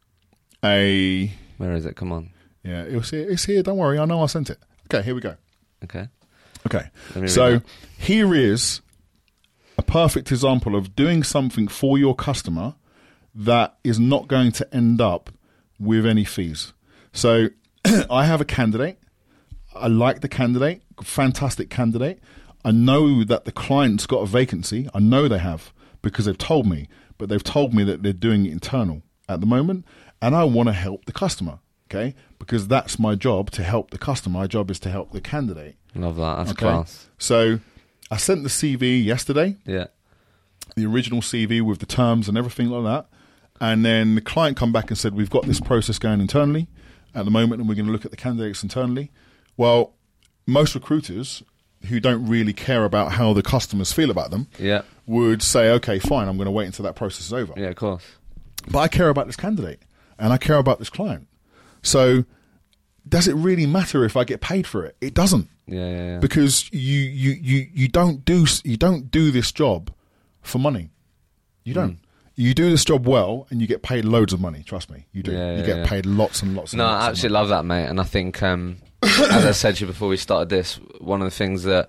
a 0.64 1.30
Where 1.58 1.72
is 1.74 1.84
it? 1.86 1.94
Come 1.96 2.10
on. 2.10 2.30
yeah. 2.64 2.82
It's 2.82 3.10
here. 3.10 3.28
It's 3.30 3.44
here. 3.44 3.62
Don't 3.62 3.76
worry. 3.76 3.98
I 3.98 4.04
know 4.06 4.22
I 4.22 4.26
sent 4.26 4.50
it. 4.50 4.58
Okay. 4.86 5.04
Here 5.04 5.14
we 5.14 5.20
go. 5.20 5.36
Okay. 5.84 6.08
Okay. 6.66 6.88
Let 7.10 7.16
me 7.16 7.20
read 7.22 7.30
So 7.30 7.60
here 7.98 8.34
is 8.34 8.80
a 9.78 9.82
perfect 9.82 10.32
example 10.32 10.74
of 10.74 10.96
doing 10.96 11.22
something 11.22 11.68
for 11.68 11.98
your 11.98 12.14
customer 12.14 12.74
that 13.34 13.76
is 13.84 14.00
not 14.00 14.26
going 14.26 14.52
to 14.52 14.74
end 14.74 15.00
up 15.00 15.30
with 15.78 16.06
any 16.06 16.24
fees. 16.24 16.72
So 17.16 17.48
I 18.10 18.26
have 18.26 18.40
a 18.40 18.44
candidate. 18.44 18.98
I 19.74 19.88
like 19.88 20.20
the 20.20 20.28
candidate, 20.28 20.82
fantastic 21.02 21.68
candidate. 21.70 22.20
I 22.64 22.70
know 22.70 23.24
that 23.24 23.44
the 23.44 23.52
client's 23.52 24.06
got 24.06 24.18
a 24.18 24.26
vacancy. 24.26 24.88
I 24.94 24.98
know 25.00 25.28
they 25.28 25.38
have 25.38 25.72
because 26.02 26.24
they've 26.26 26.38
told 26.38 26.66
me, 26.66 26.88
but 27.18 27.28
they've 27.28 27.42
told 27.42 27.74
me 27.74 27.84
that 27.84 28.02
they're 28.02 28.12
doing 28.12 28.46
it 28.46 28.52
internal 28.52 29.02
at 29.28 29.40
the 29.40 29.46
moment, 29.46 29.84
and 30.22 30.34
I 30.36 30.44
want 30.44 30.68
to 30.68 30.72
help 30.72 31.04
the 31.06 31.12
customer. 31.12 31.58
Okay, 31.88 32.14
because 32.40 32.66
that's 32.66 32.98
my 32.98 33.14
job 33.14 33.50
to 33.52 33.62
help 33.62 33.90
the 33.92 33.98
customer. 33.98 34.40
My 34.40 34.46
job 34.48 34.70
is 34.72 34.80
to 34.80 34.90
help 34.90 35.12
the 35.12 35.20
candidate. 35.20 35.76
Love 35.94 36.16
that. 36.16 36.36
That's 36.38 36.50
Okay. 36.50 36.60
class. 36.66 37.08
So 37.18 37.60
I 38.10 38.16
sent 38.16 38.42
the 38.42 38.48
CV 38.48 39.04
yesterday, 39.04 39.56
Yeah. 39.64 39.86
the 40.74 40.84
original 40.86 41.20
CV 41.22 41.60
with 41.60 41.78
the 41.78 41.86
terms 41.86 42.28
and 42.28 42.36
everything 42.36 42.70
like 42.70 42.82
that. 42.84 43.06
And 43.60 43.84
then 43.84 44.16
the 44.16 44.20
client 44.20 44.56
come 44.56 44.72
back 44.72 44.90
and 44.90 44.98
said, 44.98 45.14
we've 45.14 45.30
got 45.30 45.46
this 45.46 45.60
process 45.60 45.98
going 46.00 46.20
internally 46.20 46.66
at 47.16 47.24
the 47.24 47.30
moment 47.30 47.60
and 47.60 47.68
we're 47.68 47.74
going 47.74 47.86
to 47.86 47.92
look 47.92 48.04
at 48.04 48.10
the 48.12 48.16
candidates 48.16 48.62
internally. 48.62 49.10
Well, 49.56 49.94
most 50.46 50.74
recruiters 50.74 51.42
who 51.88 51.98
don't 52.00 52.26
really 52.26 52.52
care 52.52 52.84
about 52.84 53.12
how 53.12 53.32
the 53.32 53.42
customers 53.42 53.92
feel 53.92 54.10
about 54.10 54.30
them 54.30 54.46
Yeah. 54.58 54.82
would 55.06 55.42
say, 55.42 55.70
okay, 55.72 55.98
fine, 55.98 56.28
I'm 56.28 56.36
going 56.36 56.46
to 56.46 56.50
wait 56.52 56.66
until 56.66 56.84
that 56.84 56.94
process 56.94 57.26
is 57.26 57.32
over. 57.32 57.52
Yeah, 57.56 57.68
of 57.68 57.76
course. 57.76 58.04
But 58.68 58.78
I 58.80 58.88
care 58.88 59.08
about 59.08 59.26
this 59.26 59.36
candidate 59.36 59.80
and 60.18 60.32
I 60.32 60.36
care 60.38 60.56
about 60.58 60.78
this 60.78 60.90
client. 60.90 61.28
So 61.82 62.24
does 63.08 63.28
it 63.28 63.34
really 63.34 63.66
matter 63.66 64.04
if 64.04 64.16
I 64.16 64.24
get 64.24 64.40
paid 64.40 64.66
for 64.66 64.84
it? 64.84 64.96
It 65.00 65.14
doesn't 65.14 65.48
Yeah, 65.66 65.78
yeah, 65.88 66.06
yeah. 66.12 66.18
because 66.18 66.68
you 66.72 66.98
you 67.00 67.30
you 67.40 67.66
you 67.72 67.88
don't 67.88 68.24
do 68.24 68.46
you 68.64 68.76
don't 68.76 69.10
do 69.10 69.30
this 69.30 69.52
job 69.52 69.92
for 70.42 70.58
money. 70.58 70.90
You 71.64 71.74
don't. 71.74 71.92
Mm. 71.98 71.98
You 72.36 72.52
do 72.52 72.70
this 72.70 72.84
job 72.84 73.06
well, 73.06 73.46
and 73.50 73.60
you 73.60 73.66
get 73.66 73.82
paid 73.82 74.04
loads 74.04 74.32
of 74.32 74.40
money. 74.40 74.62
Trust 74.62 74.90
me, 74.90 75.06
you 75.12 75.22
do. 75.22 75.32
Yeah, 75.32 75.52
you 75.52 75.60
yeah, 75.60 75.66
get 75.66 75.76
yeah. 75.78 75.86
paid 75.86 76.06
lots 76.06 76.42
and 76.42 76.54
lots. 76.54 76.72
And 76.72 76.78
No, 76.78 76.84
lots 76.84 76.94
I 76.94 77.06
of 77.06 77.10
absolutely 77.10 77.34
love 77.34 77.48
that, 77.48 77.64
mate. 77.64 77.86
And 77.86 77.98
I 77.98 78.04
think, 78.04 78.42
um, 78.42 78.76
as 79.02 79.46
I 79.46 79.52
said 79.52 79.76
to 79.76 79.80
you 79.82 79.86
before 79.86 80.08
we 80.08 80.18
started 80.18 80.50
this, 80.50 80.74
one 81.00 81.22
of 81.22 81.26
the 81.26 81.34
things 81.34 81.62
that 81.62 81.88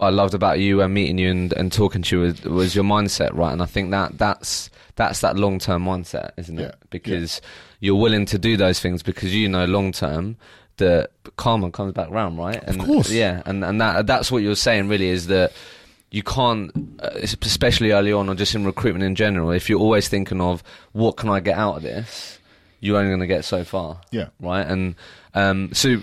I 0.00 0.10
loved 0.10 0.34
about 0.34 0.58
you 0.58 0.80
and 0.80 0.92
meeting 0.94 1.18
you 1.18 1.30
and, 1.30 1.52
and 1.52 1.70
talking 1.70 2.02
to 2.02 2.16
you 2.16 2.22
was, 2.22 2.42
was 2.44 2.74
your 2.74 2.84
mindset, 2.84 3.34
right? 3.34 3.52
And 3.52 3.62
I 3.62 3.66
think 3.66 3.90
that 3.90 4.16
that's 4.16 4.70
that's 4.96 5.20
that 5.20 5.36
long 5.36 5.58
term 5.58 5.84
mindset, 5.84 6.30
isn't 6.36 6.58
it? 6.58 6.76
Because 6.90 7.40
you're 7.80 8.00
willing 8.00 8.24
to 8.26 8.38
do 8.38 8.56
those 8.56 8.80
things 8.80 9.02
because 9.02 9.34
you 9.34 9.48
know 9.48 9.64
long 9.66 9.92
term 9.92 10.36
that 10.78 11.10
karma 11.36 11.70
comes 11.70 11.92
back 11.92 12.10
round, 12.10 12.38
right? 12.38 12.62
And, 12.62 12.80
course. 12.84 13.10
yeah. 13.10 13.42
And 13.46 13.64
and 13.64 13.80
that 13.80 14.06
that's 14.06 14.32
what 14.32 14.42
you're 14.42 14.56
saying 14.56 14.88
really 14.88 15.08
is 15.08 15.26
that 15.28 15.52
you 16.14 16.22
can't, 16.22 16.70
uh, 17.02 17.10
especially 17.22 17.90
early 17.90 18.12
on 18.12 18.28
or 18.28 18.34
just 18.36 18.54
in 18.54 18.64
recruitment 18.64 19.04
in 19.04 19.14
general, 19.16 19.50
if 19.50 19.68
you're 19.68 19.80
always 19.80 20.08
thinking 20.08 20.40
of 20.40 20.62
what 20.92 21.16
can 21.16 21.28
I 21.28 21.40
get 21.40 21.58
out 21.58 21.78
of 21.78 21.82
this, 21.82 22.38
you're 22.78 22.96
only 22.98 23.10
going 23.10 23.20
to 23.20 23.26
get 23.26 23.44
so 23.44 23.64
far 23.64 24.00
Yeah. 24.12 24.28
right? 24.38 24.64
And 24.64 24.94
um, 25.34 25.70
so 25.72 25.96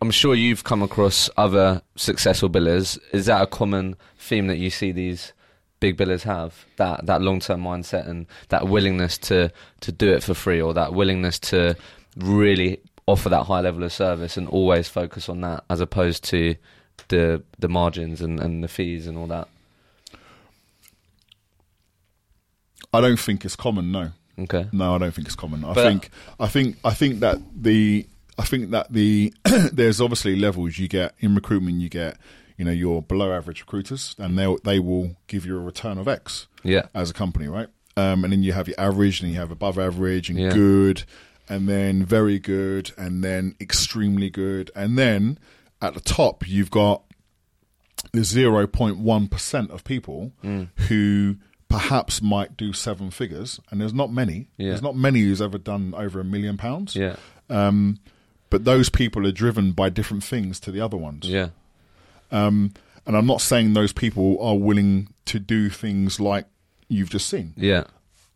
I'm 0.00 0.12
sure 0.12 0.36
you've 0.36 0.62
come 0.62 0.80
across 0.82 1.28
other 1.36 1.82
successful 1.96 2.48
billers. 2.48 2.98
Is 3.12 3.26
that 3.26 3.42
a 3.42 3.46
common 3.48 3.96
theme 4.16 4.46
that 4.46 4.58
you 4.58 4.70
see 4.70 4.92
these 4.92 5.32
big 5.80 5.96
billers 5.96 6.22
have? 6.22 6.64
That 6.76 7.06
that 7.06 7.20
long 7.20 7.40
term 7.40 7.62
mindset 7.64 8.06
and 8.08 8.26
that 8.50 8.68
willingness 8.68 9.18
to 9.28 9.50
to 9.80 9.90
do 9.90 10.08
it 10.12 10.22
for 10.22 10.34
free, 10.34 10.60
or 10.62 10.72
that 10.74 10.92
willingness 10.94 11.40
to 11.50 11.74
really 12.16 12.78
offer 13.06 13.28
that 13.30 13.44
high 13.44 13.60
level 13.62 13.82
of 13.82 13.92
service 13.92 14.36
and 14.36 14.46
always 14.48 14.86
focus 14.88 15.28
on 15.28 15.40
that, 15.40 15.64
as 15.68 15.80
opposed 15.80 16.22
to 16.24 16.54
the 17.08 17.42
the 17.58 17.68
margins 17.68 18.20
and, 18.20 18.40
and 18.40 18.62
the 18.64 18.68
fees 18.68 19.06
and 19.06 19.16
all 19.16 19.26
that. 19.28 19.48
I 22.92 23.00
don't 23.00 23.18
think 23.20 23.44
it's 23.44 23.56
common. 23.56 23.92
No, 23.92 24.10
Okay. 24.38 24.66
no, 24.72 24.94
I 24.94 24.98
don't 24.98 25.12
think 25.12 25.26
it's 25.26 25.36
common. 25.36 25.64
I 25.64 25.74
But- 25.74 25.84
think 25.86 26.10
I 26.40 26.48
think 26.48 26.76
I 26.84 26.90
think 26.94 27.20
that 27.20 27.38
the 27.54 28.06
I 28.38 28.44
think 28.44 28.70
that 28.70 28.92
the 28.92 29.32
there's 29.72 30.00
obviously 30.00 30.36
levels 30.36 30.78
you 30.78 30.88
get 30.88 31.14
in 31.20 31.34
recruitment. 31.34 31.80
You 31.80 31.88
get 31.88 32.16
you 32.56 32.64
know 32.64 32.70
your 32.72 33.02
below 33.02 33.32
average 33.32 33.60
recruiters, 33.60 34.14
and 34.18 34.38
they 34.38 34.56
they 34.64 34.78
will 34.78 35.16
give 35.26 35.44
you 35.44 35.56
a 35.56 35.60
return 35.60 35.98
of 35.98 36.08
X. 36.08 36.46
Yeah. 36.64 36.86
as 36.94 37.08
a 37.10 37.14
company, 37.14 37.46
right? 37.46 37.68
Um, 37.96 38.24
and 38.24 38.32
then 38.32 38.42
you 38.42 38.52
have 38.52 38.66
your 38.68 38.78
average, 38.80 39.20
and 39.22 39.30
you 39.30 39.36
have 39.38 39.50
above 39.50 39.78
average, 39.78 40.28
and 40.28 40.38
Yeah. 40.38 40.52
good, 40.52 41.04
and 41.48 41.68
then 41.68 42.04
very 42.04 42.38
good, 42.38 42.90
and 42.98 43.22
then 43.24 43.54
extremely 43.60 44.28
good, 44.30 44.70
and 44.74 44.98
then 44.98 45.38
at 45.80 45.94
the 45.94 46.00
top 46.00 46.46
you've 46.48 46.70
got 46.70 47.02
the 48.12 48.24
zero 48.24 48.66
point 48.66 48.98
one 48.98 49.28
percent 49.28 49.70
of 49.70 49.84
people 49.84 50.32
Mm. 50.44 50.68
who 50.88 51.36
perhaps 51.68 52.22
might 52.22 52.56
do 52.56 52.72
seven 52.72 53.10
figures, 53.10 53.60
and 53.70 53.80
there's 53.80 53.92
not 53.92 54.10
many. 54.10 54.48
Yeah. 54.56 54.68
There's 54.70 54.82
not 54.82 54.96
many 54.96 55.20
who's 55.20 55.42
ever 55.42 55.58
done 55.58 55.92
over 55.96 56.18
a 56.20 56.24
million 56.24 56.56
pounds. 56.56 56.96
Yeah. 56.96 57.16
Um, 57.50 57.98
but 58.50 58.64
those 58.64 58.88
people 58.88 59.26
are 59.26 59.32
driven 59.32 59.72
by 59.72 59.90
different 59.90 60.24
things 60.24 60.58
to 60.60 60.70
the 60.70 60.80
other 60.80 60.96
ones. 60.96 61.28
Yeah. 61.28 61.48
Um, 62.30 62.72
and 63.06 63.16
I'm 63.16 63.26
not 63.26 63.40
saying 63.42 63.74
those 63.74 63.92
people 63.92 64.40
are 64.42 64.56
willing 64.56 65.08
to 65.26 65.38
do 65.38 65.68
things 65.68 66.18
like 66.18 66.46
you've 66.88 67.10
just 67.10 67.26
seen. 67.28 67.52
Yeah. 67.56 67.84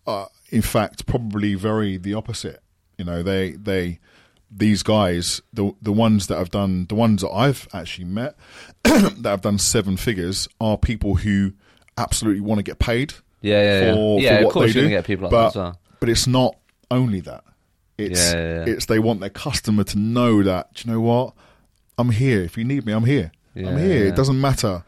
Uh, 0.07 0.26
in 0.50 0.61
fact, 0.62 1.07
probably 1.07 1.55
very 1.55 1.96
the 1.96 2.12
opposite. 2.14 2.62
You 2.98 3.05
know, 3.07 3.22
they 3.22 3.52
they 3.52 3.98
these 4.55 4.83
guys, 4.83 5.41
the 5.53 5.73
the 5.81 5.93
ones 5.93 6.27
that 6.27 6.37
have 6.37 6.51
done 6.51 6.87
the 6.88 6.95
ones 6.95 7.23
that 7.23 7.31
I've 7.31 7.67
actually 7.73 8.05
met 8.05 8.37
that 8.85 9.25
have 9.25 9.41
done 9.41 9.59
seven 9.59 9.97
figures 9.97 10.49
are 10.61 10.77
people 10.77 11.17
who 11.17 11.53
absolutely 11.97 12.41
want 12.41 12.59
to 12.59 12.62
get 12.62 12.79
paid 12.79 13.15
Yeah. 13.41 13.62
Yeah. 13.62 13.85
Yeah. 13.85 13.95
for, 13.95 14.21
yeah 14.21 14.29
for 14.29 14.45
what 14.45 14.47
of 14.49 14.53
course, 14.53 14.65
they 14.65 14.67
you're 14.67 14.73
do. 14.75 14.81
gonna 14.91 14.97
get 15.01 15.07
people 15.07 15.25
like 15.25 15.31
but, 15.31 15.43
that 15.43 15.49
as 15.49 15.57
well. 15.57 15.81
But 16.01 16.09
it's 16.09 16.27
not 16.27 16.57
only 16.91 17.21
that. 17.21 17.45
It's 17.99 18.33
Yeah, 18.33 18.38
yeah, 18.38 18.65
yeah. 18.67 18.73
it's 18.75 18.87
they 18.87 18.99
want 18.99 19.21
their 19.21 19.31
customer 19.31 19.85
to 19.85 19.99
know 19.99 20.43
that 20.43 20.75
do 20.75 20.83
you 20.88 20.95
know 20.95 21.01
what 21.01 21.35
I'm 21.99 22.11
here. 22.11 22.43
If 22.43 22.57
you 22.57 22.65
need 22.65 22.85
me, 22.87 22.93
I'm 22.93 23.05
here. 23.05 23.33
Yeah, 23.55 23.69
I'm 23.69 23.79
here. 23.79 24.05
yeah. 24.05 24.09
It 24.11 24.17
doesn't 24.17 24.41
matter, 24.41 24.83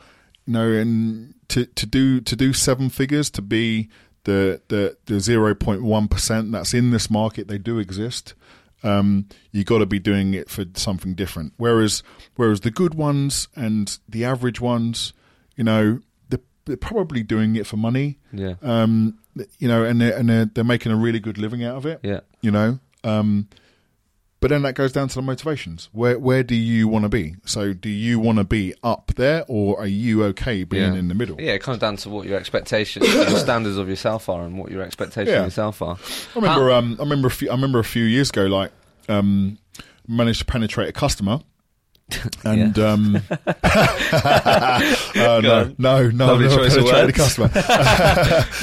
you 0.46 0.52
know. 0.54 0.72
And 0.72 1.34
to 1.48 1.66
to 1.66 1.86
do 1.86 2.20
to 2.20 2.34
do 2.34 2.52
seven 2.52 2.88
figures 2.88 3.30
to 3.30 3.42
be 3.42 3.88
the 4.24 4.60
the 4.68 4.96
the 5.04 5.20
zero 5.20 5.54
point 5.54 5.82
one 5.82 6.08
percent 6.08 6.50
that's 6.52 6.72
in 6.74 6.90
this 6.90 7.10
market, 7.10 7.46
they 7.46 7.58
do 7.58 7.78
exist. 7.78 8.34
Um, 8.84 9.26
you 9.50 9.64
got 9.64 9.78
to 9.78 9.86
be 9.86 9.98
doing 9.98 10.34
it 10.34 10.48
for 10.50 10.64
something 10.74 11.14
different. 11.14 11.54
Whereas 11.56 12.02
whereas 12.36 12.60
the 12.60 12.70
good 12.70 12.94
ones 12.94 13.48
and 13.56 13.98
the 14.08 14.24
average 14.24 14.60
ones, 14.60 15.12
you 15.56 15.64
know, 15.64 16.00
they're, 16.28 16.40
they're 16.66 16.76
probably 16.76 17.22
doing 17.22 17.56
it 17.56 17.66
for 17.66 17.76
money 17.76 18.18
Yeah. 18.32 18.54
um, 18.62 19.18
you 19.58 19.66
know, 19.68 19.84
and 19.84 20.00
they're, 20.00 20.16
and 20.16 20.28
they're, 20.28 20.44
they're 20.44 20.64
making 20.64 20.92
a 20.92 20.96
really 20.96 21.18
good 21.18 21.38
living 21.38 21.64
out 21.64 21.76
of 21.76 21.86
it. 21.86 22.00
Yeah. 22.04 22.20
You 22.42 22.50
know, 22.52 22.78
um, 23.02 23.48
but 24.44 24.50
then 24.50 24.60
that 24.60 24.74
goes 24.74 24.92
down 24.92 25.08
to 25.08 25.14
the 25.14 25.22
motivations. 25.22 25.88
Where 25.92 26.18
where 26.18 26.42
do 26.42 26.54
you 26.54 26.86
want 26.86 27.04
to 27.04 27.08
be? 27.08 27.34
So, 27.46 27.72
do 27.72 27.88
you 27.88 28.20
want 28.20 28.36
to 28.36 28.44
be 28.44 28.74
up 28.82 29.12
there, 29.16 29.42
or 29.48 29.80
are 29.80 29.86
you 29.86 30.22
okay 30.24 30.64
being 30.64 30.92
Yeah. 30.92 30.98
in 30.98 31.08
the 31.08 31.14
middle? 31.14 31.40
Yeah, 31.40 31.52
it 31.52 31.62
comes 31.62 31.78
down 31.78 31.96
to 31.96 32.10
what 32.10 32.26
your 32.28 32.36
expectations, 32.38 33.08
your 33.10 33.38
standards 33.38 33.78
of 33.78 33.88
yourself 33.88 34.28
are, 34.28 34.44
and 34.44 34.58
what 34.58 34.70
your 34.70 34.82
expectations 34.82 35.30
Yeah. 35.32 35.38
of 35.38 35.46
yourself 35.46 35.80
are. 35.80 35.96
I 35.96 36.38
remember. 36.38 36.70
Um, 36.72 36.96
I 37.00 37.04
remember. 37.04 37.28
A 37.28 37.30
few, 37.30 37.48
I 37.48 37.54
remember 37.54 37.78
a 37.78 37.84
few 37.84 38.04
years 38.04 38.28
ago, 38.28 38.42
like 38.44 38.70
um, 39.08 39.56
managed 40.06 40.40
to 40.40 40.44
penetrate 40.44 40.90
a 40.90 40.92
customer. 40.92 41.40
And 42.44 42.78
um, 42.78 43.16
uh, 43.30 44.80
no, 45.14 45.40
no, 45.78 46.10
no, 46.10 46.26
Lovely 46.26 46.48
no, 46.48 46.56
choice 46.56 46.74
penetrated 46.74 47.10
a 47.10 47.12
customer. 47.12 47.50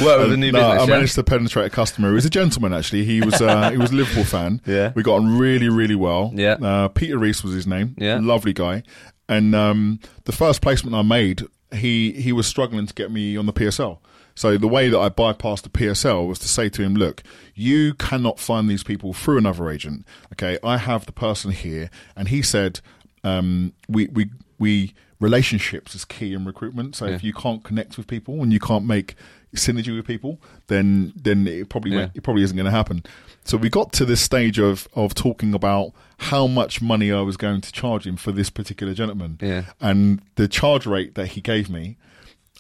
Work 0.06 0.20
with 0.20 0.34
a 0.34 0.38
new 0.38 0.52
no, 0.52 0.60
business. 0.60 0.82
I 0.82 0.84
yeah? 0.84 0.86
managed 0.86 1.16
to 1.16 1.24
penetrate 1.24 1.66
a 1.66 1.70
customer. 1.70 2.10
He 2.10 2.14
was 2.16 2.26
a 2.26 2.30
gentleman, 2.30 2.74
actually. 2.74 3.06
He 3.06 3.22
was 3.22 3.42
uh, 3.42 3.72
he 3.72 3.78
was 3.78 3.92
a 3.92 3.96
Liverpool 3.96 4.24
fan. 4.24 4.62
Yeah. 4.66 4.92
we 4.96 5.02
got 5.04 5.16
on 5.16 5.38
really, 5.38 5.70
really 5.70 5.96
well. 5.96 6.32
Yeah. 6.36 6.54
uh, 6.54 6.88
Peter 6.90 7.18
Reese 7.18 7.44
was 7.44 7.54
his 7.54 7.66
name. 7.66 7.96
Yeah. 7.98 8.20
lovely 8.22 8.54
guy. 8.54 8.84
And 9.28 9.56
um, 9.56 10.00
the 10.26 10.32
first 10.32 10.62
placement 10.62 10.96
I 10.96 11.02
made, 11.02 11.44
he 11.74 12.12
he 12.12 12.32
was 12.32 12.46
struggling 12.46 12.86
to 12.86 12.94
get 12.94 13.12
me 13.12 13.38
on 13.38 13.48
the 13.48 13.54
PSL. 13.54 14.00
So 14.36 14.58
the 14.58 14.68
way 14.68 14.90
that 14.90 15.00
I 15.00 15.10
bypassed 15.10 15.64
the 15.64 15.70
PSL 15.70 16.28
was 16.28 16.40
to 16.40 16.48
say 16.48 16.70
to 16.70 16.84
him, 16.84 16.96
"Look, 16.96 17.24
you 17.56 17.96
cannot 17.96 18.40
find 18.40 18.70
these 18.70 18.84
people 18.84 19.14
through 19.14 19.40
another 19.40 19.70
agent. 19.70 20.06
Okay, 20.34 20.58
I 20.64 20.78
have 20.78 21.06
the 21.06 21.12
person 21.12 21.52
here." 21.52 21.90
And 22.16 22.28
he 22.30 22.42
said, 22.42 22.80
um, 23.24 23.74
"We 23.90 24.08
we 24.08 24.30
we 24.60 24.94
relationships 25.20 25.94
is 25.96 26.04
key 26.06 26.34
in 26.34 26.46
recruitment. 26.46 26.96
So 26.96 27.06
if 27.06 27.24
you 27.24 27.32
can't 27.34 27.64
connect 27.64 27.98
with 27.98 28.08
people 28.08 28.42
and 28.42 28.52
you 28.52 28.60
can't 28.60 28.86
make 28.86 29.16
synergy 29.56 29.96
with 29.96 30.06
people, 30.08 30.40
then 30.68 31.14
then 31.16 31.48
it 31.48 31.70
probably 31.70 31.92
Yeah. 31.92 32.10
it 32.16 32.24
probably 32.24 32.44
isn't 32.44 32.56
going 32.58 32.66
to 32.66 32.72
happen." 32.72 33.04
So 33.44 33.58
we 33.58 33.70
got 33.70 33.92
to 33.94 34.06
this 34.06 34.22
stage 34.22 34.60
of 34.60 34.88
of 34.94 35.14
talking 35.14 35.54
about 35.54 35.94
how 36.18 36.46
much 36.48 36.82
money 36.82 37.12
I 37.12 37.22
was 37.22 37.38
going 37.38 37.62
to 37.62 37.72
charge 37.72 38.06
him 38.06 38.16
for 38.18 38.32
this 38.32 38.50
particular 38.50 38.94
gentleman, 38.94 39.38
Yeah. 39.42 39.64
and 39.80 40.22
the 40.36 40.48
charge 40.48 40.86
rate 40.86 41.16
that 41.16 41.28
he 41.30 41.42
gave 41.42 41.70
me, 41.70 41.98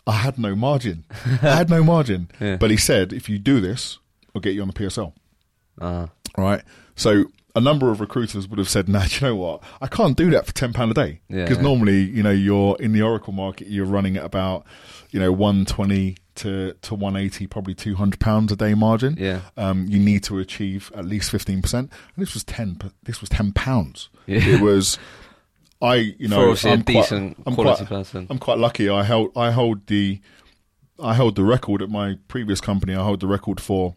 I 0.07 0.13
had 0.13 0.39
no 0.39 0.55
margin. 0.55 1.03
I 1.43 1.55
had 1.57 1.69
no 1.69 1.83
margin. 1.95 2.29
Yeah. 2.39 2.55
But 2.57 2.71
he 2.71 2.77
said, 2.77 3.13
if 3.13 3.29
you 3.29 3.37
do 3.37 3.59
this, 3.61 3.99
I'll 4.35 4.41
get 4.41 4.53
you 4.55 4.61
on 4.61 4.67
the 4.67 4.73
PSL. 4.73 5.13
Uh, 5.79 6.07
Right. 6.37 6.61
So 6.95 7.25
a 7.55 7.61
number 7.61 7.91
of 7.91 7.99
recruiters 7.99 8.47
would 8.47 8.59
have 8.59 8.69
said, 8.69 8.87
"Nah, 8.89 9.05
do 9.05 9.15
you 9.19 9.27
know 9.27 9.35
what? 9.35 9.63
I 9.81 9.87
can't 9.87 10.15
do 10.17 10.29
that 10.31 10.45
for 10.45 10.53
ten 10.53 10.73
pound 10.73 10.91
a 10.91 10.93
day 10.93 11.21
because 11.29 11.57
yeah. 11.57 11.63
normally, 11.63 12.01
you 12.01 12.23
know, 12.23 12.31
you're 12.31 12.77
in 12.79 12.93
the 12.93 13.01
Oracle 13.01 13.33
market, 13.33 13.67
you're 13.67 13.85
running 13.85 14.17
at 14.17 14.23
about, 14.25 14.65
you 15.11 15.19
know, 15.19 15.31
one 15.31 15.65
twenty 15.65 16.17
to 16.35 16.73
to 16.81 16.95
one 16.95 17.15
eighty, 17.15 17.47
probably 17.47 17.73
two 17.75 17.95
hundred 17.95 18.19
pounds 18.19 18.51
a 18.51 18.55
day 18.55 18.73
margin. 18.73 19.15
Yeah. 19.19 19.41
Um, 19.57 19.85
you 19.87 19.99
need 19.99 20.23
to 20.23 20.39
achieve 20.39 20.91
at 20.95 21.05
least 21.05 21.29
fifteen 21.31 21.61
percent, 21.61 21.91
and 22.15 22.21
this 22.25 22.33
was 22.33 22.43
ten. 22.43 22.77
This 23.03 23.21
was 23.21 23.29
ten 23.29 23.51
pounds. 23.51 24.09
Yeah. 24.27 24.39
It 24.45 24.61
was. 24.61 24.97
I, 25.83 25.95
you 25.95 26.27
know, 26.27 26.41
obviously 26.41 26.69
a 26.69 26.73
I'm 26.73 26.83
quite- 26.83 26.93
decent 26.93 27.37
I'm 27.45 27.55
quality 27.55 27.85
quite- 27.85 27.97
person. 27.97 28.27
I'm 28.29 28.37
quite 28.37 28.59
lucky. 28.59 28.87
I 28.87 29.03
held 29.03 29.35
I 29.35 29.49
hold 29.51 29.87
the 29.87 30.21
I 31.01 31.15
held 31.15 31.35
the 31.35 31.43
record 31.43 31.81
at 31.81 31.89
my 31.89 32.17
previous 32.27 32.61
company. 32.61 32.93
I 32.93 33.03
hold 33.03 33.19
the 33.19 33.27
record 33.27 33.59
for 33.59 33.95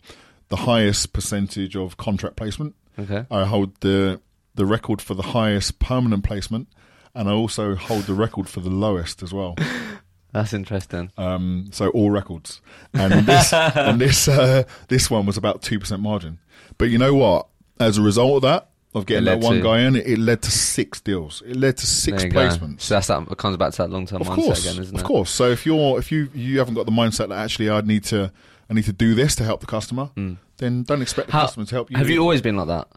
the 0.49 0.57
highest 0.57 1.13
percentage 1.13 1.77
of 1.77 1.97
contract 1.99 2.37
placement. 2.37 2.75
Okay. 2.99 3.27
I 3.31 3.45
hold 3.45 3.81
the 3.81 4.21
the 4.55 4.67
record 4.67 5.03
for 5.03 5.15
the 5.15 5.23
highest 5.23 5.79
permanent 5.79 6.25
placement, 6.25 6.69
and 7.15 7.29
I 7.29 7.33
also 7.33 7.75
hold 7.75 8.05
the 8.05 8.15
record 8.15 8.49
for 8.49 8.61
the 8.61 8.71
lowest 8.71 9.23
as 9.23 9.33
well. 9.33 9.57
That's 10.33 10.53
interesting. 10.53 11.13
Um, 11.17 11.69
so 11.71 11.91
all 11.91 12.11
records, 12.11 12.61
and 12.93 13.25
this 13.27 13.53
and 13.53 14.01
this 14.01 14.27
uh, 14.27 14.65
this 14.89 15.09
one 15.11 15.27
was 15.27 15.37
about 15.37 15.63
two 15.63 15.79
percent 15.79 16.03
margin. 16.03 16.39
But 16.77 16.91
you 16.91 16.99
know 16.99 17.15
what? 17.15 17.47
As 17.81 17.99
a 17.99 18.03
result 18.03 18.37
of 18.37 18.43
that, 18.43 18.71
of 18.95 19.07
getting 19.07 19.25
that 19.25 19.41
one 19.41 19.57
to- 19.57 19.63
guy 19.63 19.81
in, 19.81 19.97
it 19.97 20.19
led 20.19 20.43
to 20.43 20.51
six 20.51 21.01
deals. 21.01 21.43
It 21.47 21.57
led 21.57 21.77
to 21.77 21.87
six 21.87 22.25
placements. 22.25 22.83
So 22.83 22.95
that's 22.95 23.09
that. 23.09 23.29
It 23.31 23.39
comes 23.39 23.57
back 23.57 23.73
to 23.73 23.79
that 23.79 23.91
long 23.91 24.07
term 24.07 24.23
mindset 24.23 24.35
course, 24.35 24.67
again, 24.67 24.83
isn't 24.83 24.95
it? 24.95 25.01
of 25.01 25.07
course. 25.07 25.31
So 25.31 25.51
if 25.51 25.67
you're 25.67 25.99
if 25.99 26.11
you 26.11 26.29
you 26.35 26.59
haven't 26.59 26.75
got 26.75 26.87
the 26.87 26.93
mindset 26.93 27.29
that 27.29 27.39
actually 27.39 27.71
I 27.71 27.81
need 27.81 28.05
to 28.05 28.33
I 28.69 28.75
need 28.75 28.85
to 28.85 28.93
do 28.93 29.15
this 29.15 29.35
to 29.37 29.45
help 29.45 29.61
the 29.61 29.67
customer, 29.67 30.11
then 30.59 30.83
don't 30.83 31.03
expect 31.03 31.29
the. 31.29 31.33
How- 31.33 31.43
customer 31.43 31.67
to 31.67 31.75
help 31.75 31.91
you. 31.91 31.97
Have 31.97 32.11
you 32.11 32.21
always 32.21 32.43
been 32.43 32.57
like 32.57 32.69
that? 32.69 32.89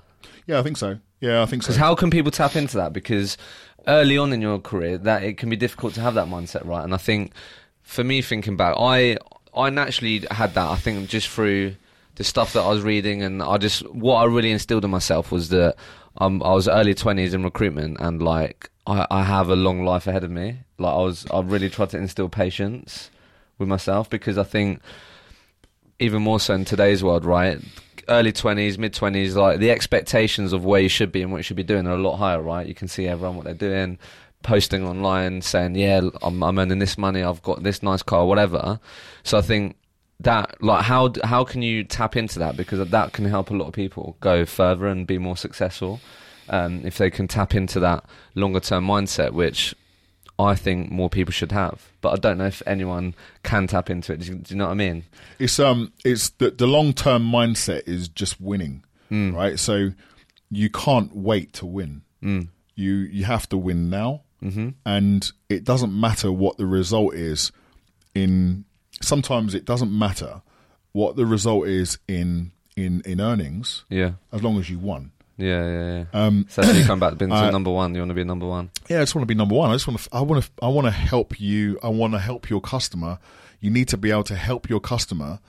Yeah, 0.45 0.59
I 0.59 0.63
think 0.63 0.77
so. 0.77 0.99
Yeah, 1.19 1.41
I 1.41 1.45
think 1.45 1.63
so. 1.63 1.67
Because 1.67 1.77
how 1.77 1.95
can 1.95 2.09
people 2.09 2.31
tap 2.31 2.55
into 2.55 2.77
that? 2.77 2.93
Because 2.93 3.37
early 3.87 4.17
on 4.17 4.33
in 4.33 4.41
your 4.41 4.59
career, 4.59 4.97
that 4.99 5.23
it 5.23 5.37
can 5.37 5.49
be 5.49 5.55
difficult 5.55 5.93
to 5.95 6.01
have 6.01 6.13
that 6.13 6.27
mindset, 6.27 6.65
right? 6.65 6.83
And 6.83 6.93
I 6.93 6.97
think, 6.97 7.33
for 7.81 8.03
me, 8.03 8.21
thinking 8.21 8.55
back, 8.55 8.75
I 8.77 9.17
I 9.55 9.69
naturally 9.69 10.25
had 10.31 10.53
that. 10.53 10.69
I 10.69 10.75
think 10.75 11.09
just 11.09 11.27
through 11.27 11.75
the 12.15 12.23
stuff 12.23 12.53
that 12.53 12.61
I 12.61 12.69
was 12.69 12.81
reading, 12.81 13.23
and 13.23 13.41
I 13.41 13.57
just 13.57 13.81
what 13.93 14.15
I 14.15 14.25
really 14.25 14.51
instilled 14.51 14.85
in 14.85 14.91
myself 14.91 15.31
was 15.31 15.49
that 15.49 15.75
um, 16.17 16.41
I 16.43 16.53
was 16.53 16.67
early 16.67 16.93
twenties 16.93 17.33
in 17.33 17.43
recruitment, 17.43 17.97
and 17.99 18.21
like 18.21 18.69
I, 18.85 19.05
I 19.09 19.23
have 19.23 19.49
a 19.49 19.55
long 19.55 19.83
life 19.83 20.07
ahead 20.07 20.23
of 20.23 20.31
me. 20.31 20.59
Like 20.77 20.93
I 20.93 20.97
was, 20.97 21.25
I 21.31 21.41
really 21.41 21.69
tried 21.69 21.89
to 21.91 21.97
instill 21.97 22.29
patience 22.29 23.09
with 23.57 23.67
myself 23.67 24.09
because 24.09 24.37
I 24.37 24.43
think 24.43 24.81
even 25.99 26.21
more 26.21 26.39
so 26.39 26.53
in 26.53 26.65
today's 26.65 27.03
world, 27.03 27.25
right? 27.25 27.59
Early 28.07 28.31
twenties, 28.31 28.77
mid 28.77 28.93
twenties, 28.93 29.35
like 29.35 29.59
the 29.59 29.71
expectations 29.71 30.53
of 30.53 30.63
where 30.63 30.81
you 30.81 30.89
should 30.89 31.11
be 31.11 31.21
and 31.21 31.31
what 31.31 31.37
you 31.37 31.43
should 31.43 31.57
be 31.57 31.63
doing 31.63 31.87
are 31.87 31.95
a 31.95 31.97
lot 31.97 32.17
higher, 32.17 32.41
right? 32.41 32.65
You 32.65 32.75
can 32.75 32.87
see 32.87 33.07
everyone 33.07 33.35
what 33.35 33.45
they're 33.45 33.53
doing, 33.53 33.99
posting 34.43 34.87
online, 34.87 35.41
saying, 35.41 35.75
"Yeah, 35.75 36.01
I'm, 36.21 36.41
I'm 36.41 36.57
earning 36.57 36.79
this 36.79 36.97
money, 36.97 37.23
I've 37.23 37.41
got 37.41 37.63
this 37.63 37.83
nice 37.83 38.03
car, 38.03 38.25
whatever." 38.25 38.79
So 39.23 39.37
I 39.37 39.41
think 39.41 39.75
that, 40.21 40.61
like, 40.63 40.85
how 40.85 41.13
how 41.23 41.43
can 41.43 41.61
you 41.61 41.83
tap 41.83 42.15
into 42.15 42.39
that 42.39 42.55
because 42.55 42.87
that 42.87 43.13
can 43.13 43.25
help 43.25 43.49
a 43.49 43.53
lot 43.53 43.67
of 43.67 43.73
people 43.73 44.15
go 44.21 44.45
further 44.45 44.87
and 44.87 45.05
be 45.05 45.17
more 45.17 45.37
successful 45.37 45.99
um, 46.49 46.81
if 46.85 46.97
they 46.97 47.09
can 47.09 47.27
tap 47.27 47.55
into 47.55 47.79
that 47.81 48.05
longer 48.35 48.59
term 48.59 48.87
mindset, 48.87 49.33
which 49.33 49.75
I 50.39 50.53
think 50.55 50.91
more 50.91 51.09
people 51.09 51.31
should 51.31 51.51
have. 51.51 51.89
But 52.01 52.09
I 52.13 52.15
don't 52.17 52.37
know 52.37 52.45
if 52.45 52.61
anyone 52.67 53.15
can 53.43 53.65
tap 53.67 53.89
into 53.89 54.13
it. 54.13 54.19
Do 54.19 54.25
you, 54.27 54.35
do 54.35 54.53
you 54.53 54.57
know 54.57 54.65
what 54.65 54.71
I 54.71 54.75
mean? 54.75 55.03
It's 55.39 55.59
um, 55.59 55.91
it's 56.05 56.29
the 56.29 56.51
the 56.51 56.67
long 56.67 56.93
term 56.93 57.23
mindset 57.23 57.87
is 57.87 58.07
just 58.07 58.39
winning, 58.39 58.83
Hmm. 59.09 59.33
right? 59.35 59.59
So 59.59 59.91
you 60.51 60.69
can't 60.69 61.15
wait 61.15 61.53
to 61.53 61.65
win. 61.65 62.01
Mm. 62.23 62.49
You 62.75 62.93
you 62.93 63.25
have 63.25 63.47
to 63.49 63.57
win 63.57 63.89
now, 63.89 64.21
Mm-hmm. 64.43 64.69
and 64.85 65.31
it 65.49 65.63
doesn't 65.63 65.99
matter 65.99 66.31
what 66.31 66.57
the 66.57 66.65
result 66.67 67.15
is. 67.15 67.51
In 68.13 68.65
sometimes 69.01 69.53
it 69.53 69.65
doesn't 69.65 69.91
matter 69.91 70.41
what 70.91 71.15
the 71.15 71.25
result 71.25 71.67
is 71.67 71.97
in 72.07 72.51
in 72.75 73.01
in 73.05 73.19
earnings 73.21 73.83
Yeah, 73.89 74.13
as 74.31 74.41
long 74.43 74.59
as 74.59 74.69
you 74.69 74.79
won. 74.79 75.11
Yeah, 75.37 75.67
yeah. 75.67 76.03
yeah. 76.13 76.25
Um, 76.25 76.45
So 76.49 76.61
you 76.63 76.83
come 76.85 76.99
back 76.99 77.17
being 77.17 77.29
to 77.29 77.35
Uh, 77.37 77.51
number 77.51 77.71
one, 77.71 77.93
you 77.93 78.01
want 78.01 78.09
to 78.09 78.15
be 78.15 78.23
number 78.23 78.47
one. 78.47 78.71
Yeah, 78.89 78.97
I 78.97 79.01
just 79.01 79.15
want 79.15 79.23
to 79.23 79.27
be 79.27 79.35
number 79.35 79.55
one. 79.55 79.69
I 79.69 79.73
just 79.75 79.87
want 79.87 79.99
to. 79.99 80.09
I 80.11 80.21
want 80.21 80.43
to. 80.43 80.49
I 80.61 80.67
want 80.67 80.85
to 80.85 80.91
help 80.91 81.39
you. 81.39 81.79
I 81.83 81.89
want 81.89 82.13
to 82.13 82.19
help 82.19 82.49
your 82.49 82.61
customer. 82.61 83.19
You 83.59 83.69
need 83.71 83.87
to 83.89 83.97
be 83.97 84.11
able 84.11 84.23
to 84.25 84.35
help 84.35 84.69
your 84.69 84.79
customer 84.79 85.39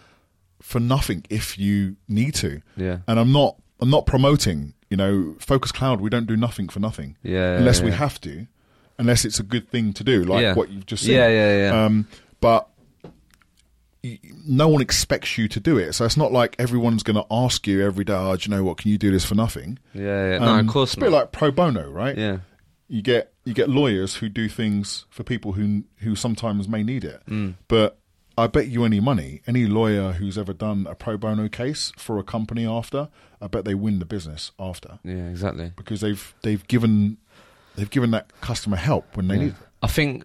for 0.61 0.81
nothing 0.81 1.25
if 1.31 1.59
you 1.59 1.97
need 2.09 2.35
to. 2.37 2.63
Yeah, 2.77 2.99
And 3.07 3.19
I'm 3.19 3.33
not. 3.33 3.57
I'm 3.81 3.91
not 3.91 4.07
promoting. 4.07 4.75
You 4.91 4.97
know, 4.97 5.37
Focus 5.39 5.71
Cloud. 5.73 6.01
We 6.01 6.11
don't 6.11 6.27
do 6.27 6.37
nothing 6.37 6.69
for 6.69 6.81
nothing 6.81 7.17
yeah. 7.23 7.57
unless 7.59 7.79
yeah, 7.81 7.85
we 7.85 7.91
yeah. 7.91 7.97
have 7.99 8.21
to, 8.23 8.47
unless 8.99 9.25
it's 9.27 9.39
a 9.39 9.43
good 9.43 9.69
thing 9.69 9.93
to 9.93 10.03
do, 10.03 10.25
like 10.25 10.41
Yeah. 10.43 10.55
what 10.55 10.71
you've 10.71 10.87
just 10.87 11.05
said. 11.05 11.13
Yeah, 11.13 11.29
yeah, 11.29 11.57
yeah. 11.71 11.85
Um, 11.85 12.09
but 12.41 12.69
no 14.47 14.69
one 14.69 14.81
expects 14.81 15.37
you 15.39 15.49
to 15.49 15.61
do 15.61 15.77
it. 15.79 15.93
So 15.93 16.05
it's 16.05 16.17
not 16.17 16.33
like 16.33 16.55
everyone's 16.59 17.03
going 17.03 17.17
to 17.17 17.27
ask 17.31 17.67
you 17.67 17.85
every 17.85 18.05
day, 18.05 18.15
oh, 18.15 18.37
do 18.37 18.49
you 18.51 18.57
know 18.57 18.63
what, 18.65 18.79
can 18.79 18.91
you 18.91 18.99
do 18.99 19.11
this 19.11 19.25
for 19.25 19.35
nothing? 19.35 19.79
Yeah, 19.93 20.33
yeah. 20.33 20.39
no, 20.39 20.47
Um, 20.53 20.61
of 20.61 20.73
course 20.73 20.91
It's 20.91 20.97
a 20.99 21.01
bit 21.01 21.11
not. 21.11 21.17
like 21.19 21.33
pro 21.33 21.51
bono, 21.51 21.89
right? 21.91 22.17
yeah, 22.17 22.39
You 22.89 23.03
get 23.03 23.33
you 23.45 23.55
get 23.55 23.69
lawyers 23.71 24.17
who 24.17 24.29
do 24.29 24.49
things 24.49 25.05
for 25.11 25.23
people 25.25 25.53
who 25.53 25.85
who 25.99 26.15
sometimes 26.15 26.69
may 26.69 26.83
need 26.83 27.05
it. 27.05 27.23
Mm. 27.29 27.55
But 27.67 27.99
I 28.37 28.47
bet 28.47 28.69
you 28.69 28.85
any 28.85 29.01
money, 29.01 29.41
any 29.49 29.67
lawyer 29.67 30.13
who's 30.13 30.39
ever 30.39 30.53
done 30.53 30.87
a 30.89 30.95
pro 30.95 31.17
bono 31.17 31.49
case 31.49 31.93
for 31.97 32.19
a 32.19 32.23
company 32.23 32.65
after, 32.67 33.09
I 33.43 33.49
bet 33.49 33.65
they 33.65 33.75
win 33.75 33.99
the 33.99 34.05
business 34.07 34.53
after 34.61 35.01
yeah, 35.03 35.29
exactly. 35.29 35.73
because 35.77 36.01
they've 36.03 36.35
they've 36.43 36.65
given 36.69 37.17
they've 37.75 37.91
given 37.91 38.11
that 38.13 38.31
customer 38.41 38.77
help 38.77 39.17
when 39.17 39.27
they 39.29 39.35
Yeah. 39.37 39.41
need 39.43 39.49
it. 39.49 39.55
I 39.83 39.87
think 39.89 40.25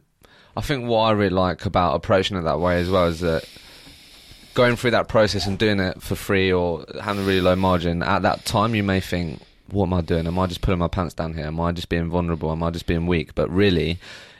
I 0.56 0.62
think 0.62 0.88
what 0.88 1.02
I 1.02 1.12
really 1.12 1.30
like 1.30 1.66
about 1.66 1.96
approaching 1.96 2.38
it 2.38 2.42
that 2.42 2.60
way 2.60 2.80
as 2.80 2.90
well 2.90 3.08
is 3.08 3.22
that 3.22 3.48
going 4.54 4.76
through 4.76 4.92
that 4.92 5.08
process 5.08 5.48
and 5.48 5.58
doing 5.58 5.80
it 5.80 6.02
for 6.02 6.16
free 6.16 6.54
or 6.54 6.86
having 7.02 7.24
a 7.24 7.26
really 7.26 7.42
low 7.42 7.56
margin 7.56 8.04
at 8.04 8.22
that 8.22 8.46
time 8.46 8.76
you 8.76 8.84
may 8.84 9.00
think 9.00 9.42
what 9.72 9.86
am 9.86 9.94
I 9.94 10.02
doing? 10.02 10.28
Am 10.28 10.38
I 10.38 10.46
just 10.46 10.62
pulling 10.62 10.80
my 10.80 10.88
pants 10.88 11.16
down 11.16 11.34
here? 11.34 11.48
Am 11.48 11.60
I 11.60 11.72
just 11.72 11.90
being 11.90 12.08
vulnerable? 12.10 12.52
Am 12.52 12.62
I 12.62 12.70
just 12.70 12.86
being 12.86 13.08
weak? 13.08 13.34
But 13.34 13.50
really 13.50 13.92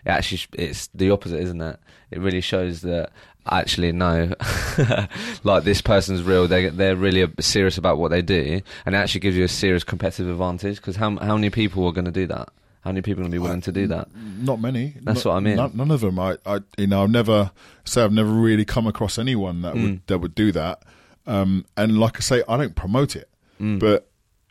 it 0.06 0.10
actually 0.10 0.42
it's 0.54 0.88
the 0.94 1.10
opposite 1.10 1.40
isn't 1.40 1.62
it? 1.62 1.80
It 2.12 2.20
really 2.20 2.42
shows 2.42 2.82
that 2.82 3.10
actually 3.50 3.92
no 3.92 4.34
like 5.44 5.64
this 5.64 5.82
person's 5.82 6.22
real. 6.22 6.48
They 6.48 6.70
they're 6.70 6.96
really 6.96 7.28
serious 7.40 7.80
about 7.80 7.98
what 7.98 8.12
they 8.12 8.22
do 8.22 8.62
and 8.86 8.94
it 8.94 8.98
actually 8.98 9.22
gives 9.22 9.36
you 9.36 9.46
a 9.46 9.50
serious 9.50 9.84
competitive 9.84 10.30
advantage 10.30 10.76
because 10.76 10.98
how 10.98 11.16
how 11.18 11.36
many 11.36 11.50
people 11.50 11.86
are 11.88 11.94
going 11.94 12.06
to 12.06 12.12
do 12.12 12.28
that 12.28 12.50
how 12.84 12.92
many 12.92 13.02
people 13.02 13.22
are 13.22 13.24
going 13.24 13.32
to 13.32 13.36
be 13.36 13.40
willing 13.40 13.62
to 13.62 13.72
do 13.72 13.88
that 13.88 14.10
Not 14.16 14.60
many. 14.60 14.96
That's 15.02 15.24
Not- 15.24 15.32
what 15.32 15.38
I 15.38 15.40
mean. 15.40 15.56
None, 15.56 15.72
none 15.76 15.92
of 15.92 16.02
them. 16.02 16.20
I, 16.20 16.38
I, 16.46 16.60
you 16.78 16.88
know, 16.88 17.04
I've 17.04 17.10
never 17.10 17.52
say 17.86 18.04
I've 18.04 18.12
never 18.14 18.30
really 18.32 18.66
come 18.66 18.88
across 18.88 19.18
anyone 19.18 19.62
that 19.62 19.74
Mm. 19.76 19.82
would 19.84 20.08
that 20.08 20.18
would 20.20 20.36
do 20.36 20.52
that. 20.52 20.84
Um, 21.26 21.66
and 21.78 21.98
like 22.00 22.18
I 22.18 22.20
say, 22.20 22.44
I 22.50 22.58
don't 22.58 22.76
promote 22.76 23.16
it, 23.16 23.30
Mm. 23.62 23.80
but 23.80 24.10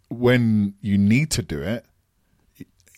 when 0.09 0.75
you 0.81 0.97
need 0.99 1.31
to 1.33 1.43
do 1.43 1.61
it, 1.61 1.85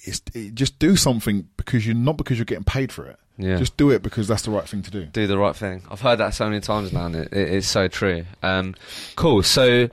it's, 0.05 0.21
it, 0.35 0.55
just 0.55 0.79
do 0.79 0.97
something 0.97 1.49
because 1.57 1.87
you're 1.87 1.97
not 1.97 2.17
because 2.17 2.39
you're 2.39 2.45
getting 2.45 2.65
paid 2.65 2.93
for 2.93 3.07
it. 3.07 3.17
Yeah. 3.39 3.57
Just 3.57 3.77
do 3.77 3.91
it 3.91 4.03
because 4.03 4.29
that's 4.29 4.43
the 4.43 4.51
right 4.53 4.69
thing 4.69 4.83
to 4.83 4.91
do. 4.93 5.07
do 5.07 5.27
the 5.27 5.39
right 5.39 5.57
thing. 5.57 5.83
I've 5.91 6.01
heard 6.01 6.17
that 6.21 6.35
so 6.35 6.45
many 6.49 6.61
times 6.61 6.93
now, 6.93 7.07
and 7.07 7.17
it, 7.17 7.33
it, 7.33 7.49
it's 7.55 7.67
so 7.67 7.89
true. 7.89 8.25
Um, 8.45 8.75
cool. 9.17 9.43
So, 9.43 9.89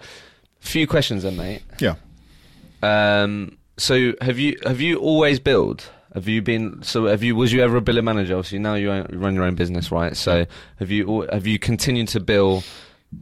few 0.60 0.86
questions 0.86 1.24
then, 1.24 1.38
mate. 1.38 1.64
Yeah. 1.80 1.96
Um, 2.84 3.58
so, 3.82 4.14
have 4.22 4.38
you 4.40 4.58
have 4.66 4.80
you 4.82 4.98
always 5.00 5.40
billed? 5.40 5.90
Have 6.14 6.28
you 6.28 6.42
been? 6.42 6.84
So, 6.84 7.06
have 7.08 7.24
you? 7.24 7.36
Was 7.36 7.52
you 7.52 7.62
ever 7.64 7.78
a 7.78 7.82
billing 7.82 8.06
manager? 8.06 8.36
Obviously, 8.38 8.60
now 8.60 8.76
you 8.76 8.90
run 8.92 9.36
your 9.36 9.44
own 9.44 9.56
business, 9.56 9.92
right? 9.92 10.16
So, 10.16 10.46
have 10.78 10.92
you 10.92 11.28
have 11.32 11.48
you 11.48 11.58
continued 11.60 12.10
to 12.10 12.20
bill? 12.20 12.64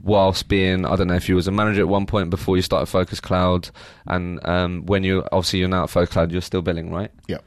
Whilst 0.04 0.48
being, 0.48 0.86
I 0.86 0.96
don't 0.96 1.08
know 1.08 1.16
if 1.16 1.28
you 1.28 1.34
was 1.36 1.48
a 1.48 1.52
manager 1.52 1.82
at 1.82 1.88
one 1.88 2.06
point 2.06 2.30
before 2.30 2.56
you 2.56 2.62
started 2.62 2.86
Focus 2.86 3.20
Cloud, 3.20 3.72
and 4.06 4.40
um, 4.46 4.86
when 4.86 5.04
you 5.04 5.24
obviously 5.32 5.60
you're 5.60 5.68
now 5.68 5.86
at 5.86 5.90
Focus 5.90 6.14
Cloud, 6.14 6.32
you're 6.32 6.42
still 6.44 6.62
billing, 6.62 6.92
right? 6.92 7.10
Yeah. 7.28 7.40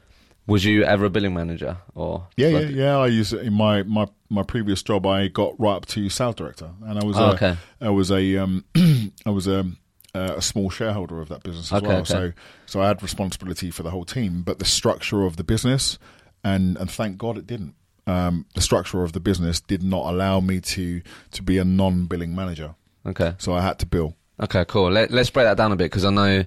Was 0.48 0.64
you 0.64 0.83
ever 0.83 1.05
a 1.05 1.11
billing 1.11 1.35
manager 1.35 1.77
or? 1.94 2.27
Yeah, 2.37 2.48
yeah, 2.48 2.59
yeah. 2.61 2.96
I 2.98 3.07
used 3.07 3.33
it 3.33 3.42
in 3.46 3.53
my, 3.53 3.85
my, 3.85 4.09
my 4.29 4.42
previous 4.42 4.83
job. 4.83 5.07
I 5.07 5.29
got 5.29 5.55
right 5.61 5.77
up 5.77 5.87
to 5.87 6.09
sales 6.09 6.35
director, 6.35 6.70
and 6.85 6.98
I 6.98 7.05
was 7.05 7.16
Oh, 7.16 7.27
a, 7.27 7.35
okay. 7.35 7.57
I 7.81 7.90
was 7.90 8.11
a 8.11 8.38
um, 8.38 8.64
I 9.25 9.31
was 9.31 9.46
a, 9.46 9.64
a 10.14 10.42
small 10.42 10.68
shareholder 10.70 11.20
of 11.20 11.29
that 11.31 11.42
business 11.42 11.72
as 11.72 11.79
Okay, 11.79 11.87
well. 11.87 11.98
okay. 11.98 12.05
So 12.12 12.33
so 12.66 12.83
I 12.83 12.88
had 12.88 13.03
responsibility 13.03 13.70
for 13.70 13.83
the 13.83 13.90
whole 13.90 14.05
team, 14.05 14.42
but 14.42 14.59
the 14.59 14.64
structure 14.64 15.25
of 15.25 15.37
the 15.37 15.44
business, 15.44 15.98
and 16.44 16.77
and 16.77 16.90
thank 16.90 17.18
God 17.18 17.38
it 17.38 17.46
didn't. 17.46 17.75
Um, 18.07 18.46
the 18.55 18.61
structure 18.61 19.05
of 19.05 19.12
the 19.12 19.20
business 19.20 19.61
did 19.61 19.83
not 19.83 20.12
allow 20.12 20.40
me 20.40 20.61
to 20.61 21.01
to 21.31 21.42
be 21.42 21.57
a 21.59 21.64
non-billing 21.64 22.35
manager, 22.35 22.75
Okay. 23.07 23.35
so 23.38 23.55
I 23.55 23.62
had 23.62 23.79
to 23.79 23.87
bill. 23.87 24.16
Okay, 24.40 24.64
cool. 24.66 24.90
Let, 24.90 25.11
let's 25.12 25.31
break 25.31 25.44
that 25.46 25.57
down 25.57 25.70
a 25.72 25.77
bit 25.77 25.85
because 25.85 26.05
I 26.05 26.11
know 26.11 26.44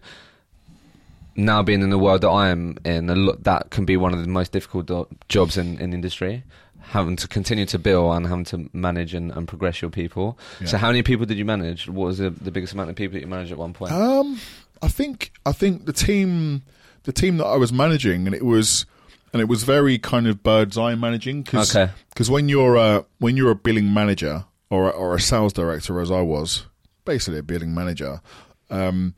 now 1.38 1.63
being 1.63 1.82
in 1.82 1.89
the 1.91 1.97
world 1.97 2.21
that 2.21 2.30
I 2.30 2.49
am 2.49 2.78
in, 2.84 3.10
a 3.10 3.15
lot, 3.15 3.43
that 3.43 3.69
can 3.69 3.86
be 3.86 3.95
one 3.95 4.13
of 4.13 4.21
the 4.21 4.28
most 4.28 4.51
difficult 4.51 4.86
do- 4.88 5.08
jobs 5.30 5.58
in, 5.58 5.80
in 5.80 5.93
industry. 5.93 6.43
Having 6.89 7.17
to 7.17 7.28
continue 7.28 7.65
to 7.67 7.80
bill 7.80 8.12
and 8.13 8.26
having 8.28 8.45
to 8.45 8.69
manage 8.74 9.13
and, 9.13 9.32
and 9.32 9.48
progress 9.48 9.82
your 9.82 9.91
people. 9.91 10.38
So, 10.65 10.78
how 10.78 10.88
many 10.88 11.04
people 11.04 11.26
did 11.26 11.38
you 11.38 11.45
manage? 11.45 11.89
What 11.89 12.06
was 12.06 12.17
the, 12.19 12.30
the 12.30 12.52
biggest 12.52 12.74
amount 12.74 12.89
of 12.89 12.95
people 12.95 13.13
that 13.15 13.21
you 13.21 13.28
managed 13.28 13.52
at 13.52 13.58
one 13.58 13.74
point? 13.74 13.91
Um, 13.91 14.39
I 14.82 14.88
think 14.88 15.32
I 15.45 15.52
think 15.52 15.86
the 15.86 15.93
team, 15.93 16.63
the 17.04 17.12
team 17.12 17.38
that 17.38 17.45
I 17.45 17.58
was 17.58 17.74
managing, 17.74 18.28
and 18.28 18.36
it 18.36 18.45
was, 18.45 18.86
and 19.34 19.41
it 19.41 19.45
was 19.50 19.63
very 19.63 19.98
kind 19.98 20.28
of 20.28 20.43
bird's 20.43 20.78
eye 20.78 20.95
managing 20.95 21.41
because 21.43 21.76
Okay. 21.76 21.91
when 22.30 22.48
you're 22.50 22.76
a 22.76 23.06
when 23.19 23.36
you're 23.36 23.52
a 23.52 23.56
billing 23.56 23.93
manager 23.93 24.45
or 24.69 24.88
a, 24.88 24.91
or 24.91 25.15
a 25.15 25.19
sales 25.19 25.54
director, 25.54 26.00
as 26.00 26.12
I 26.12 26.21
was, 26.21 26.65
basically 27.04 27.39
a 27.39 27.43
billing 27.43 27.74
manager, 27.74 28.21
um, 28.69 29.15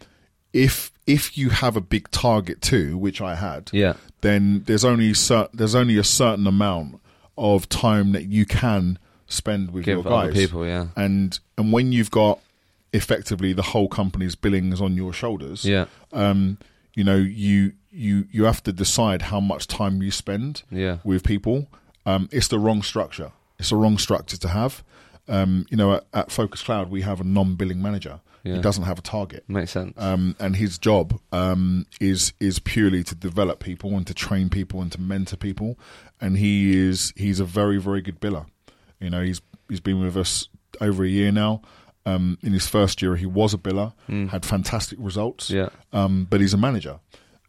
if 0.54 0.92
if 1.06 1.38
you 1.38 1.50
have 1.50 1.76
a 1.76 1.82
big 1.82 2.10
target 2.12 2.62
too, 2.62 2.98
which 2.98 3.22
I 3.22 3.36
had, 3.36 3.70
yeah. 3.72 3.94
then 4.22 4.64
there's 4.66 4.84
only 4.84 5.14
cer- 5.14 5.50
there's 5.54 5.76
only 5.76 5.98
a 5.98 6.04
certain 6.04 6.48
amount 6.48 7.00
of 7.38 7.70
time 7.70 8.12
that 8.14 8.26
you 8.26 8.46
can 8.46 8.98
spend 9.28 9.72
with 9.72 9.86
Give 9.86 9.98
your 9.98 10.04
guys 10.04 10.34
people, 10.34 10.66
yeah. 10.66 10.88
and 10.96 11.40
and 11.58 11.72
when 11.74 11.92
you've 11.92 12.12
got 12.12 12.40
effectively 12.94 13.54
the 13.54 13.62
whole 13.62 13.88
company's 13.88 14.36
billings 14.36 14.82
on 14.82 14.96
your 14.96 15.14
shoulders, 15.14 15.66
Yeah. 15.66 15.86
um, 16.14 16.58
you 16.96 17.04
know, 17.04 17.18
you 17.18 17.74
you 17.92 18.28
you 18.32 18.46
have 18.46 18.64
to 18.64 18.72
decide 18.72 19.24
how 19.24 19.40
much 19.40 19.68
time 19.68 20.02
you 20.02 20.12
spend 20.12 20.64
Yeah. 20.72 20.98
with 21.04 21.24
people. 21.24 21.68
Um, 22.06 22.30
it's 22.32 22.48
the 22.48 22.60
wrong 22.60 22.82
structure. 22.84 23.32
It's 23.60 23.70
the 23.70 23.76
wrong 23.76 23.98
structure 23.98 24.38
to 24.38 24.48
have. 24.50 24.84
Um, 25.28 25.66
you 25.70 25.76
know, 25.76 25.94
at, 25.96 26.06
at 26.14 26.32
Focus 26.32 26.62
Cloud, 26.62 26.90
we 26.90 27.02
have 27.02 27.20
a 27.20 27.24
non-billing 27.26 27.82
manager. 27.82 28.22
Yeah. 28.48 28.56
He 28.56 28.62
doesn't 28.62 28.84
have 28.84 29.00
a 29.00 29.02
target. 29.02 29.44
Makes 29.48 29.72
sense. 29.72 29.94
Um, 29.98 30.36
and 30.40 30.56
his 30.56 30.78
job 30.78 31.20
um, 31.32 31.86
is 32.00 32.34
is 32.40 32.60
purely 32.60 33.04
to 33.04 33.16
develop 33.16 33.60
people 33.60 33.96
and 33.96 34.08
to 34.08 34.14
train 34.14 34.50
people 34.50 34.82
and 34.82 34.92
to 34.92 35.02
mentor 35.02 35.38
people. 35.38 35.78
And 36.22 36.38
he 36.38 36.78
is 36.78 37.14
he's 37.16 37.40
a 37.40 37.46
very 37.46 37.78
very 37.78 38.02
good 38.02 38.20
biller. 38.20 38.46
You 39.00 39.10
know, 39.10 39.22
he's 39.22 39.42
he's 39.70 39.80
been 39.82 40.00
with 40.00 40.18
us 40.18 40.48
over 40.82 41.04
a 41.04 41.10
year 41.10 41.32
now. 41.32 41.62
Um, 42.06 42.38
in 42.42 42.54
his 42.54 42.68
first 42.68 43.02
year, 43.02 43.18
he 43.18 43.26
was 43.26 43.54
a 43.54 43.58
biller, 43.58 43.92
had 44.30 44.46
fantastic 44.46 44.98
results. 45.02 45.50
Mm. 45.50 45.56
Yeah. 45.56 45.70
Um, 45.92 46.26
but 46.30 46.40
he's 46.40 46.54
a 46.54 46.58
manager. 46.58 47.00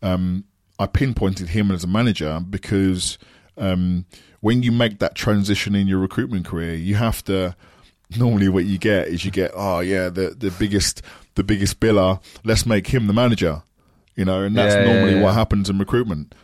Um, 0.03 0.45
I 0.81 0.87
pinpointed 0.87 1.51
him 1.51 1.71
as 1.71 1.85
a 1.85 1.87
manager 1.87 2.41
because 2.41 3.19
um, 3.57 4.05
when 4.41 4.65
you 4.65 4.73
make 4.73 4.99
that 4.99 5.15
transition 5.15 5.77
in 5.77 5.87
your 5.87 5.99
recruitment 5.99 6.45
career, 6.45 6.75
you 6.75 6.97
have 6.97 7.25
to. 7.25 7.55
Normally, 8.17 8.49
what 8.49 8.65
you 8.65 8.79
get 8.79 9.09
is 9.09 9.25
you 9.25 9.31
get, 9.31 9.51
oh 9.55 9.81
yeah, 9.81 10.09
the 10.09 10.31
the 10.31 10.51
biggest 10.59 11.03
the 11.35 11.45
biggest 11.45 11.79
biller. 11.81 12.21
Let's 12.45 12.65
make 12.65 12.87
him 12.89 13.07
the 13.07 13.13
manager. 13.13 13.63
You 14.17 14.25
know, 14.25 14.43
and 14.43 14.57
that's 14.57 14.75
Yeah, 14.75 14.85
yeah, 14.85 14.93
normally 14.95 15.15
yeah. 15.17 15.23
what 15.23 15.35
happens 15.35 15.69
in 15.71 15.79
recruitment. 15.79 16.35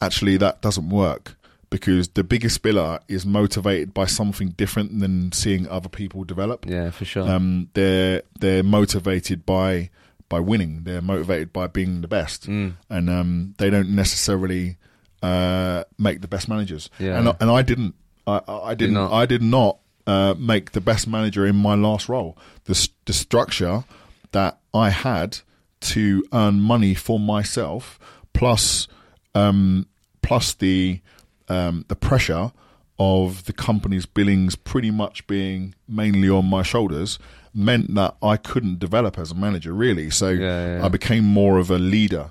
Actually, 0.00 0.36
that 0.38 0.62
doesn't 0.62 0.88
work 0.90 1.36
because 1.70 2.08
the 2.10 2.24
biggest 2.24 2.62
biller 2.62 3.00
is 3.08 3.26
motivated 3.26 3.92
by 3.92 4.06
something 4.06 4.50
different 4.50 5.00
than 5.00 5.32
seeing 5.32 5.68
other 5.68 5.88
people 5.90 6.24
develop. 6.24 6.64
yeah, 6.66 6.90
for 6.90 7.04
sure. 7.04 7.28
Um, 7.28 7.68
they're 7.74 8.22
they're 8.38 8.62
motivated 8.62 9.44
by 9.44 9.90
by 10.28 10.38
winning. 10.40 10.84
They're 10.84 11.02
motivated 11.02 11.52
by 11.52 11.66
being 11.66 12.00
the 12.00 12.08
best, 12.08 12.48
Mm. 12.48 12.74
and 12.88 13.10
um, 13.10 13.54
they 13.58 13.70
don't 13.70 13.90
necessarily 13.90 14.76
uh, 15.22 15.82
make 15.98 16.20
the 16.20 16.28
best 16.28 16.48
managers. 16.48 16.88
Yeah. 16.98 17.18
And 17.18 17.28
I- 17.30 17.36
and 17.40 17.50
I 17.50 17.62
didn't. 17.62 17.94
I, 18.26 18.40
I 18.46 18.74
didn't. 18.74 18.94
not? 18.94 19.12
I 19.12 19.26
did 19.26 19.42
not 19.42 19.78
uh, 20.08 20.34
make 20.38 20.72
the 20.72 20.80
best 20.80 21.06
manager 21.06 21.46
in 21.46 21.54
my 21.54 21.74
last 21.74 22.08
role. 22.08 22.36
The 22.64 22.88
the 23.04 23.12
structure 23.12 23.84
that 24.32 24.58
I 24.74 24.90
had 24.90 25.38
to 25.80 26.24
earn 26.32 26.60
money 26.60 26.94
for 26.94 27.20
myself, 27.20 27.98
plus 28.32 28.88
um, 29.34 29.86
plus 30.22 30.54
the 30.54 31.00
um, 31.48 31.84
the 31.88 31.96
pressure 31.96 32.50
of 32.98 33.44
the 33.44 33.52
company's 33.52 34.06
billings 34.06 34.56
pretty 34.56 34.90
much 34.90 35.24
being 35.28 35.74
mainly 35.86 36.28
on 36.28 36.44
my 36.46 36.62
shoulders 36.64 37.18
meant 37.54 37.94
that 37.94 38.16
I 38.20 38.36
couldn't 38.36 38.78
develop 38.80 39.18
as 39.18 39.30
a 39.30 39.34
manager 39.34 39.72
really. 39.72 40.10
So 40.10 40.30
Yeah, 40.30 40.78
yeah. 40.78 40.84
I 40.84 40.88
became 40.88 41.24
more 41.24 41.58
of 41.58 41.70
a 41.70 41.78
leader. 41.78 42.30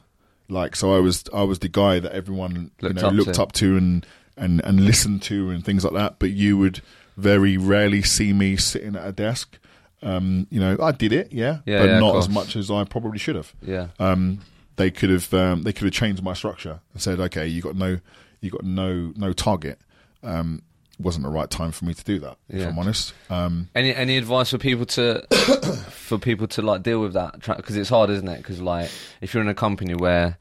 Like 0.49 0.75
so, 0.75 0.95
I 0.95 0.99
was 0.99 1.23
I 1.33 1.43
was 1.43 1.59
the 1.59 1.69
guy 1.69 1.99
that 1.99 2.11
everyone 2.11 2.71
Looked 2.81 2.95
you 2.95 3.01
know 3.01 3.07
up 3.09 3.13
looked 3.13 3.35
to. 3.35 3.41
up 3.43 3.51
to 3.53 3.77
and 3.77 4.05
and 4.35 4.61
and 4.63 4.79
listened 4.85 5.21
to 5.23 5.49
and 5.51 5.63
things 5.63 5.83
like 5.83 5.93
that. 5.93 6.19
But 6.19 6.31
you 6.31 6.57
would 6.57 6.81
very 7.17 7.58
rarely 7.58 8.01
see 8.01 8.32
me 8.34 8.56
sitting 8.56 8.95
at 8.95 9.06
a 9.08 9.12
desk. 9.12 9.58
Um, 10.01 10.47
you 10.51 10.60
know, 10.60 10.77
I 10.82 10.91
did 10.91 11.12
it, 11.12 11.34
yeah, 11.34 11.60
Yeah, 11.65 11.80
but 11.80 11.89
yeah, 11.89 11.99
not 11.99 12.15
as 12.17 12.30
much 12.30 12.56
as 12.56 12.69
I 12.69 12.84
probably 12.84 13.17
should 13.17 13.36
have 13.36 13.51
yeah. 13.63 13.88
um, 13.99 14.39
they 14.75 14.91
could 14.91 15.10
have 15.10 15.34
um, 15.34 15.63
they 15.63 15.73
could 15.73 15.86
have 15.86 15.93
changed 15.93 16.21
my 16.21 16.34
structure 16.34 16.80
and 16.93 17.01
said, 17.01 17.19
okay, 17.19 17.47
you 17.47 17.62
got 17.63 17.75
no 17.75 17.99
you 18.39 18.51
got 18.51 18.63
no 18.63 19.12
no 19.15 19.34
target. 19.34 19.80
Um, 20.23 20.62
wasn't 20.99 21.23
the 21.25 21.30
right 21.32 21.49
time 21.49 21.71
for 21.71 21.86
me 21.86 21.93
to 21.95 22.03
do 22.03 22.19
that. 22.19 22.38
If 22.49 22.60
Yeah. 22.62 22.67
I'm 22.69 22.77
honest, 22.80 23.13
um, 23.32 23.69
Any 23.73 23.93
any 23.93 24.17
advice 24.17 24.51
for 24.51 24.60
people 24.60 24.86
to 24.86 25.25
for 25.89 26.19
people 26.19 26.47
to 26.49 26.62
like 26.62 26.84
deal 26.84 27.01
with 27.01 27.13
that 27.13 27.39
because 27.39 27.75
it's 27.75 27.89
hard, 27.89 28.12
isn't 28.12 28.27
it? 28.27 28.38
Because 28.38 28.62
like 28.62 28.89
if 29.21 29.34
you're 29.34 29.41
in 29.43 29.49
a 29.49 29.56
company 29.56 29.95
where 29.95 30.38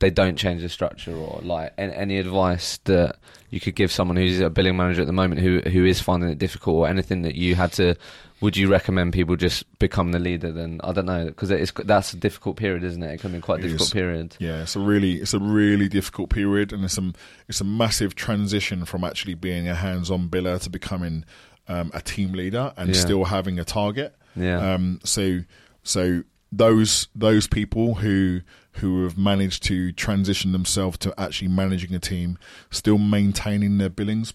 they 0.00 0.10
don't 0.10 0.36
change 0.36 0.60
the 0.62 0.68
structure, 0.68 1.14
or 1.16 1.40
like 1.42 1.72
any, 1.78 1.92
any 1.94 2.18
advice 2.18 2.78
that 2.84 3.16
you 3.50 3.60
could 3.60 3.74
give 3.74 3.90
someone 3.90 4.16
who's 4.16 4.40
a 4.40 4.50
billing 4.50 4.76
manager 4.76 5.00
at 5.00 5.06
the 5.06 5.12
moment 5.12 5.40
who 5.40 5.60
who 5.60 5.84
is 5.84 6.00
finding 6.00 6.28
it 6.30 6.38
difficult, 6.38 6.76
or 6.76 6.88
anything 6.88 7.22
that 7.22 7.34
you 7.34 7.54
had 7.54 7.72
to 7.72 7.94
would 8.40 8.56
you 8.56 8.68
recommend 8.68 9.12
people 9.12 9.34
just 9.34 9.64
become 9.80 10.12
the 10.12 10.18
leader? 10.20 10.52
Then 10.52 10.80
I 10.84 10.92
don't 10.92 11.06
know 11.06 11.24
because 11.26 11.50
it's 11.50 11.72
that's 11.84 12.12
a 12.12 12.16
difficult 12.16 12.56
period, 12.56 12.84
isn't 12.84 13.02
it? 13.02 13.14
It 13.14 13.20
can 13.20 13.32
be 13.32 13.40
quite 13.40 13.58
a 13.58 13.62
difficult 13.62 13.92
period. 13.92 14.36
Yeah, 14.38 14.62
it's 14.62 14.76
a 14.76 14.80
really 14.80 15.14
it's 15.14 15.34
a 15.34 15.40
really 15.40 15.88
difficult 15.88 16.30
period, 16.30 16.72
and 16.72 16.84
it's 16.84 16.98
a 16.98 17.12
it's 17.48 17.60
a 17.60 17.64
massive 17.64 18.14
transition 18.14 18.84
from 18.84 19.02
actually 19.02 19.34
being 19.34 19.68
a 19.68 19.74
hands-on 19.74 20.28
biller 20.28 20.60
to 20.62 20.70
becoming 20.70 21.24
um, 21.66 21.90
a 21.94 22.00
team 22.00 22.32
leader 22.32 22.72
and 22.76 22.90
Yeah. 22.94 23.00
still 23.00 23.24
having 23.24 23.58
a 23.58 23.64
target. 23.64 24.14
Yeah, 24.36 24.74
Um, 24.74 25.00
so 25.04 25.40
so 25.82 26.22
those 26.52 27.08
those 27.14 27.48
people 27.48 27.96
who 27.96 28.40
who 28.78 29.04
have 29.04 29.16
managed 29.18 29.62
to 29.64 29.92
transition 29.92 30.52
themselves 30.52 30.98
to 30.98 31.14
actually 31.18 31.48
managing 31.48 31.94
a 31.94 31.98
team, 31.98 32.38
still 32.70 32.98
maintaining 32.98 33.78
their 33.78 33.88
billings, 33.90 34.32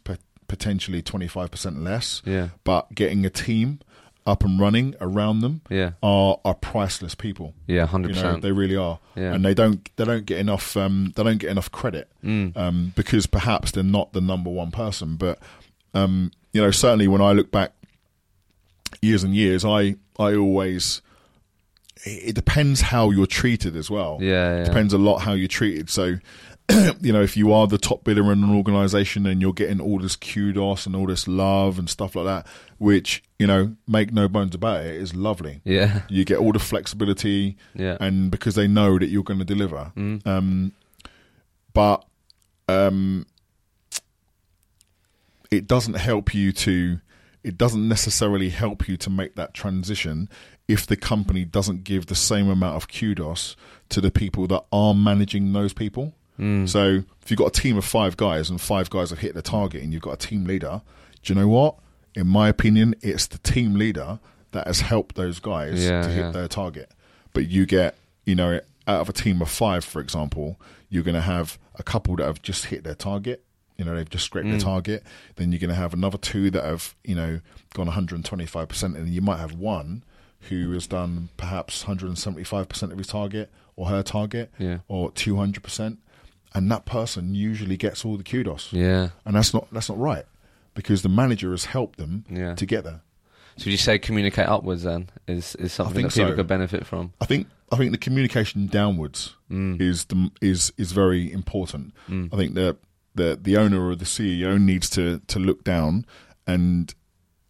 potentially 0.48 1.02
twenty 1.02 1.28
five 1.28 1.52
percent 1.52 1.82
less, 1.84 2.22
yeah, 2.26 2.50
but 2.64 2.94
getting 2.96 3.26
a 3.26 3.30
team 3.30 3.80
up 4.26 4.42
and 4.46 4.58
running 4.58 4.96
around 5.02 5.42
them 5.42 5.60
yeah, 5.70 5.92
are 6.02 6.40
are 6.46 6.54
priceless 6.56 7.14
people. 7.16 7.54
yeah, 7.68 7.86
hundred 7.86 8.10
You 8.10 8.16
know, 8.16 8.22
percent. 8.22 8.42
they 8.42 8.52
really 8.54 8.78
are, 8.78 9.00
Yeah. 9.16 9.34
and 9.34 9.44
they 9.44 9.54
don't 9.54 9.90
they 9.98 10.06
don't 10.06 10.26
get 10.26 10.38
enough 10.40 10.78
um, 10.78 11.12
they 11.16 11.24
don't 11.24 11.40
get 11.40 11.50
enough 11.50 11.72
credit 11.72 12.10
Mm. 12.24 12.56
um, 12.56 12.94
because 12.96 13.26
perhaps 13.28 13.72
they're 13.72 13.84
not 13.84 14.14
the 14.14 14.22
number 14.22 14.50
one 14.50 14.72
person. 14.72 15.16
But 15.18 15.40
um, 15.94 16.32
you 16.54 16.62
know, 16.62 16.72
certainly 16.72 17.08
when 17.10 17.22
I 17.22 17.34
look 17.34 17.52
back 17.52 17.74
years 19.02 19.24
and 19.24 19.36
years, 19.36 19.66
I 19.66 19.96
I 20.18 20.36
always 20.36 21.02
it 22.06 22.36
depends 22.36 22.82
how 22.82 23.10
you're 23.10 23.26
treated 23.26 23.76
as 23.76 23.90
well. 23.90 24.18
Yeah, 24.22 24.58
yeah. 24.58 24.64
depends 24.64 24.94
a 24.94 24.98
lot 24.98 25.20
how 25.20 25.34
you're 25.34 25.48
treated. 25.48 25.90
So. 25.90 26.18
you 27.02 27.12
know, 27.12 27.22
if 27.22 27.36
you 27.36 27.52
are 27.52 27.68
the 27.68 27.78
top 27.78 28.06
bidder 28.06 28.32
in 28.32 28.42
an 28.42 28.56
organization 28.56 29.26
and 29.26 29.42
you're 29.42 29.52
getting 29.52 29.82
all 29.82 30.00
this 30.00 30.16
kudos 30.16 30.86
and 30.86 30.96
all 30.96 31.06
this 31.06 31.28
love 31.28 31.78
and 31.78 31.90
stuff 31.90 32.16
like 32.16 32.24
that, 32.24 32.48
which 32.78 33.22
you 33.44 33.48
know, 33.48 33.76
make 33.90 34.14
no 34.14 34.30
bones 34.30 34.56
about 34.56 34.86
it, 34.86 34.96
is 34.96 35.14
lovely. 35.14 35.60
Yeah, 35.66 36.04
You 36.08 36.24
get 36.24 36.38
all 36.38 36.54
the 36.54 36.60
flexibility, 36.60 37.58
yeah, 37.76 37.98
and 38.00 38.32
because 38.32 38.56
they 38.56 38.70
know 38.70 38.98
that 38.98 39.08
you're 39.08 39.22
going 39.22 39.40
to 39.40 39.46
deliver. 39.46 39.92
Mm. 39.98 40.26
Um, 40.26 40.72
but 41.74 42.06
um, 42.70 43.26
it 45.52 45.68
doesn't 45.68 45.96
help 45.96 46.34
you 46.34 46.54
to. 46.54 47.02
It 47.44 47.58
doesn't 47.58 47.86
necessarily 47.86 48.48
help 48.48 48.88
you 48.88 48.96
to 48.96 49.10
make 49.10 49.36
that 49.36 49.54
transition 49.54 50.30
if 50.68 50.88
the 50.88 50.96
company 50.96 51.44
doesn't 51.46 51.84
give 51.84 52.06
the 52.08 52.16
same 52.16 52.50
amount 52.50 52.76
of 52.78 52.88
kudos 52.88 53.56
to 53.90 54.00
the 54.02 54.12
people 54.12 54.48
that 54.48 54.64
are 54.72 54.94
managing 54.94 55.54
those 55.54 55.74
people. 55.74 56.14
Mm. 56.40 56.68
So 56.68 57.04
if 57.22 57.30
you've 57.30 57.38
got 57.38 57.56
a 57.58 57.62
team 57.62 57.78
of 57.78 57.86
five 57.86 58.18
guys 58.18 58.50
and 58.50 58.60
five 58.60 58.90
guys 58.90 59.10
have 59.10 59.20
hit 59.20 59.36
the 59.36 59.42
target 59.42 59.84
and 59.84 59.92
you've 59.94 60.02
got 60.02 60.14
a 60.14 60.28
team 60.28 60.46
leader, 60.46 60.82
do 61.22 61.34
you 61.34 61.40
know 61.40 61.48
what? 61.48 61.76
In 62.16 62.28
my 62.28 62.48
opinion, 62.50 62.96
it's 63.02 63.28
the 63.28 63.38
team 63.40 63.76
leader 63.76 64.20
that 64.52 64.66
has 64.68 64.82
helped 64.82 65.16
those 65.16 65.40
guys 65.40 65.84
Yeah, 65.84 66.02
to 66.04 66.08
hit 66.10 66.26
yeah. 66.26 66.32
their 66.32 66.48
target. 66.48 66.92
But 67.34 67.50
you 67.50 67.66
get, 67.66 67.98
you 68.26 68.36
know, 68.36 68.60
out 68.88 69.02
of 69.02 69.10
a 69.10 69.14
team 69.14 69.42
of 69.42 69.50
five, 69.50 69.84
for 69.84 70.00
example, 70.00 70.60
you're 70.90 71.04
going 71.04 71.16
to 71.16 71.22
have 71.22 71.58
a 71.76 71.84
couple 71.84 72.16
that 72.18 72.26
have 72.26 72.42
just 72.42 72.66
hit 72.66 72.84
their 72.84 72.96
target. 72.96 73.44
You 73.78 73.86
know, 73.86 73.96
they've 73.96 74.10
just 74.10 74.26
scraped 74.26 74.48
their 74.48 74.60
Mm. 74.60 74.64
target. 74.64 75.04
Then 75.36 75.52
you're 75.52 75.60
going 75.60 75.70
to 75.72 75.76
have 75.76 75.94
another 75.94 76.18
two 76.20 76.52
that 76.52 76.64
have, 76.64 76.94
you 77.04 77.16
know, 77.16 77.40
gone 77.74 77.88
125%. 77.88 78.96
And 78.96 79.10
you 79.10 79.22
might 79.22 79.40
have 79.40 79.54
one 79.54 80.04
who 80.50 80.72
has 80.74 80.88
done 80.88 81.30
perhaps 81.38 81.84
175% 81.86 82.92
of 82.92 82.98
his 82.98 83.08
target 83.08 83.52
or 83.76 83.88
her 83.88 84.04
target 84.04 84.52
yeah, 84.60 84.80
or 84.88 85.12
200%. 85.12 85.98
And 86.56 86.72
that 86.72 86.86
person 86.86 87.34
usually 87.34 87.78
gets 87.78 88.06
all 88.06 88.16
the 88.18 88.24
kudos. 88.24 88.72
yeah. 88.72 89.10
And 89.26 89.36
that's 89.36 89.54
not, 89.54 89.68
that's 89.72 89.90
not 89.90 89.98
right 89.98 90.26
because 90.76 91.02
the 91.02 91.10
manager 91.10 91.52
has 91.52 91.66
helped 91.66 91.98
them 91.98 92.26
Yeah. 92.30 92.56
to 92.56 92.66
get 92.66 92.84
there. 92.84 93.02
So 93.58 93.70
you 93.70 93.78
say 93.78 94.00
communicate 94.00 94.48
upwards 94.48 94.82
then 94.84 95.10
is 95.28 95.54
is 95.56 95.72
something 95.74 96.02
that 96.04 96.14
people 96.14 96.32
so. 96.32 96.36
could 96.36 96.48
benefit 96.48 96.88
from? 96.88 97.14
I 97.22 97.26
think 97.26 97.46
I 97.72 97.76
think 97.78 97.92
the 97.92 98.00
communication 98.00 98.66
downwards 98.66 99.36
Mm. 99.52 99.80
is 99.80 100.06
the, 100.06 100.32
is 100.42 100.74
is 100.76 100.92
very 100.92 101.32
important. 101.32 101.94
Mm. 102.10 102.34
I 102.34 102.38
think 102.38 102.56
that 102.56 102.78
the 103.14 103.38
the 103.40 103.58
owner 103.58 103.88
or 103.88 103.96
the 103.96 104.06
CEO 104.06 104.60
needs 104.60 104.90
to 104.92 105.20
to 105.28 105.38
look 105.38 105.64
down 105.64 106.04
and 106.48 106.96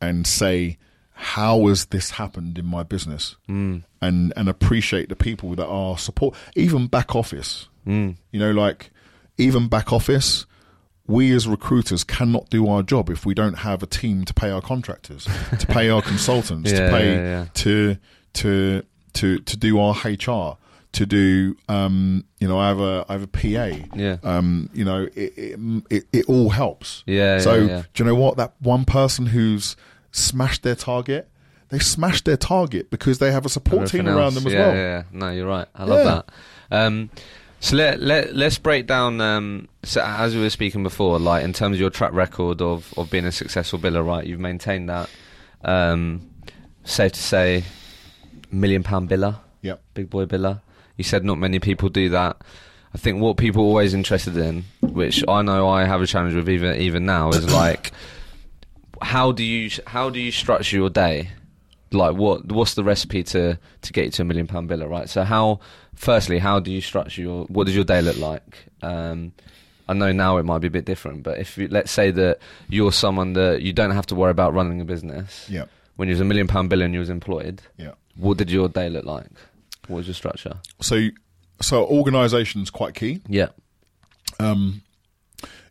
and 0.02 0.28
say 0.28 0.78
how 1.14 1.68
has 1.68 1.86
this 1.86 2.12
happened 2.12 2.58
in 2.58 2.66
my 2.66 2.84
business 2.84 3.36
Mm. 3.50 3.84
and 4.02 4.34
and 4.36 4.50
appreciate 4.50 5.10
the 5.10 5.16
people 5.16 5.56
that 5.56 5.68
are 5.68 5.98
support 5.98 6.36
even 6.56 6.88
back 6.88 7.16
office. 7.16 7.68
Mm. 7.88 8.16
You 8.32 8.40
know, 8.40 8.52
like 8.52 8.92
even 9.38 9.68
back 9.68 9.92
office. 9.94 10.46
We 11.06 11.34
as 11.34 11.50
recruiters 11.50 12.06
cannot 12.06 12.50
do 12.50 12.66
our 12.70 12.82
job 12.82 13.10
if 13.10 13.26
we 13.26 13.34
don't 13.34 13.56
have 13.56 13.84
a 13.84 13.86
team 13.86 14.24
to 14.24 14.34
pay 14.34 14.50
our 14.50 14.62
contractors, 14.62 15.28
to 15.60 15.68
pay 15.68 15.90
our 15.90 16.02
consultants, 16.02 16.72
Yeah, 16.72 16.80
to 16.80 16.90
pay 16.98 17.14
yeah, 17.14 17.22
yeah. 17.24 17.46
to 17.56 17.98
to 18.36 18.84
to 19.14 19.40
to 19.40 19.58
do 19.58 19.80
our 19.82 19.94
HR, 20.06 20.58
to 20.94 21.06
do 21.06 21.58
um, 21.68 22.24
you 22.40 22.48
know 22.48 22.58
I 22.58 22.70
have 22.70 22.80
a 22.80 23.06
I 23.10 23.14
have 23.14 23.24
a 23.24 23.28
PA. 23.28 23.86
Yeah. 23.98 24.16
Um, 24.24 24.70
you 24.74 24.86
know 24.86 25.10
it 25.14 25.34
it, 25.38 25.60
it 25.90 26.04
it 26.14 26.26
all 26.30 26.52
helps. 26.52 27.04
Yeah, 27.06 27.40
So 27.40 27.68
do 27.68 27.84
you 28.04 28.06
know 28.06 28.16
what 28.16 28.38
that 28.38 28.54
one 28.60 28.86
person 28.86 29.26
who's 29.26 29.76
smashed 30.14 30.64
their 30.64 30.76
target? 30.76 31.28
They 31.70 31.80
smashed 31.80 32.24
their 32.26 32.38
target 32.38 32.90
because 32.90 33.18
they 33.20 33.32
have 33.32 33.46
a 33.46 33.50
support 33.50 33.90
team 33.90 34.08
around 34.08 34.20
else. 34.20 34.36
them 34.36 34.48
as 34.48 34.54
yeah, 34.54 34.60
well. 34.68 34.76
Yeah, 34.76 34.82
yeah. 34.82 35.04
No, 35.12 35.32
you're 35.32 35.48
right. 35.48 35.68
I 35.76 35.84
love 35.86 36.06
Yeah. 36.06 36.22
that. 36.70 36.86
Um, 36.86 37.10
so 37.60 37.76
let 37.76 38.00
let 38.00 38.36
let's 38.36 38.58
break 38.58 38.88
down. 38.88 39.20
Um, 39.22 39.68
so 39.84 40.02
as 40.02 40.36
we 40.36 40.42
were 40.42 40.50
speaking 40.50 40.84
before, 40.84 41.18
like 41.20 41.44
in 41.44 41.52
terms 41.54 41.76
of 41.76 41.80
your 41.82 41.90
track 41.90 42.14
record 42.14 42.62
of 42.62 42.94
of 42.96 43.10
being 43.10 43.26
a 43.26 43.32
successful 43.32 43.80
biller, 43.80 44.06
right? 44.06 44.26
You've 44.26 44.40
maintained 44.40 44.88
that. 44.90 45.10
Um, 45.64 46.30
safe 46.84 47.14
to 47.14 47.22
say, 47.22 47.64
million 48.52 48.84
pound 48.84 49.10
biller, 49.10 49.38
Yep. 49.62 49.82
big 49.94 50.10
boy 50.10 50.26
biller. 50.26 50.62
You 50.98 51.04
said 51.04 51.24
not 51.24 51.38
many 51.40 51.60
people 51.60 51.90
do 51.90 52.10
that. 52.10 52.38
I 52.94 52.98
think 53.00 53.20
what 53.22 53.38
people 53.38 53.64
are 53.64 53.66
always 53.68 53.94
interested 53.96 54.38
in, 54.38 54.66
which 54.82 55.24
I 55.28 55.42
know 55.42 55.68
I 55.70 55.86
have 55.86 56.02
a 56.02 56.06
challenge 56.08 56.36
with 56.36 56.50
even 56.50 56.76
even 56.80 57.06
now, 57.06 57.30
is 57.30 57.50
like 57.52 57.92
how 59.04 59.32
do 59.32 59.44
you 59.44 59.70
how 59.88 60.10
do 60.10 60.20
you 60.20 60.32
structure 60.32 60.78
your 60.78 60.90
day? 60.90 61.30
Like 61.92 62.16
what 62.16 62.52
what's 62.52 62.74
the 62.74 62.84
recipe 62.84 63.24
to 63.24 63.60
to 63.82 63.94
get 63.94 64.06
you 64.06 64.12
to 64.12 64.22
a 64.24 64.26
million 64.26 64.48
pound 64.48 64.70
biller, 64.70 64.90
right? 64.90 65.08
So 65.10 65.24
how 65.24 65.60
firstly, 65.96 66.40
how 66.40 66.60
do 66.60 66.72
you 66.72 66.82
structure 66.82 67.22
your 67.22 67.46
what 67.46 67.66
does 67.66 67.76
your 67.76 67.84
day 67.86 68.02
look 68.02 68.18
like? 68.18 68.66
Um, 68.82 69.34
I 69.88 69.94
know 69.94 70.12
now 70.12 70.38
it 70.38 70.44
might 70.44 70.60
be 70.60 70.68
a 70.68 70.72
bit 70.72 70.86
different, 70.86 71.24
but 71.24 71.38
if 71.40 71.58
you, 71.58 71.68
let's 71.68 71.92
say 71.92 72.10
that 72.12 72.40
you're 72.70 72.92
someone 72.94 73.34
that 73.34 73.62
you 73.62 73.74
don't 73.74 73.92
have 73.92 74.06
to 74.08 74.16
worry 74.16 74.32
about 74.32 74.54
running 74.54 74.80
a 74.80 74.86
business, 74.86 75.46
Yeah. 75.50 75.66
when 75.98 76.08
you 76.08 76.14
was 76.14 76.22
a 76.22 76.26
million 76.26 76.48
pound 76.48 76.72
biller 76.72 76.86
and 76.86 76.94
you 76.94 77.02
was 77.02 77.10
employed, 77.10 77.62
Yeah. 77.78 77.92
what 78.16 78.38
did 78.38 78.50
your 78.50 78.70
day 78.70 78.90
look 78.90 79.04
like? 79.06 79.28
What 79.88 79.98
was 79.98 80.08
your 80.08 80.14
structure? 80.16 80.56
So 80.82 81.10
so 81.62 81.86
organisation's 81.86 82.70
quite 82.72 82.94
key. 82.96 83.22
Yeah, 83.28 83.50
um, 84.40 84.82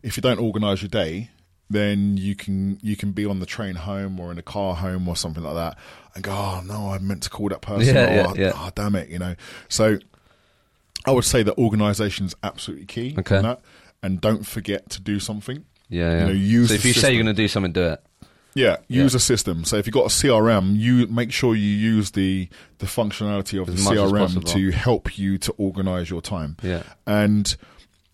if 0.03 0.15
you 0.15 0.21
don't 0.21 0.39
organise 0.39 0.81
your 0.83 0.89
day, 0.89 1.29
then 1.73 2.15
you 2.17 2.35
can 2.35 2.79
you 2.81 2.95
can 2.95 3.11
be 3.11 3.25
on 3.25 3.39
the 3.39 3.45
train 3.45 3.75
home 3.75 4.19
or 4.19 4.31
in 4.31 4.37
a 4.37 4.41
car 4.43 4.75
home 4.75 5.07
or 5.07 5.15
something 5.15 5.43
like 5.43 5.55
that, 5.55 5.77
and 6.15 6.23
go, 6.23 6.31
oh 6.31 6.61
no, 6.65 6.89
I 6.91 6.99
meant 6.99 7.23
to 7.23 7.29
call 7.29 7.49
that 7.49 7.61
person. 7.61 7.95
Yeah, 7.95 8.25
oh, 8.29 8.33
yeah, 8.35 8.45
yeah. 8.47 8.51
oh, 8.55 8.69
damn 8.73 8.95
it, 8.95 9.09
you 9.09 9.19
know. 9.19 9.35
So 9.67 9.97
I 11.05 11.11
would 11.11 11.25
say 11.25 11.43
that 11.43 11.57
organisation 11.57 12.25
is 12.25 12.35
absolutely 12.43 12.85
key. 12.85 13.15
Okay. 13.19 13.37
in 13.37 13.43
that, 13.43 13.61
and 14.01 14.21
don't 14.21 14.45
forget 14.45 14.89
to 14.91 15.01
do 15.01 15.19
something. 15.19 15.65
yeah, 15.89 16.11
yeah. 16.11 16.19
You 16.21 16.25
know, 16.27 16.31
use 16.31 16.69
so 16.69 16.75
if 16.75 16.85
you 16.85 16.93
say 16.93 17.13
you're 17.13 17.23
going 17.23 17.35
to 17.35 17.41
do 17.41 17.47
something, 17.47 17.71
do 17.73 17.83
it. 17.83 18.03
Yeah, 18.55 18.77
use 18.87 19.13
Yeah. 19.13 19.17
a 19.17 19.19
system. 19.19 19.65
So 19.65 19.77
if 19.77 19.87
you've 19.87 19.95
got 19.95 20.05
a 20.05 20.09
CRM, 20.09 20.77
you 20.77 21.07
make 21.07 21.31
sure 21.31 21.55
you 21.55 21.67
use 21.67 22.11
the 22.11 22.47
the 22.77 22.85
functionality 22.85 23.59
of 23.59 23.67
As 23.67 23.83
the 23.83 23.89
CRM 23.91 24.45
to 24.53 24.71
help 24.71 25.17
you 25.17 25.39
to 25.39 25.51
organise 25.53 26.09
your 26.11 26.21
time. 26.21 26.57
Yeah, 26.61 26.83
And 27.07 27.55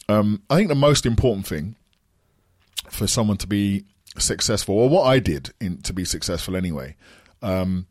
um, 0.08 0.42
I 0.50 0.56
think 0.56 0.70
the 0.70 0.76
most 0.76 1.06
important 1.06 1.46
thing 1.46 1.76
for 2.90 3.08
someone 3.08 3.38
to 3.38 3.48
be 3.48 3.86
successful, 4.18 4.76
or 4.76 4.90
what 4.90 5.04
I 5.04 5.20
did 5.20 5.52
in, 5.62 5.82
to 5.84 5.94
be 5.94 6.04
successful 6.06 6.56
anyway, 6.56 6.96
um, 7.42 7.88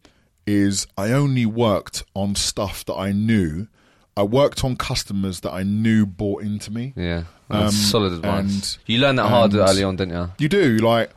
is 0.46 0.86
I 0.96 1.12
only 1.12 1.46
worked 1.46 2.04
on 2.14 2.34
stuff 2.34 2.84
that 2.86 2.94
I 2.94 3.12
knew. 3.12 3.68
I 4.16 4.22
worked 4.24 4.64
on 4.64 4.76
customers 4.76 5.40
that 5.40 5.52
I 5.52 5.62
knew 5.62 6.04
bought 6.06 6.42
into 6.42 6.70
me. 6.72 6.92
yeah. 6.96 7.24
That's 7.50 7.74
Um, 7.74 7.80
solid 7.80 8.12
advice. 8.12 8.40
and- 8.40 8.78
you 8.86 8.98
learned 8.98 9.18
that 9.20 9.28
hard 9.28 9.54
early 9.54 9.82
on, 9.82 9.96
didn't 9.96 10.12
you? 10.12 10.30
You 10.38 10.48
do 10.50 10.76
like 10.78 11.10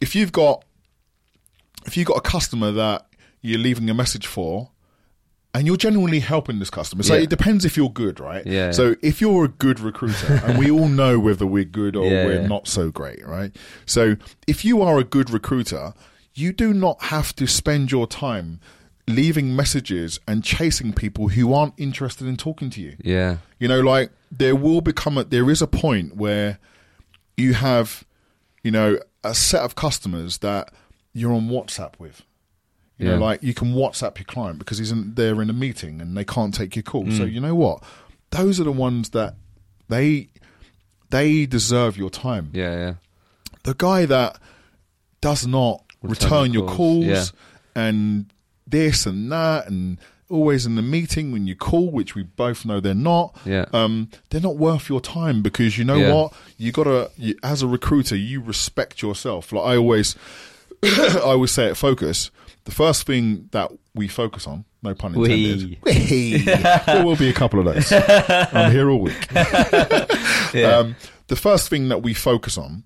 if 0.00 0.16
you've 0.16 0.32
got 0.32 0.64
if 1.86 1.96
you've 1.96 2.06
got 2.08 2.16
a 2.16 2.20
customer 2.22 2.72
that 2.72 3.06
you're 3.40 3.60
leaving 3.60 3.88
a 3.88 3.94
message 3.94 4.26
for, 4.26 4.70
and 5.56 5.66
you're 5.66 5.78
genuinely 5.78 6.20
helping 6.20 6.58
this 6.58 6.68
customer. 6.68 7.02
So 7.02 7.14
Yeah. 7.14 7.22
it 7.22 7.30
depends 7.30 7.64
if 7.64 7.78
you're 7.78 7.88
good, 7.90 8.20
right? 8.20 8.46
Yeah. 8.46 8.72
So 8.72 8.94
if 9.00 9.22
you're 9.22 9.46
a 9.46 9.48
good 9.48 9.80
recruiter, 9.80 10.34
and 10.44 10.58
we 10.58 10.70
all 10.70 10.86
know 10.88 11.18
whether 11.18 11.46
we're 11.46 11.64
good 11.64 11.96
or 11.96 12.04
Yeah, 12.06 12.26
we're 12.26 12.42
yeah. 12.42 12.46
not 12.46 12.68
so 12.68 12.90
great, 12.90 13.26
right? 13.26 13.56
So 13.86 14.16
if 14.46 14.64
you 14.66 14.82
are 14.82 14.98
a 14.98 15.04
good 15.04 15.30
recruiter, 15.30 15.94
you 16.34 16.52
do 16.52 16.74
not 16.74 17.04
have 17.04 17.34
to 17.36 17.46
spend 17.46 17.90
your 17.90 18.06
time 18.06 18.60
leaving 19.08 19.56
messages 19.56 20.20
and 20.28 20.44
chasing 20.44 20.92
people 20.92 21.28
who 21.28 21.54
aren't 21.54 21.72
interested 21.78 22.26
in 22.26 22.36
talking 22.36 22.68
to 22.70 22.80
you. 22.82 22.96
Yeah. 23.02 23.38
You 23.58 23.68
know, 23.68 23.80
like 23.80 24.10
there 24.30 24.56
will 24.56 24.82
become 24.82 25.16
a 25.16 25.24
there 25.24 25.48
is 25.48 25.62
a 25.62 25.66
point 25.66 26.16
where 26.16 26.58
you 27.38 27.54
have, 27.54 28.04
you 28.62 28.70
know, 28.70 28.98
a 29.24 29.34
set 29.34 29.62
of 29.62 29.74
customers 29.74 30.38
that 30.38 30.70
you're 31.14 31.32
on 31.32 31.48
WhatsApp 31.48 31.94
with. 31.98 32.22
You 32.98 33.06
Yeah. 33.08 33.16
know, 33.16 33.20
like 33.24 33.42
you 33.42 33.52
can 33.54 33.74
WhatsApp 33.74 34.18
your 34.18 34.24
client 34.24 34.58
because 34.58 34.78
he's 34.78 34.90
in, 34.90 35.14
they're 35.14 35.40
in 35.42 35.50
a 35.50 35.52
meeting 35.52 36.00
and 36.00 36.16
they 36.16 36.24
can't 36.24 36.54
take 36.54 36.74
your 36.76 36.82
call. 36.82 37.10
So 37.10 37.24
you 37.24 37.40
know 37.40 37.54
what? 37.54 37.82
Those 38.30 38.58
are 38.60 38.64
the 38.64 38.72
ones 38.72 39.10
that 39.10 39.34
they 39.88 40.28
they 41.10 41.46
deserve 41.46 41.96
your 41.96 42.10
time. 42.10 42.50
Yeah. 42.52 42.74
Yeah. 42.76 42.94
The 43.64 43.74
guy 43.74 44.06
that 44.06 44.38
does 45.20 45.46
not 45.46 45.82
Return 46.02 46.10
return, 46.30 46.52
your 46.52 46.64
your 46.66 46.74
calls, 46.74 47.04
calls, 47.06 47.32
yeah. 47.76 47.82
and 47.88 48.26
this 48.66 49.06
and 49.06 49.30
that 49.32 49.68
and 49.68 49.98
always 50.28 50.66
in 50.66 50.74
the 50.74 50.82
meeting 50.82 51.30
when 51.32 51.46
you 51.46 51.54
call, 51.54 51.90
which 51.90 52.14
we 52.16 52.22
both 52.24 52.64
know 52.64 52.80
they're 52.80 52.94
not. 52.94 53.36
Yeah. 53.44 53.66
Um, 53.72 54.08
they're 54.30 54.40
not 54.40 54.56
worth 54.56 54.88
your 54.88 55.00
time 55.00 55.40
because 55.42 55.78
you 55.78 55.84
know 55.84 55.96
Yeah. 55.96 56.12
what? 56.14 56.32
You 56.58 56.72
gotta 56.72 57.10
you, 57.16 57.36
as 57.42 57.62
a 57.62 57.66
recruiter, 57.68 58.16
you 58.16 58.40
respect 58.40 59.02
yourself. 59.02 59.52
Like 59.52 59.64
I 59.64 59.76
always, 59.76 60.16
I 60.82 61.20
always 61.22 61.52
say 61.52 61.68
at 61.68 61.76
Focus, 61.76 62.30
the 62.66 62.72
first 62.72 63.06
thing 63.06 63.48
that 63.52 63.72
we 63.94 64.06
focus 64.08 64.46
on, 64.46 64.64
no 64.82 64.94
pun 64.94 65.14
intended. 65.14 65.78
We. 65.84 66.38
there 66.38 67.04
will 67.04 67.16
be 67.16 67.30
a 67.30 67.32
couple 67.32 67.58
of 67.60 67.64
those. 67.74 67.90
I'm 68.52 68.70
here 68.70 68.90
all 68.90 69.00
week. 69.00 69.32
um, 69.36 70.96
the 71.28 71.36
first 71.36 71.68
thing 71.70 71.88
that 71.88 72.02
we 72.02 72.12
focus 72.12 72.58
on 72.58 72.84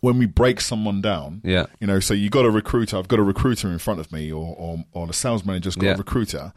when 0.00 0.18
we 0.18 0.26
break 0.26 0.60
someone 0.60 1.00
down, 1.00 1.40
Yeah. 1.42 1.66
you 1.80 1.86
know, 1.86 2.00
so 2.00 2.14
you 2.14 2.28
got 2.30 2.44
a 2.44 2.50
recruiter, 2.50 2.96
I've 2.98 3.08
got 3.08 3.18
a 3.18 3.22
recruiter 3.24 3.68
in 3.68 3.78
front 3.78 3.98
of 3.98 4.12
me, 4.12 4.30
or 4.30 4.54
or, 4.56 4.84
or 4.92 5.06
the 5.06 5.12
sales 5.12 5.44
manager's 5.44 5.74
got 5.74 5.86
Yeah. 5.86 5.94
a 5.94 5.96
recruiter. 5.96 6.52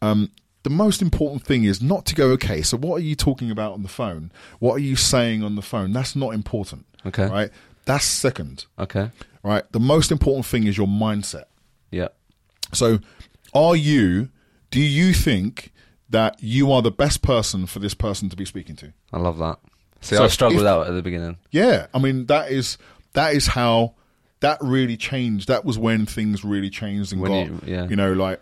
Um, 0.00 0.30
the 0.62 0.70
most 0.70 1.02
important 1.02 1.42
thing 1.44 1.64
is 1.64 1.82
not 1.82 2.06
to 2.06 2.14
go, 2.14 2.28
okay, 2.30 2.62
so 2.62 2.76
what 2.78 2.96
are 2.96 3.04
you 3.04 3.14
talking 3.14 3.50
about 3.50 3.72
on 3.72 3.82
the 3.82 3.88
phone? 3.88 4.32
What 4.60 4.74
are 4.74 4.78
you 4.90 4.96
saying 4.96 5.42
on 5.42 5.56
the 5.56 5.62
phone? 5.62 5.92
That's 5.92 6.16
not 6.16 6.32
important. 6.34 6.86
Okay. 7.04 7.26
Right? 7.26 7.50
That's 7.84 8.04
second. 8.04 8.64
Okay. 8.78 9.10
Right? 9.42 9.64
The 9.72 9.80
most 9.80 10.10
important 10.10 10.46
thing 10.46 10.66
is 10.66 10.78
your 10.78 10.86
mindset. 10.86 11.44
Yeah. 11.94 12.08
So, 12.72 12.98
are 13.54 13.76
you, 13.76 14.28
do 14.70 14.80
you 14.80 15.12
think 15.14 15.72
that 16.10 16.42
you 16.42 16.72
are 16.72 16.82
the 16.82 16.90
best 16.90 17.22
person 17.22 17.66
for 17.66 17.78
this 17.78 17.94
person 17.94 18.28
to 18.30 18.36
be 18.36 18.44
speaking 18.44 18.76
to? 18.76 18.92
I 19.12 19.18
love 19.18 19.38
that. 19.38 19.58
See, 20.00 20.16
So 20.16 20.24
I 20.24 20.28
struggled 20.28 20.56
with 20.56 20.64
that 20.64 20.86
at 20.88 20.92
the 20.92 21.02
beginning. 21.02 21.38
Yeah, 21.50 21.86
I 21.94 21.98
mean 21.98 22.26
that 22.26 22.50
is 22.50 22.76
that 23.14 23.34
is 23.34 23.46
how 23.48 23.94
that 24.40 24.58
really 24.60 24.96
changed. 24.98 25.48
That 25.48 25.64
was 25.64 25.78
when 25.78 26.04
things 26.04 26.44
really 26.44 26.68
changed 26.68 27.12
and 27.12 27.22
When 27.22 27.30
got 27.30 27.46
you- 27.46 27.74
yeah. 27.74 27.88
you 27.88 27.96
know 27.96 28.12
like 28.12 28.40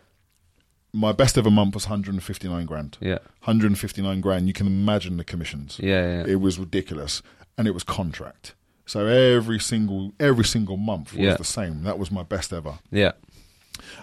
my 0.93 1.13
best 1.13 1.39
ever 1.39 1.51
month 1.51 1.75
was 1.75 1.85
159 1.87 2.67
grand. 2.67 2.99
Yeah. 3.01 3.19
159 3.45 4.21
grand. 4.21 4.47
You 4.49 4.53
can 4.53 4.67
imagine 4.67 5.17
the 5.19 5.25
commissions. 5.25 5.79
Yeah. 5.83 6.19
Yeah. 6.19 6.25
It 6.27 6.41
was 6.41 6.59
ridiculous, 6.59 7.23
and 7.57 7.67
it 7.69 7.73
was 7.73 7.85
contract. 7.85 8.55
So 8.87 9.07
every 9.07 9.61
single 9.61 10.13
every 10.19 10.45
single 10.45 10.77
month 10.77 11.13
was 11.13 11.21
Yeah. 11.21 11.37
the 11.37 11.45
same. 11.45 11.85
That 11.85 11.99
was 11.99 12.11
my 12.11 12.25
best 12.25 12.53
ever, 12.53 12.81
Yeah. 12.91 13.13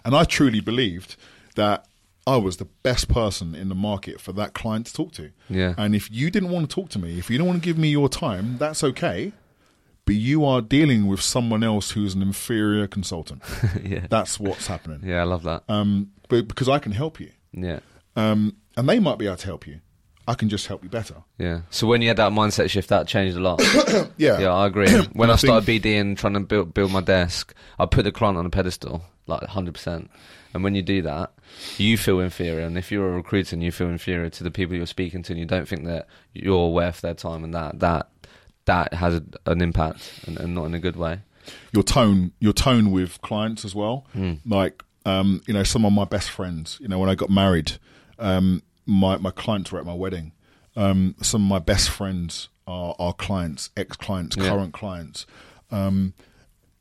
And 0.06 0.16
I 0.16 0.24
truly 0.24 0.60
believed 0.60 1.16
that 1.56 1.86
I 2.28 2.38
was 2.38 2.58
the 2.58 2.66
best 2.84 3.08
person 3.10 3.56
in 3.56 3.70
the 3.70 3.76
market 3.76 4.22
for 4.22 4.32
that 4.34 4.54
client 4.54 4.86
to 4.88 4.94
talk 4.94 5.12
to. 5.14 5.32
Yeah. 5.50 5.74
And 5.78 5.96
if 5.96 6.12
you 6.12 6.30
didn't 6.30 6.50
want 6.50 6.70
to 6.70 6.74
talk 6.76 6.90
to 6.90 7.00
me, 7.00 7.18
if 7.18 7.30
you 7.30 7.38
don't 7.38 7.48
want 7.48 7.62
to 7.62 7.66
give 7.66 7.78
me 7.78 7.90
your 7.90 8.08
time, 8.10 8.58
that's 8.60 8.84
okay. 8.84 9.32
But 10.06 10.16
you 10.16 10.46
are 10.46 10.62
dealing 10.62 11.08
with 11.08 11.22
someone 11.22 11.64
else 11.64 11.92
who's 11.92 12.14
an 12.16 12.22
inferior 12.22 12.88
consultant. 12.88 13.42
yeah. 13.84 14.06
That's 14.10 14.40
what's 14.40 14.68
happening. 14.68 15.02
Yeah. 15.04 15.22
I 15.22 15.24
love 15.24 15.44
that. 15.44 15.64
Um, 15.70 16.12
but 16.28 16.48
because 16.48 16.70
I 16.70 16.78
can 16.80 16.92
help 16.92 17.20
you, 17.20 17.32
Yeah. 17.52 17.80
um, 18.16 18.56
and 18.78 18.88
they 18.88 19.00
might 19.00 19.18
be 19.18 19.26
able 19.26 19.38
to 19.38 19.46
help 19.46 19.66
you. 19.68 19.80
I 20.28 20.36
can 20.36 20.48
just 20.50 20.68
help 20.68 20.84
you 20.84 20.90
better. 20.90 21.16
Yeah. 21.40 21.62
So 21.72 21.88
when 21.88 22.04
you 22.04 22.08
had 22.10 22.18
that 22.18 22.32
mindset 22.32 22.70
shift, 22.70 22.90
that 22.90 23.08
changed 23.08 23.36
a 23.36 23.40
lot. 23.40 23.60
Yeah. 24.18 24.40
yeah, 24.40 24.54
I 24.54 24.68
agree. 24.68 24.88
When 25.14 25.32
I 25.32 25.34
I 25.34 25.36
think- 25.38 25.64
started 25.64 25.68
BD 25.68 26.00
and 26.00 26.16
trying 26.16 26.34
to 26.34 26.40
build 26.42 26.74
build 26.76 26.92
my 26.92 27.02
desk, 27.02 27.56
I 27.80 27.88
put 27.88 28.04
the 28.04 28.12
client 28.12 28.38
on 28.38 28.46
a 28.46 28.50
pedestal, 28.52 29.02
like 29.30 29.44
hundred 29.44 29.74
percent. 29.76 30.10
And 30.54 30.64
when 30.64 30.74
you 30.76 30.82
do 30.82 31.02
that, 31.04 31.32
you 31.78 31.96
feel 31.98 32.20
inferior. 32.20 32.66
And 32.66 32.78
if 32.78 32.92
you're 32.92 33.08
a 33.10 33.12
recruiter 33.12 33.56
and 33.56 33.64
you 33.64 33.72
feel 33.72 33.88
inferior 33.90 34.30
to 34.32 34.44
the 34.44 34.52
people 34.52 34.76
you're 34.76 34.86
speaking 34.88 35.22
to, 35.24 35.34
and 35.34 35.40
you 35.40 35.46
don't 35.46 35.68
think 35.68 35.86
that 35.86 36.08
you're 36.34 36.70
worth 36.70 37.02
their 37.02 37.14
time, 37.14 37.44
and 37.44 37.54
that 37.54 37.80
that 37.80 38.10
that 38.66 38.94
has 38.96 39.22
an 39.46 39.62
impact, 39.62 40.02
and, 40.28 40.38
and 40.40 40.54
not 40.56 40.66
in 40.66 40.74
a 40.74 40.80
good 40.80 40.96
way. 40.96 41.20
your 41.74 41.84
tone 41.84 42.32
your 42.40 42.54
tone 42.54 42.92
with 42.92 43.22
clients 43.22 43.64
as 43.66 43.74
well 43.74 44.06
Hmm. 44.14 44.34
like 44.46 44.84
um 45.06 45.42
you 45.48 45.54
know 45.54 45.64
some 45.64 45.86
of 45.86 45.94
my 45.94 46.04
best 46.06 46.30
friends 46.30 46.78
you 46.82 46.88
know 46.88 47.00
when 47.00 47.10
i 47.10 47.16
got 47.16 47.30
married 47.30 47.72
um 48.20 48.62
my 48.86 49.18
my 49.18 49.32
clients 49.32 49.72
were 49.72 49.80
at 49.80 49.86
my 49.86 49.94
wedding 49.94 50.32
um 50.76 51.16
some 51.22 51.42
of 51.42 51.50
my 51.50 51.58
best 51.58 51.90
friends 51.90 52.50
are 52.68 52.94
are 53.00 53.14
clients 53.14 53.70
ex 53.78 53.96
clients 53.98 54.36
Yeah. 54.38 54.50
current 54.50 54.74
clients 54.74 55.26
um 55.72 56.14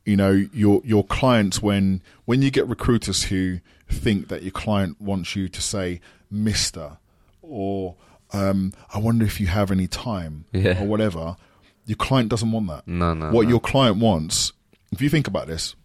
you 0.09 0.15
know 0.17 0.31
your 0.63 0.81
your 0.83 1.03
clients 1.05 1.61
when 1.61 2.01
when 2.25 2.41
you 2.41 2.49
get 2.57 2.65
recruiters 2.67 3.23
who 3.29 3.59
think 3.87 4.27
that 4.29 4.41
your 4.43 4.51
client 4.51 4.99
wants 4.99 5.35
you 5.35 5.47
to 5.47 5.61
say 5.61 5.99
mister 6.31 6.97
or 7.41 7.95
um 8.33 8.73
i 8.93 8.97
wonder 8.97 9.25
if 9.25 9.39
you 9.41 9.47
have 9.47 9.69
any 9.71 9.87
time 9.87 10.45
Yeah. 10.51 10.81
or 10.81 10.87
whatever 10.87 11.35
your 11.85 11.95
client 12.07 12.29
doesn't 12.29 12.51
want 12.51 12.67
that 12.67 12.87
No, 12.87 13.13
no. 13.13 13.31
what 13.31 13.43
no. 13.43 13.49
your 13.49 13.59
client 13.59 13.97
wants 13.97 14.53
if 14.91 15.01
you 15.01 15.09
think 15.09 15.27
about 15.27 15.47
this 15.47 15.75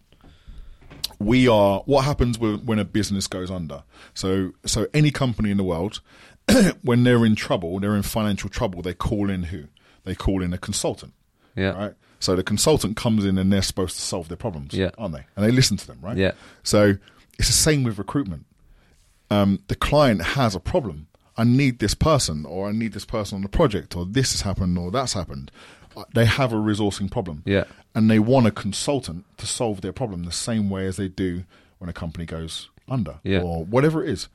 we 1.19 1.47
are 1.47 1.79
what 1.85 2.03
happens 2.05 2.37
when 2.39 2.79
a 2.79 2.85
business 2.85 3.27
goes 3.27 3.49
under 3.51 3.83
so 4.13 4.51
so 4.65 4.87
any 4.93 5.11
company 5.11 5.49
in 5.51 5.57
the 5.57 5.63
world 5.63 6.01
when 6.81 7.03
they're 7.03 7.25
in 7.25 7.35
trouble 7.35 7.79
they're 7.79 7.95
in 7.95 8.03
financial 8.03 8.49
trouble 8.49 8.81
they 8.81 8.93
call 8.93 9.29
in 9.29 9.43
who 9.43 9.63
they 10.03 10.15
call 10.15 10.41
in 10.43 10.53
a 10.53 10.57
consultant 10.57 11.13
yeah, 11.55 11.71
right 11.71 11.93
so 12.25 12.35
the 12.35 12.43
consultant 12.43 12.97
comes 12.97 13.23
in 13.25 13.37
and 13.37 13.51
they're 13.51 13.61
supposed 13.71 13.95
to 13.95 14.01
solve 14.01 14.27
their 14.27 14.37
problems 14.45 14.73
Yeah. 14.73 14.91
aren't 14.97 15.13
they 15.15 15.25
and 15.35 15.45
they 15.45 15.51
listen 15.51 15.77
to 15.77 15.87
them 15.87 15.99
right 16.01 16.17
Yeah. 16.17 16.31
so 16.63 16.95
it's 17.39 17.47
the 17.47 17.53
same 17.67 17.83
with 17.83 17.97
recruitment 17.97 18.45
um, 19.31 19.59
the 19.67 19.75
client 19.75 20.21
has 20.21 20.53
a 20.55 20.59
problem. 20.59 21.07
I 21.35 21.43
need 21.45 21.79
this 21.79 21.95
person, 21.95 22.45
or 22.45 22.69
I 22.69 22.71
need 22.71 22.93
this 22.93 23.05
person 23.05 23.37
on 23.37 23.41
the 23.41 23.49
project, 23.49 23.95
or 23.95 24.05
this 24.05 24.31
has 24.33 24.41
happened, 24.41 24.77
or 24.77 24.91
that's 24.91 25.13
happened. 25.13 25.49
Uh, 25.97 26.03
They 26.13 26.25
have 26.25 26.53
a 26.53 26.57
resourcing 26.57 27.09
problem, 27.09 27.41
Yeah. 27.43 27.63
and 27.95 28.09
they 28.09 28.19
want 28.19 28.45
a 28.45 28.51
consultant 28.51 29.25
to 29.37 29.47
solve 29.47 29.81
their 29.81 29.91
problem 29.91 30.23
the 30.25 30.31
same 30.31 30.69
way 30.69 30.85
as 30.85 30.95
they 30.97 31.07
do 31.07 31.43
when 31.79 31.89
a 31.89 31.93
company 31.93 32.25
goes 32.27 32.69
under, 32.87 33.15
Yeah. 33.23 33.41
or 33.41 33.65
whatever 33.65 34.03
it 34.03 34.09
is. 34.11 34.29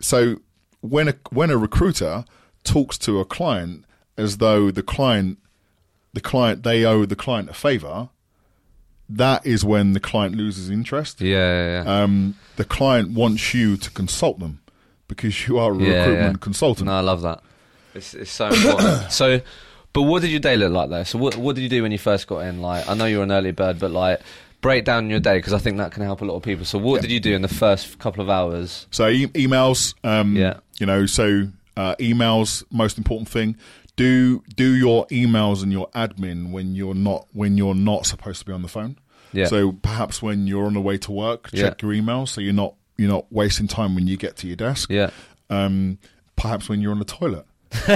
So 0.00 0.36
when 0.80 1.08
a 1.08 1.14
when 1.30 1.50
a 1.50 1.56
recruiter 1.58 2.24
talks 2.62 2.96
to 2.98 3.18
a 3.18 3.24
client 3.24 3.84
as 4.16 4.36
though 4.38 4.70
the 4.70 4.82
client 4.84 5.38
the 6.12 6.20
client 6.20 6.62
they 6.62 6.84
owe 6.84 7.04
the 7.04 7.16
client 7.16 7.50
a 7.50 7.54
favor, 7.54 8.08
that 9.08 9.46
is 9.46 9.64
when 9.64 9.92
the 9.94 10.00
client 10.00 10.34
loses 10.36 10.68
interest 10.70 11.20
yeah, 11.20 11.36
yeah, 11.36 11.82
yeah. 11.84 12.02
um, 12.02 12.34
the 12.56 12.64
client 12.64 13.10
wants 13.12 13.54
you 13.54 13.76
to 13.76 13.90
consult 13.90 14.38
them 14.38 14.60
because 15.06 15.48
you 15.48 15.58
are 15.58 15.72
a 15.72 15.76
Yeah, 15.78 15.98
recruitment 16.00 16.36
yeah. 16.36 16.40
consultant. 16.42 16.86
No, 16.86 16.92
I 16.92 17.00
love 17.00 17.22
that. 17.22 17.40
It's 17.94 18.12
it's 18.14 18.30
so 18.30 18.48
important. 18.48 19.10
so, 19.20 19.40
but 19.94 20.02
what 20.02 20.20
did 20.20 20.30
your 20.30 20.40
day 20.40 20.56
look 20.56 20.70
like 20.72 20.90
though? 20.90 21.04
So, 21.04 21.18
what 21.18 21.36
what 21.36 21.54
did 21.56 21.62
you 21.62 21.68
do 21.70 21.82
when 21.82 21.92
you 21.92 21.98
first 21.98 22.26
got 22.26 22.40
in? 22.40 22.60
Like, 22.60 22.86
I 22.88 22.94
know 22.94 23.06
you're 23.06 23.22
an 23.22 23.32
early 23.32 23.52
bird, 23.52 23.78
but 23.78 23.90
like, 23.90 24.20
break 24.60 24.84
down 24.84 25.08
your 25.08 25.20
day 25.20 25.38
because 25.38 25.54
I 25.54 25.58
think 25.58 25.78
that 25.78 25.92
can 25.92 26.02
help 26.02 26.20
a 26.20 26.26
lot 26.26 26.34
of 26.36 26.42
people. 26.42 26.66
So, 26.66 26.78
what 26.78 27.00
did 27.00 27.10
you 27.10 27.20
do 27.20 27.34
in 27.34 27.40
the 27.40 27.48
first 27.48 27.98
couple 27.98 28.22
of 28.22 28.28
hours? 28.28 28.86
So 28.90 29.08
e- 29.08 29.28
emails, 29.28 29.94
um, 30.04 30.36
Yeah. 30.36 30.58
you 30.78 30.84
know, 30.84 31.06
so 31.06 31.48
uh, 31.78 31.94
emails 31.96 32.64
most 32.70 32.98
important 32.98 33.28
thing. 33.28 33.56
Do 33.96 34.42
do 34.54 34.74
your 34.74 35.06
emails 35.08 35.62
and 35.62 35.72
your 35.72 35.88
admin 35.90 36.50
when 36.52 36.74
you're 36.74 36.94
not 36.94 37.26
when 37.32 37.56
you're 37.56 37.74
not 37.74 38.06
supposed 38.06 38.40
to 38.40 38.44
be 38.46 38.52
on 38.52 38.62
the 38.62 38.68
phone. 38.68 38.96
Yeah. 39.32 39.46
So 39.46 39.72
perhaps 39.72 40.22
when 40.22 40.46
you're 40.46 40.66
on 40.66 40.74
the 40.74 40.80
way 40.80 40.98
to 40.98 41.12
work, 41.12 41.50
check 41.52 41.82
your 41.82 41.92
emails 41.92 42.28
so 42.28 42.40
you're 42.40 42.52
not 42.64 42.74
you're 42.96 43.10
not 43.10 43.26
wasting 43.30 43.68
time 43.68 43.94
when 43.94 44.06
you 44.06 44.16
get 44.16 44.36
to 44.38 44.46
your 44.46 44.56
desk. 44.56 44.90
Yeah, 44.90 45.10
Um, 45.50 45.98
perhaps 46.36 46.68
when 46.68 46.80
you're 46.80 46.92
on 46.92 46.98
the 46.98 47.04
toilet. 47.04 47.44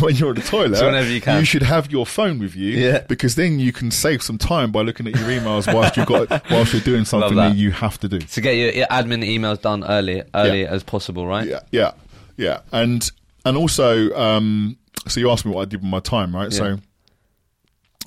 when 0.00 0.14
you're 0.14 0.28
on 0.30 0.34
the 0.36 0.42
toilet, 0.46 0.76
So 0.76 0.86
whenever 0.86 1.08
you 1.10 1.20
can. 1.20 1.44
should 1.44 1.62
have 1.62 1.90
your 1.90 2.06
phone 2.06 2.38
with 2.38 2.54
you, 2.54 2.70
Yeah. 2.70 3.00
because 3.08 3.34
then 3.34 3.58
you 3.58 3.72
can 3.72 3.90
save 3.90 4.22
some 4.22 4.38
time 4.38 4.70
by 4.72 4.82
looking 4.82 5.06
at 5.08 5.16
your 5.16 5.28
emails 5.28 5.72
whilst 5.72 5.96
you've 5.96 6.06
got 6.06 6.28
whilst 6.50 6.72
you're 6.72 6.82
doing 6.82 7.04
something 7.04 7.34
that. 7.36 7.50
that 7.50 7.56
you 7.56 7.70
have 7.72 7.98
to 8.00 8.08
do. 8.08 8.18
to 8.18 8.40
get 8.40 8.52
your, 8.56 8.70
your 8.72 8.86
admin 8.86 9.24
emails 9.28 9.60
done 9.60 9.84
early, 9.84 10.22
early 10.34 10.66
as 10.66 10.82
possible, 10.82 11.26
right? 11.26 11.46
Yeah, 11.48 11.60
yeah, 11.72 11.92
yeah, 12.40 12.60
and 12.72 13.08
and 13.44 13.56
also, 13.56 14.12
um, 14.16 14.76
so 15.08 15.20
you 15.20 15.30
asked 15.30 15.44
me 15.46 15.52
what 15.52 15.62
I 15.62 15.64
did 15.66 15.80
with 15.80 15.90
my 15.90 16.00
time, 16.00 16.34
right? 16.34 16.52
So, 16.52 16.78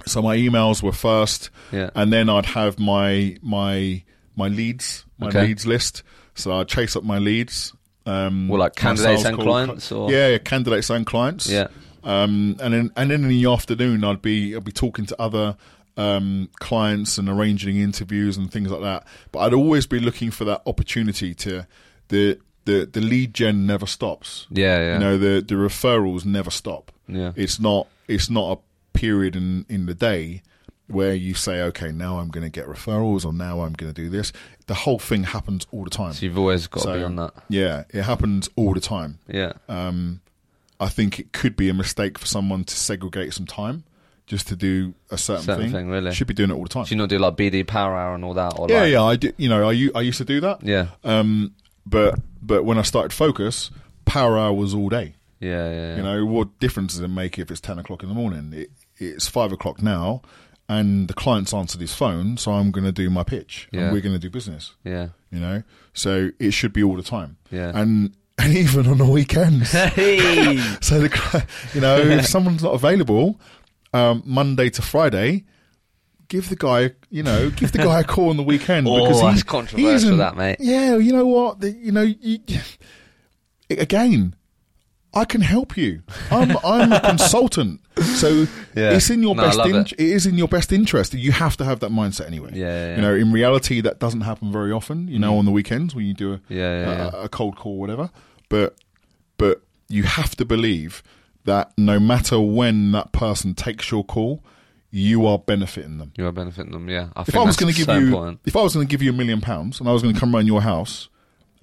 so 0.06 0.22
my 0.22 0.36
emails 0.38 0.84
were 0.84 0.92
first, 0.92 1.50
Yeah. 1.72 1.90
and 1.96 2.12
then 2.12 2.30
I'd 2.30 2.46
have 2.48 2.80
my 2.80 3.38
my 3.42 4.04
my 4.36 4.48
leads, 4.48 5.06
my 5.20 5.28
Okay. 5.28 5.48
leads 5.48 5.66
list. 5.66 6.04
So 6.36 6.52
I'd 6.60 6.68
chase 6.68 6.96
up 6.96 7.04
my 7.04 7.20
leads. 7.20 7.74
Um, 8.06 8.48
Well, 8.50 8.60
like 8.60 8.76
candidates 8.76 9.24
and 9.24 9.36
call- 9.38 9.46
clients, 9.46 9.92
or 9.92 10.12
Yeah, 10.12 10.30
yeah, 10.30 10.38
candidates 10.40 10.90
and 10.90 11.06
clients. 11.06 11.48
Yeah. 11.50 11.68
Um, 12.04 12.58
and 12.60 12.74
then 12.74 12.92
and 12.98 13.12
then 13.12 13.24
in 13.24 13.30
the 13.30 13.46
afternoon, 13.46 14.04
I'd 14.04 14.22
be 14.22 14.56
I'd 14.56 14.64
be 14.66 14.72
talking 14.74 15.06
to 15.06 15.22
other 15.22 15.56
um, 15.96 16.50
clients 16.60 17.18
and 17.20 17.30
arranging 17.30 17.78
interviews 17.78 18.36
and 18.36 18.52
things 18.52 18.72
like 18.72 18.82
that. 18.82 19.06
But 19.32 19.40
I'd 19.40 19.54
always 19.54 19.86
be 19.86 20.00
looking 20.00 20.32
for 20.32 20.44
that 20.46 20.64
opportunity 20.66 21.34
to 21.36 21.66
the 22.08 22.40
the 22.66 22.90
the 22.92 23.02
lead 23.02 23.34
gen 23.34 23.66
never 23.66 23.86
stops. 23.86 24.48
Yeah, 24.50 24.80
yeah. 24.80 24.94
You 24.94 25.00
know, 25.00 25.18
the 25.18 25.42
the 25.42 25.56
referrals 25.56 26.26
never 26.26 26.52
stop. 26.52 26.92
Yeah. 27.08 27.34
It's 27.36 27.60
not 27.60 27.88
it's 28.08 28.30
not 28.30 28.58
a 28.58 28.98
period 28.98 29.36
in 29.36 29.66
in 29.70 29.86
the 29.86 29.94
day 29.94 30.42
where 30.88 31.14
you 31.14 31.34
say, 31.34 31.62
okay, 31.62 31.92
now 31.92 32.20
I'm 32.20 32.30
going 32.30 32.44
to 32.44 32.50
get 32.50 32.68
referrals 32.68 33.26
or 33.26 33.32
now 33.34 33.62
I'm 33.62 33.74
going 33.74 33.92
to 33.92 34.02
do 34.02 34.10
this. 34.10 34.34
The 34.68 34.74
whole 34.74 35.00
thing 35.00 35.24
happens 35.24 35.66
all 35.72 35.86
the 35.86 35.90
time. 35.90 36.14
So 36.14 36.26
you've 36.26 36.38
always 36.38 36.68
got 36.68 36.84
to 36.84 36.94
be 36.94 37.04
on 37.04 37.16
that. 37.16 37.34
Yeah, 37.50 37.86
it 37.90 38.04
happens 38.04 38.50
all 38.56 38.74
the 38.74 38.82
time. 38.82 39.20
Yeah. 39.28 39.54
Um, 39.70 40.22
I 40.80 40.90
think 40.90 41.20
it 41.20 41.32
could 41.32 41.56
be 41.56 41.70
a 41.70 41.74
mistake 41.74 42.20
for 42.20 42.26
someone 42.26 42.66
to 42.66 42.76
segregate 42.76 43.34
some 43.34 43.46
time 43.46 43.86
just 44.26 44.48
to 44.50 44.56
do 44.56 44.94
a 45.10 45.18
certain, 45.18 45.44
Certain 45.44 45.72
thing, 45.72 45.90
really. 45.90 46.14
Should 46.14 46.28
be 46.28 46.34
doing 46.34 46.50
it 46.50 46.54
all 46.54 46.64
the 46.64 46.70
time. 46.70 46.86
Do 46.86 46.96
you 46.96 46.98
not 46.98 47.10
do 47.10 47.20
like 47.20 47.36
BD 47.36 47.66
Power 47.66 47.96
Hour 47.98 48.16
and 48.16 48.24
all 48.24 48.34
that? 48.34 48.58
Or 48.58 48.68
yeah, 48.70 48.82
like, 48.82 48.92
yeah, 48.92 49.04
I 49.04 49.16
did. 49.16 49.36
You 49.38 49.50
know, 49.50 49.70
I 49.70 49.90
I 49.96 50.02
used 50.02 50.18
to 50.20 50.26
do 50.26 50.42
that. 50.42 50.64
Yeah. 50.64 50.88
Um, 51.04 51.54
but 51.86 52.20
but 52.42 52.64
when 52.64 52.78
I 52.78 52.82
started 52.82 53.14
Focus, 53.14 53.72
Power 54.06 54.38
Hour 54.38 54.54
was 54.54 54.74
all 54.74 54.90
day. 54.90 55.16
Yeah, 55.40 55.70
yeah, 55.70 55.74
yeah. 55.74 55.96
You 55.98 56.04
know, 56.04 56.26
what 56.26 56.60
difference 56.60 56.94
does 56.94 57.02
it 57.02 57.08
make 57.10 57.38
if 57.40 57.52
it's 57.52 57.60
ten 57.62 57.78
o'clock 57.80 58.04
in 58.04 58.10
the 58.10 58.16
morning? 58.16 58.52
It, 58.54 58.72
it's 58.98 59.28
five 59.28 59.52
o'clock 59.52 59.82
now, 59.82 60.22
and 60.70 61.08
the 61.08 61.14
client's 61.14 61.54
answered 61.54 61.82
his 61.82 61.94
phone, 61.94 62.38
so 62.38 62.52
I'm 62.54 62.72
going 62.72 62.86
to 62.86 62.92
do 62.92 63.10
my 63.10 63.24
pitch, 63.24 63.68
Yeah. 63.72 63.82
and 63.82 63.94
we're 63.94 64.02
going 64.02 64.16
to 64.16 64.20
do 64.20 64.30
business. 64.30 64.74
yeah. 64.84 65.10
You 65.32 65.40
know, 65.40 65.64
so 65.94 66.30
it 66.40 66.52
should 66.52 66.74
be 66.74 66.84
all 66.84 66.96
the 66.96 67.04
time. 67.04 67.38
Yeah. 67.52 67.72
and 67.74 68.16
and 68.38 68.56
even 68.56 68.88
on 68.88 68.98
the 69.00 69.06
weekends. 69.06 69.72
Hey. 69.72 70.58
So 70.82 71.00
the 71.00 71.46
you 71.74 71.82
know 71.82 71.98
if 71.98 72.26
someone's 72.28 72.64
not 72.64 72.74
available 72.74 73.40
um, 73.94 74.22
Monday 74.26 74.70
to 74.72 74.82
Friday, 74.82 75.44
give 76.28 76.50
the 76.50 76.56
guy 76.56 76.92
you 77.10 77.24
know 77.24 77.50
give 77.50 77.72
the 77.72 77.78
guy 77.80 78.00
a 78.02 78.04
call 78.04 78.30
on 78.30 78.38
the 78.38 78.44
weekend. 78.44 78.88
Oh, 78.94 79.02
because 79.06 79.22
that's 79.22 79.38
he- 79.40 79.44
controversial, 79.44 79.90
he 79.90 79.96
isn't- 79.96 80.18
that, 80.18 80.36
mate. 80.38 80.58
Yeah, 80.60 80.98
you 80.98 81.14
know 81.14 81.26
what? 81.26 81.60
The, 81.62 81.72
you 81.72 81.92
know, 81.92 82.02
you, 82.02 82.40
again, 83.70 84.36
I 85.14 85.26
can 85.26 85.42
help 85.42 85.78
you. 85.78 86.02
I'm 86.32 86.58
I'm 86.64 86.92
a 86.92 87.00
consultant, 87.00 87.82
so 88.02 88.48
Yeah. 88.76 88.92
it's 88.94 89.10
in 89.12 89.22
your 89.22 89.36
No, 89.36 89.44
best. 89.44 89.60
In, 89.60 89.76
it. 89.76 89.92
it 89.94 90.00
is 90.00 90.26
in 90.26 90.36
your 90.38 90.48
best 90.48 90.72
interest. 90.72 91.14
You 91.14 91.32
have 91.32 91.56
to 91.58 91.66
have 91.66 91.80
that 91.82 91.92
mindset 91.92 92.26
anyway. 92.28 92.52
Yeah, 92.54 92.66
yeah. 92.66 92.96
You 92.96 93.02
know, 93.04 93.14
in 93.14 93.32
reality, 93.32 93.82
that 93.82 94.00
doesn't 94.00 94.22
happen 94.22 94.52
very 94.52 94.72
often. 94.72 95.08
You 95.08 95.20
know, 95.20 95.34
mm. 95.34 95.40
on 95.40 95.46
the 95.46 95.52
weekends 95.52 95.94
when 95.94 96.06
you 96.06 96.14
do 96.16 96.34
a 96.34 96.42
Yeah, 96.50 96.82
yeah, 96.82 97.12
a, 97.14 97.24
a 97.26 97.30
cold 97.30 97.56
call, 97.56 97.78
whatever. 97.78 98.10
But 98.50 98.76
but 99.38 99.62
you 99.88 100.04
have 100.04 100.36
to 100.38 100.46
believe 100.46 101.04
that 101.46 101.74
no 101.78 102.00
matter 102.00 102.40
when 102.40 102.92
that 102.94 103.12
person 103.12 103.54
takes 103.54 103.92
your 103.92 104.04
call, 104.04 104.44
you 104.96 105.26
are 105.26 105.40
benefiting 105.40 105.98
them. 105.98 106.14
You 106.16 106.28
are 106.28 106.32
benefiting 106.32 106.72
them, 106.72 106.88
yeah. 106.88 107.10
I 107.16 107.22
If 107.22 107.28
think 107.28 107.38
I 107.38 107.44
was 107.44 107.58
going 107.58 107.74
to 107.74 107.76
give 107.78 107.88
so 107.88 107.94
you, 107.98 108.06
important. 108.06 108.42
if 108.46 108.56
I 108.56 108.62
was 108.62 108.76
going 108.76 108.86
to 108.88 108.92
give 108.92 109.02
you 109.02 109.10
a 109.10 109.14
million 109.14 109.42
pounds 109.42 109.80
and 109.80 109.90
I 109.90 109.92
was 109.92 110.04
going 110.04 110.14
to 110.14 110.20
come 110.20 110.36
around 110.36 110.46
your 110.46 110.62
house 110.62 111.10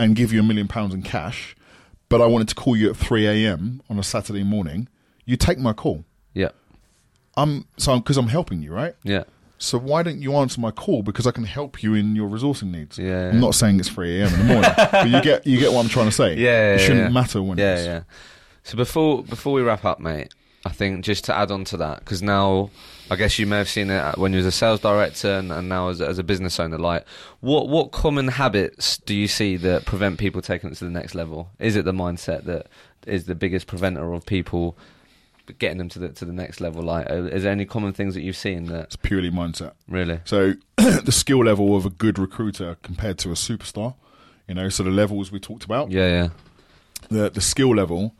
and 0.01 0.16
give 0.16 0.33
you 0.33 0.41
a 0.41 0.43
million 0.43 0.66
pounds 0.66 0.93
in 0.95 1.03
cash, 1.03 1.55
but 2.09 2.20
I 2.20 2.26
wanted 2.26 2.49
to 2.49 2.57
call 2.57 2.74
you 2.76 2.91
at 2.91 2.97
three 2.97 3.26
a.m. 3.28 3.83
on 3.89 4.01
a 4.01 4.03
Saturday 4.03 4.43
morning, 4.43 4.89
you 5.26 5.37
take 5.37 5.59
my 5.59 5.72
call. 5.72 6.05
Yeah, 6.35 6.49
I'm 7.37 7.66
so 7.76 8.01
because 8.01 8.16
I'm 8.16 8.26
helping 8.28 8.62
you, 8.62 8.72
right? 8.72 8.95
yeah, 9.05 9.22
So 9.59 9.78
why 9.78 10.03
don't 10.03 10.20
you 10.20 10.35
answer 10.35 10.61
my 10.61 10.72
call 10.72 11.03
because 11.05 11.26
I 11.28 11.31
can 11.31 11.45
help 11.45 11.85
you 11.85 11.95
in 11.95 12.16
your 12.16 12.28
resourcing 12.28 12.72
needs? 12.72 12.99
Yeah, 12.99 13.07
yeah. 13.07 13.28
I'm 13.28 13.39
not 13.41 13.55
saying 13.55 13.78
it's 13.78 13.89
three 13.89 14.20
a.m. 14.20 14.33
in 14.35 14.39
the 14.41 14.45
morning, 14.55 14.70
but 14.76 15.09
you 15.09 15.20
get 15.22 15.47
you 15.47 15.57
get 15.61 15.70
what 15.72 15.85
I'm 15.85 15.89
trying 15.89 16.07
to 16.07 16.12
say. 16.12 16.35
Yeah, 16.35 16.51
yeah, 16.51 16.74
it 16.74 16.78
shouldn't 16.81 16.99
yeah. 17.01 17.09
matter 17.11 17.41
when. 17.43 17.59
yeah, 17.59 17.85
yeah. 17.85 18.03
So 18.64 18.76
before 18.76 19.22
before 19.22 19.53
we 19.53 19.62
wrap 19.62 19.85
up, 19.85 20.01
mate, 20.01 20.35
I 20.64 20.70
think 20.70 21.05
just 21.05 21.24
to 21.26 21.37
add 21.37 21.53
on 21.53 21.62
to 21.66 21.76
that, 21.76 22.01
because 22.01 22.22
now 22.22 22.70
I 23.11 23.17
guess 23.17 23.39
you 23.39 23.47
may 23.47 23.59
have 23.59 23.69
seen 23.69 23.91
it 23.91 24.17
when 24.19 24.33
you 24.33 24.37
was 24.39 24.47
a 24.47 24.53
sales 24.53 24.81
director 24.81 25.33
and, 25.33 25.51
and 25.51 25.69
now 25.69 25.89
as 25.89 26.01
a, 26.01 26.07
as 26.07 26.19
a 26.19 26.23
business 26.23 26.61
owner. 26.61 26.79
Like, 26.79 27.05
what 27.41 27.69
what 27.69 27.91
common 27.91 28.29
habits 28.29 28.99
do 28.99 29.15
you 29.15 29.27
see 29.27 29.57
that 29.57 29.85
prevent 29.85 30.19
people 30.19 30.41
taking 30.41 30.71
it 30.71 30.77
to 30.77 30.85
the 30.85 30.91
next 30.91 31.15
level? 31.15 31.51
Is 31.59 31.75
it 31.77 31.85
the 31.85 31.93
mindset 31.93 32.45
that 32.45 32.67
is 33.07 33.25
the 33.25 33.35
biggest 33.35 33.67
preventer 33.67 34.13
of 34.13 34.25
people 34.27 34.77
getting 35.59 35.79
them 35.79 35.89
to 35.89 35.99
the 35.99 36.09
to 36.11 36.25
the 36.25 36.33
next 36.33 36.61
level? 36.61 36.83
Like, 36.83 37.11
uh, 37.11 37.25
is 37.25 37.43
there 37.43 37.51
any 37.53 37.65
common 37.65 37.93
things 37.93 38.15
that 38.15 38.23
you've 38.23 38.37
seen 38.37 38.67
that 38.67 38.85
It's 38.85 38.97
purely 38.97 39.31
mindset. 39.31 39.73
really? 39.89 40.21
So 40.25 40.55
the 40.77 41.11
skill 41.13 41.45
level 41.45 41.75
of 41.77 41.85
a 41.85 41.91
good 41.91 42.17
recruiter 42.19 42.77
compared 42.83 43.19
to 43.19 43.31
a 43.31 43.35
superstar, 43.35 43.95
you 44.47 44.55
know, 44.55 44.69
so 44.69 44.85
the 44.85 44.91
levels 44.91 45.33
we 45.33 45.41
talked 45.41 45.65
about, 45.65 45.91
Yeah, 45.91 46.07
yeah, 46.07 46.29
the 47.09 47.29
the 47.31 47.41
skill 47.41 47.75
level 47.75 48.15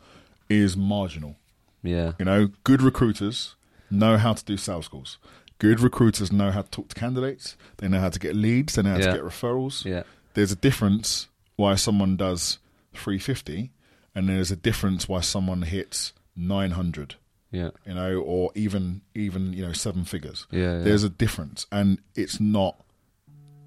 is 0.49 0.75
marginal. 0.75 1.37
yeah, 1.81 2.11
You 2.19 2.25
know, 2.25 2.49
good 2.65 2.81
recruiters 2.81 3.55
know 3.91 4.17
how 4.17 4.33
to 4.33 4.43
do 4.45 4.57
sales 4.57 4.87
calls. 4.87 5.17
Good 5.59 5.79
recruiters 5.79 6.31
know 6.31 6.49
how 6.51 6.61
to 6.63 6.69
talk 6.71 6.87
to 6.89 6.95
candidates. 6.95 7.55
They 7.77 7.87
know 7.87 7.99
how 7.99 8.09
to 8.09 8.19
get 8.19 8.35
leads. 8.35 8.73
They 8.75 8.81
know 8.81 8.91
how 8.91 8.97
Yeah. 8.97 9.07
to 9.07 9.13
get 9.17 9.23
referrals. 9.23 9.85
yeah, 9.85 10.03
There's 10.33 10.51
a 10.51 10.55
difference 10.55 11.27
why 11.57 11.75
someone 11.75 12.15
does 12.17 12.57
350, 12.93 13.71
and 14.15 14.27
there's 14.29 14.49
a 14.51 14.55
difference 14.55 15.07
why 15.07 15.21
someone 15.21 15.61
hits 15.63 16.13
900. 16.35 17.15
yeah, 17.51 17.71
You 17.85 17.93
know, 17.95 18.15
or 18.21 18.51
even 18.55 19.01
even 19.13 19.51
you 19.53 19.61
know 19.65 19.73
seven 19.73 20.05
figures. 20.05 20.47
Yeah, 20.51 20.77
yeah. 20.77 20.83
There's 20.83 21.03
a 21.03 21.09
difference, 21.09 21.65
and 21.71 21.99
it's 22.15 22.39
not 22.39 22.83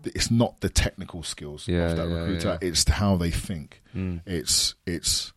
it's 0.05 0.31
not 0.31 0.61
the 0.61 0.69
technical 0.69 1.23
skills 1.23 1.67
Yeah, 1.67 1.91
of 1.91 1.97
that 1.97 2.09
yeah, 2.09 2.15
recruiter. 2.15 2.59
yeah. 2.61 2.69
It's 2.69 2.89
how 2.89 3.17
they 3.17 3.31
think. 3.31 3.83
Mm. 3.95 4.21
It's 4.27 4.75
it's 4.87 5.33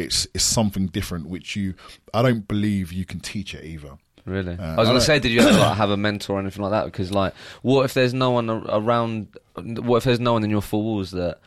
it's 0.00 0.26
it's 0.34 0.44
something 0.44 0.86
different 0.86 1.28
which 1.28 1.56
you 1.56 1.74
I 2.12 2.22
don't 2.22 2.46
believe 2.46 2.92
you 2.92 3.04
can 3.04 3.20
teach 3.20 3.54
it 3.54 3.64
either. 3.64 3.98
Really? 4.26 4.54
Uh, 4.54 4.74
I 4.74 4.76
was 4.76 4.88
going 4.88 5.00
to 5.00 5.04
say, 5.04 5.18
did 5.18 5.32
you 5.32 5.40
ever 5.40 5.58
like, 5.58 5.76
have 5.76 5.90
a 5.90 5.96
mentor 5.96 6.36
or 6.36 6.40
anything 6.40 6.62
like 6.62 6.72
that? 6.72 6.84
Because, 6.84 7.10
like, 7.10 7.34
what 7.62 7.84
if 7.84 7.94
there's 7.94 8.12
no 8.12 8.30
one 8.30 8.50
around? 8.50 9.28
What 9.54 9.98
if 9.98 10.04
there's 10.04 10.20
no 10.20 10.34
one 10.34 10.44
in 10.44 10.50
your 10.50 10.60
four 10.60 10.82
walls 10.82 11.10
that 11.12 11.40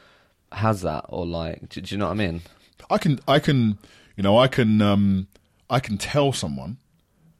has 0.51 0.81
that, 0.81 1.05
or 1.09 1.25
like, 1.25 1.69
do, 1.69 1.81
do 1.81 1.93
you 1.95 1.99
know 1.99 2.07
what 2.07 2.13
I 2.13 2.15
mean? 2.15 2.41
I 2.89 2.97
can 2.97 3.19
I 3.27 3.39
can 3.39 3.77
you 4.15 4.23
know 4.23 4.37
I 4.37 4.47
can 4.47 4.81
um 4.81 5.27
I 5.69 5.79
can 5.79 5.97
tell 5.97 6.33
someone 6.33 6.77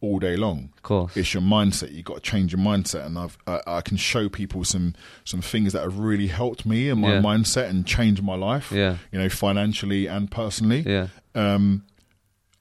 all 0.04 0.20
day 0.20 0.36
long. 0.36 0.70
Of 0.78 0.84
course. 0.84 1.18
It's 1.18 1.34
your 1.34 1.42
mindset. 1.42 1.94
You 1.94 2.04
got 2.04 2.16
to 2.16 2.22
change 2.32 2.52
your 2.52 2.62
mindset, 2.62 3.06
and 3.06 3.18
I've 3.18 3.38
I, 3.48 3.62
I 3.66 3.82
can 3.82 3.98
show 3.98 4.30
people 4.30 4.64
some 4.66 4.94
some 5.24 5.42
things 5.42 5.74
that 5.74 5.82
have 5.82 5.98
really 5.98 6.28
helped 6.28 6.66
me 6.66 6.90
in 6.90 7.00
my 7.00 7.14
Yeah. 7.14 7.22
mindset 7.22 7.70
and 7.70 7.88
changed 7.88 8.22
my 8.22 8.36
life. 8.36 8.72
Yeah. 8.72 8.98
you 9.12 9.18
know, 9.20 9.30
financially 9.30 10.08
and 10.08 10.30
personally. 10.30 10.82
Yeah. 10.82 11.08
Um, 11.34 11.86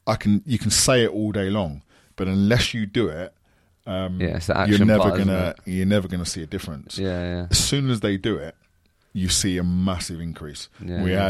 I 0.07 0.14
can 0.16 0.43
you 0.47 0.59
can 0.59 0.70
say 0.70 1.05
it 1.05 1.11
all 1.11 1.32
day 1.32 1.51
long, 1.51 1.82
but 2.16 2.28
unless 2.28 2.72
you 2.74 2.86
do 2.86 3.09
it, 3.09 3.34
um, 3.86 4.20
Yeah, 4.20 4.66
you're 4.66 4.84
never 4.84 5.03
part, 5.03 5.18
gonna 5.18 5.55
you're 5.64 5.86
never 5.86 6.07
gonna 6.09 6.24
see 6.24 6.43
a 6.43 6.47
difference. 6.47 6.97
Yeah, 6.99 7.22
yeah, 7.22 7.47
As 7.51 7.59
soon 7.59 7.90
as 7.90 8.01
they 8.01 8.16
do 8.16 8.36
it, 8.36 8.55
you 9.12 9.28
see 9.28 9.59
a 9.59 9.64
massive 9.64 10.20
increase. 10.20 10.68
Yeah, 10.84 11.03
we 11.03 11.11
yeah. 11.12 11.24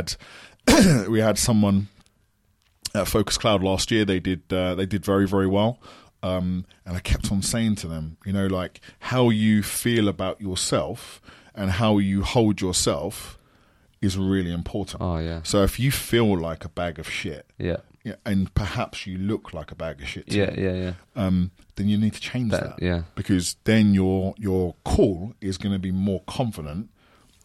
had 0.66 1.08
we 1.08 1.20
had 1.20 1.38
someone 1.38 1.88
at 2.94 3.08
Focus 3.08 3.38
Cloud 3.38 3.62
last 3.62 3.90
year. 3.90 4.04
They 4.04 4.20
did 4.20 4.42
uh, 4.52 4.74
they 4.74 4.86
did 4.86 5.04
very 5.04 5.26
very 5.26 5.46
well. 5.46 5.78
Um, 6.22 6.66
and 6.86 6.96
I 6.96 7.00
kept 7.00 7.32
on 7.32 7.42
saying 7.42 7.76
to 7.76 7.88
them, 7.88 8.16
you 8.24 8.32
know, 8.32 8.46
like 8.46 8.80
how 9.00 9.30
you 9.30 9.62
feel 9.62 10.08
about 10.08 10.40
yourself 10.40 11.20
and 11.54 11.70
how 11.72 11.98
you 11.98 12.22
hold 12.22 12.60
yourself 12.60 13.38
is 14.00 14.16
really 14.16 14.52
important. 14.52 15.02
Oh, 15.02 15.18
yeah. 15.18 15.40
So 15.42 15.62
if 15.64 15.78
you 15.80 15.90
feel 15.90 16.38
like 16.38 16.64
a 16.64 16.68
bag 16.68 16.98
of 16.98 17.08
shit, 17.08 17.46
yeah, 17.58 17.78
yeah, 18.04 18.14
and 18.24 18.52
perhaps 18.54 19.06
you 19.06 19.18
look 19.18 19.52
like 19.52 19.70
a 19.70 19.74
bag 19.74 20.00
of 20.00 20.08
shit, 20.08 20.28
too, 20.28 20.38
yeah, 20.38 20.54
yeah, 20.56 20.72
yeah. 20.74 20.92
um, 21.16 21.50
then 21.76 21.88
you 21.88 21.96
need 21.98 22.12
to 22.14 22.20
change 22.20 22.50
That- 22.52 22.76
that. 22.78 22.82
yeah. 22.84 23.02
Because 23.14 23.56
then 23.64 23.94
your 23.94 24.34
your 24.38 24.74
call 24.84 25.34
is 25.40 25.58
going 25.58 25.72
to 25.72 25.78
be 25.78 25.92
more 25.92 26.22
confident. 26.26 26.88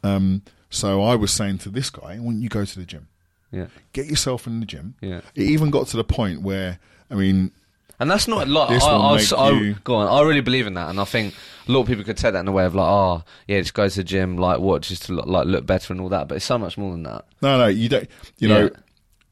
Um, 0.03 0.43
so 0.69 1.01
I 1.03 1.15
was 1.15 1.31
saying 1.31 1.59
to 1.59 1.69
this 1.69 1.89
guy, 1.89 2.17
when 2.17 2.41
you 2.41 2.49
go 2.49 2.63
to 2.65 2.79
the 2.79 2.85
gym, 2.85 3.07
Yeah, 3.51 3.67
get 3.93 4.05
yourself 4.07 4.45
in 4.47 4.59
the 4.59 4.65
gym. 4.65 4.95
Yeah. 5.01 5.21
It 5.35 5.43
even 5.43 5.69
got 5.71 5.87
to 5.87 5.97
the 5.97 6.03
point 6.03 6.41
where, 6.41 6.79
I 7.09 7.15
mean, 7.15 7.51
and 7.99 8.09
that's 8.11 8.27
not 8.27 8.47
like 8.47 8.69
This 8.69 8.83
I, 8.83 8.93
will 8.93 9.01
I, 9.01 9.15
make 9.17 9.33
I, 9.33 9.49
you- 9.51 9.75
go 9.83 9.95
on. 9.95 10.07
I 10.07 10.27
really 10.27 10.41
believe 10.41 10.67
in 10.67 10.73
that, 10.75 10.89
and 10.89 10.99
I 10.99 11.05
think 11.05 11.33
a 11.67 11.71
lot 11.71 11.81
of 11.81 11.87
people 11.87 12.03
could 12.03 12.17
take 12.17 12.33
that 12.33 12.39
in 12.39 12.47
a 12.47 12.51
way 12.51 12.65
of 12.65 12.75
like, 12.75 12.87
oh, 12.87 13.23
yeah, 13.47 13.59
just 13.59 13.73
go 13.73 13.87
to 13.89 13.95
the 13.95 14.03
gym, 14.03 14.37
like 14.37 14.59
what, 14.59 14.81
just 14.83 15.05
to 15.07 15.13
look, 15.13 15.25
like 15.27 15.45
look 15.47 15.65
better 15.65 15.93
and 15.93 16.01
all 16.01 16.09
that. 16.09 16.27
But 16.27 16.35
it's 16.35 16.45
so 16.45 16.57
much 16.57 16.77
more 16.77 16.91
than 16.91 17.03
that. 17.03 17.25
no, 17.41 17.57
no, 17.57 17.67
you 17.67 17.89
don't. 17.89 18.07
You 18.37 18.47
know, 18.49 18.63
Yeah. 18.63 18.69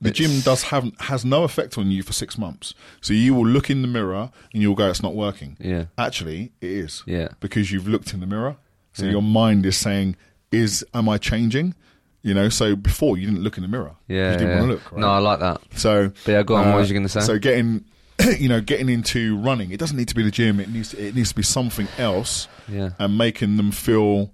the 0.02 0.10
It's- 0.10 0.14
gym 0.30 0.42
does 0.42 0.64
have 0.64 0.92
has 1.00 1.24
no 1.24 1.44
effect 1.44 1.78
on 1.78 1.90
you 1.92 2.04
for 2.04 2.14
six 2.14 2.38
months. 2.38 2.74
So 3.02 3.14
you 3.14 3.34
will 3.34 3.48
look 3.48 3.70
in 3.70 3.82
the 3.82 3.88
mirror 3.88 4.30
and 4.54 4.62
you'll 4.62 4.76
go, 4.76 4.90
"It's 4.90 5.02
not 5.04 5.16
working." 5.16 5.56
Yeah. 5.60 5.86
Actually, 5.98 6.52
it 6.62 6.70
is. 6.70 7.04
Yeah. 7.06 7.30
Because 7.40 7.72
you've 7.72 7.88
looked 7.88 8.14
in 8.14 8.20
the 8.20 8.28
mirror. 8.28 8.58
So 8.94 9.06
Yeah. 9.06 9.12
your 9.12 9.22
mind 9.24 9.66
is 9.66 9.78
saying, 9.78 10.16
"Is 10.52 10.84
am 10.94 11.08
I 11.08 11.18
changing?" 11.18 11.76
You 12.24 12.34
know. 12.34 12.50
So 12.50 12.76
before 12.76 13.18
you 13.18 13.26
didn't 13.28 13.42
look 13.44 13.56
in 13.58 13.62
the 13.64 13.70
mirror. 13.70 13.96
Yeah, 14.08 14.32
You 14.34 14.38
didn't 14.40 14.50
yeah. 14.50 14.60
want 14.60 14.68
to 14.70 14.74
look. 14.74 14.92
Right? 14.92 15.00
No, 15.02 15.08
I 15.10 15.18
like 15.20 15.40
that. 15.40 15.62
So, 15.76 16.12
But 16.26 16.32
yeah, 16.32 16.44
go 16.44 16.56
on, 16.56 16.68
what 16.72 16.78
was 16.80 16.90
uh, 16.90 16.94
you 16.94 17.00
gonna 17.00 17.10
say? 17.10 17.22
So 17.22 17.38
getting, 17.40 17.86
you 18.40 18.50
know, 18.50 18.62
getting 18.62 18.90
into 18.90 19.38
running. 19.38 19.72
It 19.72 19.80
doesn't 19.80 19.98
need 19.98 20.08
to 20.10 20.16
be 20.16 20.24
the 20.24 20.32
gym. 20.32 20.60
It 20.60 20.70
needs 20.70 20.90
to, 20.90 21.00
it 21.08 21.16
needs 21.16 21.30
to 21.30 21.36
be 21.36 21.44
something 21.44 21.88
else. 21.98 22.48
Yeah. 22.68 22.92
And 23.00 23.18
making 23.18 23.58
them 23.58 23.72
feel 23.72 24.32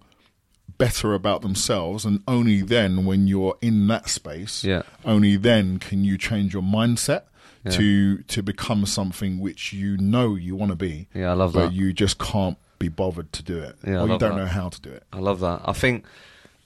better 0.77 1.13
about 1.13 1.41
themselves, 1.41 2.05
and 2.05 2.23
only 2.27 2.61
then, 2.61 3.05
when 3.05 3.27
you're 3.27 3.55
in 3.61 3.87
that 3.87 4.09
space, 4.09 4.63
Yeah. 4.63 4.81
only 5.05 5.35
then 5.35 5.77
can 5.79 6.03
you 6.03 6.17
change 6.17 6.53
your 6.53 6.63
mindset 6.63 7.23
to 7.69 8.17
to 8.23 8.41
become 8.41 8.87
something 8.87 9.39
which 9.39 9.71
you 9.71 9.95
know 9.97 10.33
you 10.33 10.55
want 10.55 10.71
to 10.71 10.75
be. 10.75 11.07
Yeah, 11.13 11.29
I 11.29 11.33
love 11.33 11.53
but 11.53 11.65
that. 11.67 11.73
you 11.73 11.93
just 11.93 12.17
can't 12.17 12.57
be 12.79 12.87
bothered 12.87 13.31
to 13.33 13.43
do 13.43 13.59
it, 13.59 13.75
Yeah, 13.85 13.99
or 14.01 14.07
you 14.07 14.17
don't 14.17 14.31
that. 14.31 14.35
know 14.37 14.45
how 14.47 14.69
to 14.69 14.81
do 14.81 14.89
it. 14.89 15.03
I 15.13 15.19
love 15.19 15.39
that. 15.41 15.61
I 15.65 15.73
think 15.73 16.03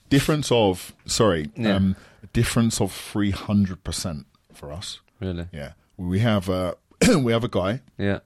Difference 0.08 0.50
of 0.52 0.94
sorry, 1.04 1.50
Yeah. 1.56 1.74
um, 1.74 1.96
difference 2.32 2.80
of 2.80 2.92
three 2.92 3.32
hundred 3.32 3.84
percent 3.84 4.24
for 4.54 4.72
us. 4.72 5.00
really, 5.20 5.48
Yeah, 5.52 5.72
we 5.98 6.20
have 6.20 6.48
a 6.48 6.76
we 7.18 7.32
have 7.32 7.44
a 7.44 7.48
guy 7.48 7.80
yeah, 7.98 8.20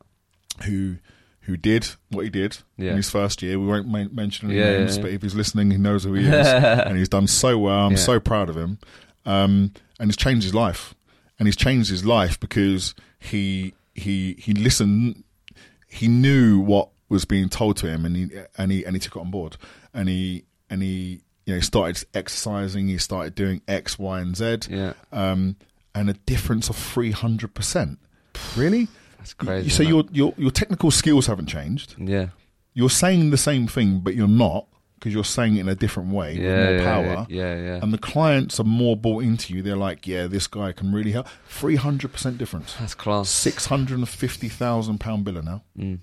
who 0.65 0.97
who 1.43 1.57
did 1.57 1.89
what 2.11 2.23
he 2.25 2.31
did 2.31 2.59
Yeah. 2.77 2.91
in 2.91 2.97
his 2.97 3.11
first 3.11 3.43
year. 3.43 3.59
We 3.59 3.67
won't 3.67 3.89
ma- 3.89 4.05
mention 4.13 4.51
any 4.51 4.61
Yeah, 4.61 4.79
names, 4.79 4.99
but 4.99 5.11
if 5.11 5.23
he's 5.23 5.35
listening, 5.35 5.71
he 5.71 5.79
knows 5.79 6.05
who 6.05 6.13
he 6.15 6.27
is, 6.27 6.47
and 6.47 6.97
he's 6.97 7.09
done 7.09 7.27
so 7.27 7.59
well. 7.59 7.87
I'm 7.87 7.97
so 7.97 8.21
proud 8.21 8.49
of 8.51 8.57
him, 8.57 8.79
um, 9.27 9.73
and 9.99 10.09
he's 10.09 10.17
changed 10.17 10.45
his 10.45 10.55
life. 10.55 10.95
And 11.39 11.47
he's 11.49 11.57
changed 11.57 11.89
his 11.89 12.05
life 12.05 12.39
because 12.39 12.95
he 13.19 13.73
he 13.95 14.35
he 14.39 14.53
listened. 14.53 15.25
He 15.89 16.07
knew 16.07 16.61
what 16.61 16.91
was 17.09 17.25
being 17.25 17.49
told 17.49 17.79
to 17.79 17.89
him, 17.89 18.05
and 18.05 18.15
he 18.15 18.31
and 18.59 18.71
he 18.71 18.85
and 18.85 18.95
he 18.95 19.01
took 19.01 19.17
it 19.17 19.21
on 19.21 19.31
board. 19.31 19.57
And 19.95 20.09
he 20.09 20.45
and 20.69 20.83
he 20.83 21.23
you 21.47 21.55
know 21.55 21.61
started 21.61 22.05
exercising. 22.13 22.89
He 22.89 22.99
started 22.99 23.35
doing 23.35 23.63
X, 23.67 23.99
Y, 23.99 24.21
and 24.21 24.37
Z. 24.37 24.59
yeah. 24.69 24.93
Um, 25.13 25.57
and 25.95 26.11
a 26.11 26.13
difference 26.13 26.69
of 26.69 26.77
three 26.77 27.11
hundred 27.13 27.55
percent. 27.55 27.99
Really? 28.57 28.89
That's 29.19 29.35
crazy. 29.35 29.69
So 29.71 29.83
your 29.83 30.05
your 30.13 30.35
your 30.37 30.51
technical 30.51 30.91
skills 30.91 31.27
haven't 31.27 31.47
changed. 31.47 31.95
yeah, 31.99 32.29
You're 32.75 32.91
saying 32.91 33.31
the 33.31 33.37
same 33.37 33.67
thing, 33.67 34.01
but 34.01 34.15
you're 34.15 34.29
not 34.29 34.67
because 35.01 35.15
you're 35.15 35.25
saying 35.25 35.57
it 35.57 35.61
in 35.61 35.69
a 35.69 35.75
different 35.75 36.11
way 36.13 36.35
yeah, 36.35 36.43
with 36.43 36.57
more 36.67 36.73
yeah, 36.75 36.85
power. 36.85 37.27
yeah, 37.31 37.57
yeah, 37.57 37.81
And 37.83 37.91
the 37.93 37.99
clients 37.99 38.61
are 38.61 38.65
more 38.65 38.97
bought 38.97 39.25
into 39.25 39.55
you. 39.55 39.63
They're 39.63 39.75
like, 39.77 40.07
yeah, 40.07 40.27
this 40.27 40.47
guy 40.47 40.73
can 40.73 40.93
really 40.93 41.13
help. 41.13 41.27
Three 41.49 41.77
hundred 41.77 42.13
percent 42.13 42.37
difference. 42.39 42.75
That's 42.75 42.95
class. 42.95 43.29
Six 43.31 43.67
hundred 43.67 43.99
and 43.99 44.09
fifty 44.09 44.49
thousand 44.49 44.99
pound 45.01 45.25
biller 45.27 45.45
now. 45.45 45.63
Mm. 45.79 46.01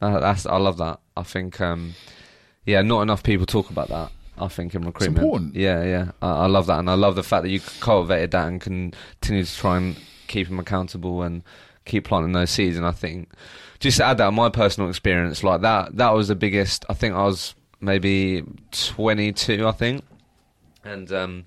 Uh, 0.00 0.20
that's 0.20 0.44
I 0.46 0.56
love 0.56 0.78
that. 0.78 1.00
I 1.16 1.22
think 1.22 1.60
um, 1.60 1.94
yeah, 2.64 2.82
not 2.82 3.02
enough 3.02 3.22
people 3.22 3.46
talk 3.46 3.70
about 3.70 3.88
that. 3.88 4.10
I 4.38 4.48
think 4.48 4.74
in 4.74 4.82
recruitment, 4.84 5.24
important. 5.24 5.54
Yeah, 5.54 5.82
yeah, 5.82 6.10
I, 6.20 6.44
I 6.44 6.46
love 6.46 6.66
that, 6.66 6.78
and 6.78 6.90
I 6.90 6.94
love 6.94 7.14
the 7.14 7.22
fact 7.22 7.42
that 7.44 7.48
you 7.48 7.60
cultivated 7.80 8.32
that 8.32 8.48
and 8.48 8.60
continue 8.60 9.44
to 9.44 9.56
try 9.56 9.78
and 9.78 9.96
keep 10.26 10.48
them 10.48 10.58
accountable 10.58 11.22
and 11.22 11.42
keep 11.84 12.04
planting 12.04 12.32
those 12.32 12.50
seeds. 12.50 12.76
And 12.76 12.86
I 12.86 12.92
think 12.92 13.30
just 13.78 13.98
to 13.98 14.04
add 14.04 14.18
that, 14.18 14.32
my 14.32 14.48
personal 14.48 14.88
experience 14.88 15.42
like 15.42 15.62
that, 15.62 15.96
that 15.96 16.14
was 16.14 16.28
the 16.28 16.34
biggest. 16.34 16.84
I 16.88 16.94
think 16.94 17.14
I 17.14 17.24
was 17.24 17.54
maybe 17.80 18.44
twenty 18.70 19.32
two, 19.32 19.66
I 19.66 19.72
think, 19.72 20.04
and 20.84 21.10
um, 21.12 21.44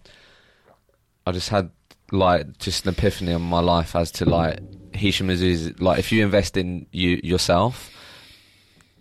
I 1.26 1.32
just 1.32 1.50
had 1.50 1.72
like 2.12 2.58
just 2.58 2.86
an 2.86 2.94
epiphany 2.94 3.32
in 3.32 3.42
my 3.42 3.60
life 3.60 3.96
as 3.96 4.12
to 4.12 4.26
like 4.26 4.60
Hisham 4.96 5.28
like 5.80 6.00
if 6.00 6.12
you 6.12 6.24
invest 6.24 6.58
in 6.58 6.88
you 6.92 7.20
yourself, 7.24 7.90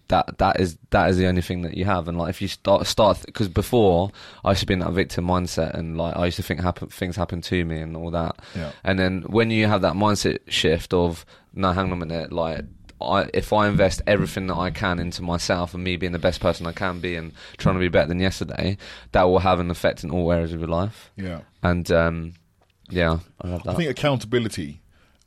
that 0.09 0.39
that 0.39 0.61
is 0.61 0.79
that 0.91 1.11
is 1.11 1.17
the 1.17 1.27
only 1.27 1.43
thing 1.43 1.63
that 1.63 1.77
you 1.77 1.85
have. 1.85 2.09
And 2.09 2.19
like 2.19 2.31
if 2.31 2.43
you 2.43 2.49
start 2.49 2.87
start 2.87 3.23
because 3.25 3.49
before 3.49 4.11
I 4.45 4.51
used 4.51 4.61
to 4.61 4.67
be 4.67 4.75
in 4.75 4.81
that 4.81 4.93
victim 4.93 5.27
mindset, 5.27 5.75
and 5.75 5.97
like 5.97 6.17
I 6.17 6.27
used 6.27 6.37
to 6.37 6.43
think 6.43 6.61
happen, 6.61 6.89
things 6.89 7.17
happen 7.17 7.41
to 7.43 7.65
me 7.65 7.79
and 7.81 7.97
all 7.97 8.11
that. 8.11 8.37
Yeah. 8.57 8.73
And 8.85 8.99
then 8.99 9.23
when 9.27 9.51
you 9.51 9.67
have 9.67 9.83
that 9.83 9.95
mindset 9.95 10.39
shift 10.49 10.93
of 10.93 11.25
no, 11.55 11.73
hang 11.73 11.87
on 11.87 11.93
a 11.93 12.07
minute, 12.07 12.33
like. 12.33 12.65
I, 13.01 13.31
if 13.33 13.53
I 13.53 13.69
invest 13.69 14.03
everything 14.09 14.49
that 14.49 14.57
I 14.57 14.71
can 14.71 14.99
into 14.99 15.23
myself 15.23 15.73
and 15.73 15.85
me 15.85 15.97
being 15.97 16.11
the 16.11 16.19
best 16.19 16.41
person 16.41 16.67
I 16.67 16.73
can 16.73 16.99
be 16.99 17.15
and 17.15 17.31
trying 17.57 17.77
to 17.77 17.79
be 17.79 17.87
better 17.87 18.09
than 18.09 18.19
yesterday, 18.19 18.77
that 19.13 19.23
will 19.23 19.39
have 19.39 19.61
an 19.61 19.71
effect 19.71 20.03
in 20.03 20.11
all 20.11 20.33
areas 20.33 20.53
of 20.53 20.59
your 20.59 20.69
life. 20.69 21.13
Yeah. 21.15 21.43
And 21.63 21.89
um, 21.93 22.35
yeah, 22.91 23.21
I 23.41 23.49
love 23.51 23.63
that. 23.63 23.71
I 23.71 23.75
think 23.77 23.89
accountability 23.89 24.81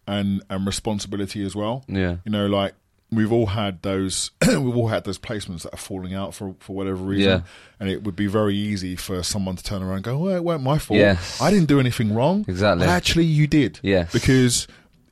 and 0.05 0.43
and 0.49 0.65
responsibility 0.67 1.45
as 1.45 1.55
well. 1.55 1.85
yeah, 1.87 2.17
You 2.25 2.31
know, 2.33 2.47
like 2.47 2.73
we've 3.11 3.31
all 3.31 3.47
had 3.47 3.81
those 3.81 4.31
we've 4.47 4.75
all 4.77 4.87
had 4.87 5.03
those 5.03 5.17
placements 5.19 5.63
that 5.63 5.73
are 5.73 5.77
falling 5.77 6.13
out 6.13 6.33
for 6.33 6.55
for 6.59 6.75
whatever 6.75 6.97
reason. 6.97 7.29
Yeah. 7.29 7.41
And 7.79 7.89
it 7.89 8.03
would 8.03 8.15
be 8.15 8.27
very 8.27 8.55
easy 8.55 8.95
for 8.95 9.23
someone 9.23 9.55
to 9.55 9.63
turn 9.63 9.81
around 9.83 9.95
and 9.95 10.03
go, 10.03 10.17
Well, 10.17 10.35
it 10.35 10.43
weren't 10.43 10.63
my 10.63 10.77
fault. 10.77 10.99
Yes. 10.99 11.41
I 11.41 11.49
didn't 11.51 11.67
do 11.67 11.79
anything 11.79 12.13
wrong. 12.13 12.45
Exactly. 12.47 12.85
But 12.85 12.91
actually 12.91 13.25
you 13.25 13.47
did. 13.47 13.79
Yes. 13.81 14.11
Because 14.13 14.67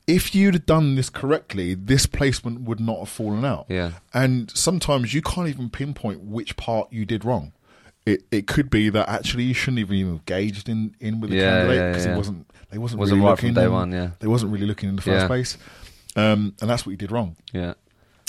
if 0.07 0.33
you'd 0.33 0.53
have 0.55 0.65
done 0.65 0.95
this 0.95 1.09
correctly, 1.09 1.73
this 1.75 2.05
placement 2.07 2.61
would 2.61 2.79
not 2.79 2.99
have 2.99 3.09
fallen 3.09 3.45
out. 3.45 3.65
Yeah. 3.69 3.91
And 4.13 4.49
sometimes 4.51 5.13
you 5.13 5.21
can't 5.21 5.47
even 5.47 5.69
pinpoint 5.69 6.21
which 6.21 6.57
part 6.57 6.91
you 6.91 7.05
did 7.05 7.23
wrong. 7.25 7.53
It 8.05 8.23
it 8.31 8.47
could 8.47 8.69
be 8.69 8.89
that 8.89 9.09
actually 9.09 9.43
you 9.43 9.53
shouldn't 9.53 9.79
even 9.79 9.97
have 9.99 10.07
engaged 10.07 10.69
in, 10.69 10.95
in 10.99 11.19
with 11.19 11.31
the 11.31 11.37
Yeah, 11.37 11.59
candidate 11.61 11.91
because 11.91 12.05
yeah. 12.05 12.13
it 12.13 12.17
wasn't 12.17 12.51
they 12.71 12.77
wasn't, 12.77 12.99
Wasn't 12.99 13.17
really 13.17 13.29
right 13.29 13.37
from 13.37 13.47
looking 13.49 13.55
day 13.55 13.63
and 13.65 13.73
one, 13.73 13.91
yeah. 13.91 14.09
They 14.19 14.27
wasn't 14.27 14.51
really 14.53 14.65
looking 14.67 14.89
in 14.89 14.95
the 14.95 15.01
first 15.01 15.27
place. 15.27 15.57
Um, 16.15 16.55
and 16.61 16.69
that's 16.69 16.85
what 16.85 16.91
you 16.91 16.97
did 16.97 17.11
wrong. 17.11 17.35
yeah, 17.53 17.73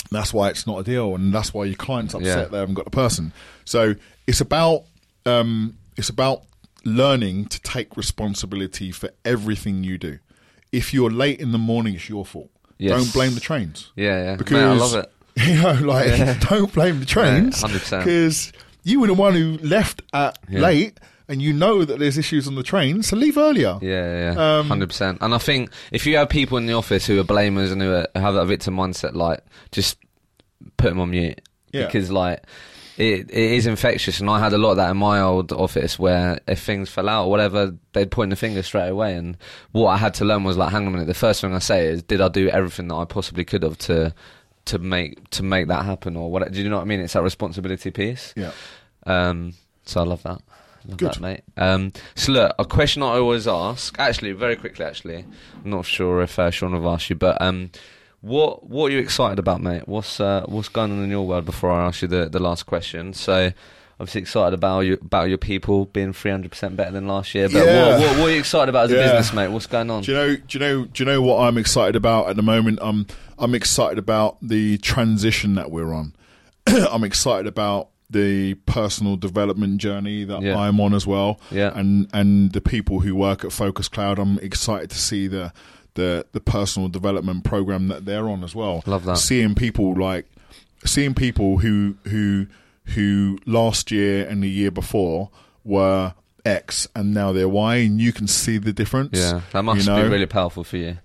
That's 0.09 0.33
why 0.33 0.49
it's 0.49 0.65
not 0.67 0.79
a 0.79 0.83
deal, 0.83 1.15
and 1.15 1.33
that's 1.33 1.53
why 1.53 1.65
your 1.65 1.75
client's 1.75 2.13
upset 2.13 2.37
Yeah. 2.37 2.45
they 2.45 2.57
haven't 2.57 2.75
got 2.75 2.85
the 2.85 2.91
person. 2.91 3.31
So 3.65 3.95
it's 4.27 4.41
about 4.41 4.83
um, 5.25 5.77
it's 5.95 6.09
about 6.09 6.43
learning 6.83 7.45
to 7.45 7.61
take 7.61 7.95
responsibility 7.95 8.91
for 8.91 9.09
everything 9.23 9.83
you 9.83 9.97
do. 9.97 10.17
If 10.71 10.93
you're 10.93 11.11
late 11.11 11.39
in 11.39 11.51
the 11.51 11.57
morning, 11.57 11.95
it's 11.95 12.09
your 12.09 12.25
fault. 12.25 12.49
Yes. 12.77 12.99
Don't 12.99 13.13
blame 13.13 13.35
the 13.35 13.39
trains. 13.39 13.91
yeah, 13.95 14.23
yeah. 14.23 14.35
Because 14.35 14.53
Mate, 14.53 14.63
I 14.63 14.73
love 14.73 14.95
it. 14.95 15.11
You 15.47 15.61
know, 15.61 15.73
like 15.87 16.39
don't 16.49 16.73
blame 16.73 16.99
the 16.99 17.05
trains 17.05 17.61
Yeah, 17.61 17.69
100%. 17.69 17.99
because 17.99 18.51
you 18.83 18.99
were 18.99 19.07
the 19.07 19.13
one 19.13 19.33
who 19.33 19.57
left 19.59 20.01
at 20.13 20.37
Yeah. 20.49 20.59
late, 20.59 20.99
and 21.31 21.41
you 21.41 21.53
know 21.53 21.83
that 21.85 21.97
there's 21.99 22.17
issues 22.17 22.47
on 22.47 22.55
the 22.55 22.63
train, 22.63 23.01
so 23.01 23.15
leave 23.15 23.37
earlier. 23.37 23.79
Yeah, 23.81 24.33
yeah, 24.33 24.57
Um, 24.59 24.67
hundred 24.67 24.89
percent. 24.89 25.17
And 25.21 25.33
I 25.33 25.37
think 25.39 25.71
if 25.91 26.05
you 26.05 26.17
have 26.17 26.29
people 26.29 26.57
in 26.57 26.65
the 26.67 26.73
office 26.73 27.07
who 27.07 27.19
are 27.19 27.23
blamers 27.23 27.71
and 27.71 27.81
who 27.81 27.93
are, 27.93 28.07
have 28.15 28.33
that 28.35 28.45
victim 28.45 28.75
mindset, 28.75 29.13
like 29.15 29.39
just 29.71 29.97
put 30.77 30.89
them 30.89 30.99
on 30.99 31.09
mute 31.11 31.41
Yeah. 31.71 31.85
because 31.87 32.11
like 32.11 32.43
it, 32.97 33.31
it 33.31 33.51
is 33.53 33.65
infectious. 33.65 34.19
And 34.19 34.29
I 34.29 34.39
had 34.39 34.53
a 34.53 34.57
lot 34.59 34.71
of 34.71 34.77
that 34.77 34.91
in 34.91 34.97
my 34.97 35.21
old 35.21 35.51
office 35.51 35.97
where 35.97 36.39
if 36.47 36.61
things 36.61 36.89
fell 36.89 37.09
out 37.09 37.25
or 37.25 37.31
whatever, 37.31 37.73
they'd 37.93 38.11
point 38.11 38.29
the 38.29 38.35
finger 38.35 38.61
straight 38.61 38.89
away. 38.89 39.15
And 39.15 39.37
what 39.71 39.87
I 39.87 39.97
had 39.97 40.13
to 40.15 40.25
learn 40.25 40.43
was 40.43 40.57
like, 40.57 40.71
hang 40.71 40.83
on 40.83 40.89
a 40.89 40.91
minute. 40.91 41.07
The 41.07 41.13
first 41.15 41.41
thing 41.41 41.53
I 41.55 41.59
say 41.59 41.87
is, 41.87 42.03
did 42.03 42.21
I 42.21 42.27
do 42.27 42.49
everything 42.49 42.89
that 42.89 42.95
I 42.95 43.05
possibly 43.05 43.45
could 43.45 43.63
have 43.63 43.77
to 43.79 44.13
to 44.65 44.77
make 44.77 45.27
to 45.31 45.41
make 45.41 45.67
that 45.69 45.85
happen 45.85 46.15
or 46.15 46.29
what? 46.29 46.51
Do 46.51 46.61
you 46.61 46.69
know 46.69 46.75
what 46.75 46.83
I 46.83 46.85
mean? 46.85 46.99
It's 46.99 47.13
that 47.13 47.23
responsibility 47.23 47.89
piece. 47.89 48.33
Yeah. 48.35 48.51
Um, 49.07 49.53
so 49.85 50.01
I 50.01 50.03
love 50.03 50.21
that. 50.23 50.41
Love 50.87 50.97
Good. 50.97 51.11
that, 51.13 51.19
mate. 51.21 51.41
Um, 51.57 51.93
so 52.15 52.31
look, 52.31 52.55
a 52.57 52.65
question 52.65 53.03
I 53.03 53.17
always 53.17 53.47
ask, 53.47 53.95
actually, 53.99 54.31
very 54.31 54.55
quickly, 54.55 54.85
actually, 54.85 55.25
I'm 55.63 55.69
not 55.69 55.85
sure 55.85 56.21
if 56.21 56.37
uh, 56.39 56.49
Sean 56.51 56.73
have 56.73 56.85
asked 56.85 57.09
you, 57.09 57.15
but 57.15 57.41
um, 57.41 57.69
what 58.21 58.67
what 58.67 58.87
are 58.87 58.95
you 58.95 58.99
excited 58.99 59.39
about, 59.39 59.61
mate? 59.61 59.87
What's 59.87 60.19
uh, 60.19 60.43
what's 60.47 60.69
going 60.69 60.91
on 60.91 61.03
in 61.03 61.09
your 61.09 61.25
world 61.27 61.45
before 61.45 61.71
I 61.71 61.85
ask 61.87 62.01
you 62.01 62.07
the, 62.07 62.29
the 62.29 62.39
last 62.39 62.65
question? 62.65 63.13
So. 63.13 63.51
Obviously 63.99 64.21
excited 64.21 64.55
about 64.55 64.79
your 64.79 64.97
about 64.99 65.29
your 65.29 65.37
people 65.37 65.85
being 65.85 66.11
three 66.11 66.31
hundred 66.31 66.49
percent 66.49 66.75
better 66.75 66.89
than 66.89 67.07
last 67.07 67.35
year. 67.35 67.47
But 67.47 67.67
Yeah. 67.67 67.89
what, 67.89 67.99
what, 67.99 68.17
what 68.17 68.25
are 68.29 68.31
you 68.31 68.39
excited 68.39 68.67
about 68.67 68.85
as 68.85 68.93
a 68.93 68.95
Yeah. 68.95 69.03
business, 69.03 69.31
mate? 69.31 69.49
What's 69.49 69.67
going 69.67 69.91
on? 69.91 70.01
Do 70.01 70.11
you 70.11 70.17
know? 70.17 70.35
Do 70.37 70.43
you 70.49 70.59
know? 70.59 70.85
Do 70.85 71.03
you 71.03 71.05
know 71.05 71.21
what 71.21 71.43
I'm 71.45 71.55
excited 71.55 71.95
about 71.95 72.27
at 72.27 72.35
the 72.35 72.41
moment? 72.41 72.79
I'm 72.81 73.05
I'm 73.37 73.53
excited 73.53 73.99
about 73.99 74.37
the 74.41 74.79
transition 74.79 75.53
that 75.53 75.69
we're 75.69 75.93
on. 75.93 76.15
I'm 76.67 77.03
excited 77.03 77.45
about 77.45 77.89
the 78.11 78.55
personal 78.65 79.15
development 79.15 79.77
journey 79.79 80.23
that 80.25 80.41
Yeah. 80.41 80.57
I'm 80.57 80.79
on 80.79 80.93
as 80.93 81.07
well. 81.07 81.39
Yeah. 81.49 81.71
And 81.73 82.07
and 82.13 82.51
the 82.51 82.61
people 82.61 82.99
who 82.99 83.15
work 83.15 83.43
at 83.45 83.51
Focus 83.51 83.87
Cloud, 83.87 84.19
I'm 84.19 84.37
excited 84.39 84.89
to 84.91 84.97
see 84.97 85.27
the 85.27 85.53
the 85.95 86.25
the 86.31 86.39
personal 86.41 86.89
development 86.89 87.43
program 87.43 87.87
that 87.87 88.05
they're 88.05 88.29
on 88.29 88.43
as 88.43 88.53
well. 88.55 88.83
Love 88.85 89.05
that. 89.05 89.17
Seeing 89.17 89.55
people 89.55 89.93
like 89.95 90.25
seeing 90.85 91.13
people 91.13 91.59
who 91.59 91.95
who 92.07 92.47
who 92.95 93.37
last 93.45 93.91
year 93.91 94.27
and 94.27 94.41
the 94.43 94.49
year 94.49 94.71
before 94.71 95.29
were 95.63 96.13
X 96.43 96.87
and 96.95 97.13
now 97.13 97.31
they're 97.31 97.47
Y, 97.47 97.75
and 97.75 98.01
you 98.01 98.11
can 98.11 98.27
see 98.27 98.57
the 98.57 98.73
difference. 98.73 99.17
yeah, 99.17 99.41
that 99.51 99.63
must 99.63 99.85
you 99.85 99.91
know? 99.93 100.01
be 100.03 100.09
really 100.09 100.25
powerful 100.25 100.63
for 100.63 100.77
you. 100.77 100.97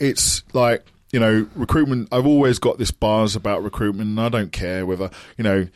it's 0.00 0.42
like 0.52 0.84
you 1.12 1.18
know 1.18 1.46
recruitment 1.56 2.08
i've 2.12 2.26
always 2.26 2.60
got 2.60 2.78
this 2.78 2.92
buzz 2.92 3.34
about 3.34 3.64
recruitment 3.64 4.08
and 4.10 4.20
i 4.20 4.28
don't 4.28 4.52
care 4.52 4.86
whether 4.86 5.10
you 5.36 5.42
know 5.42 5.66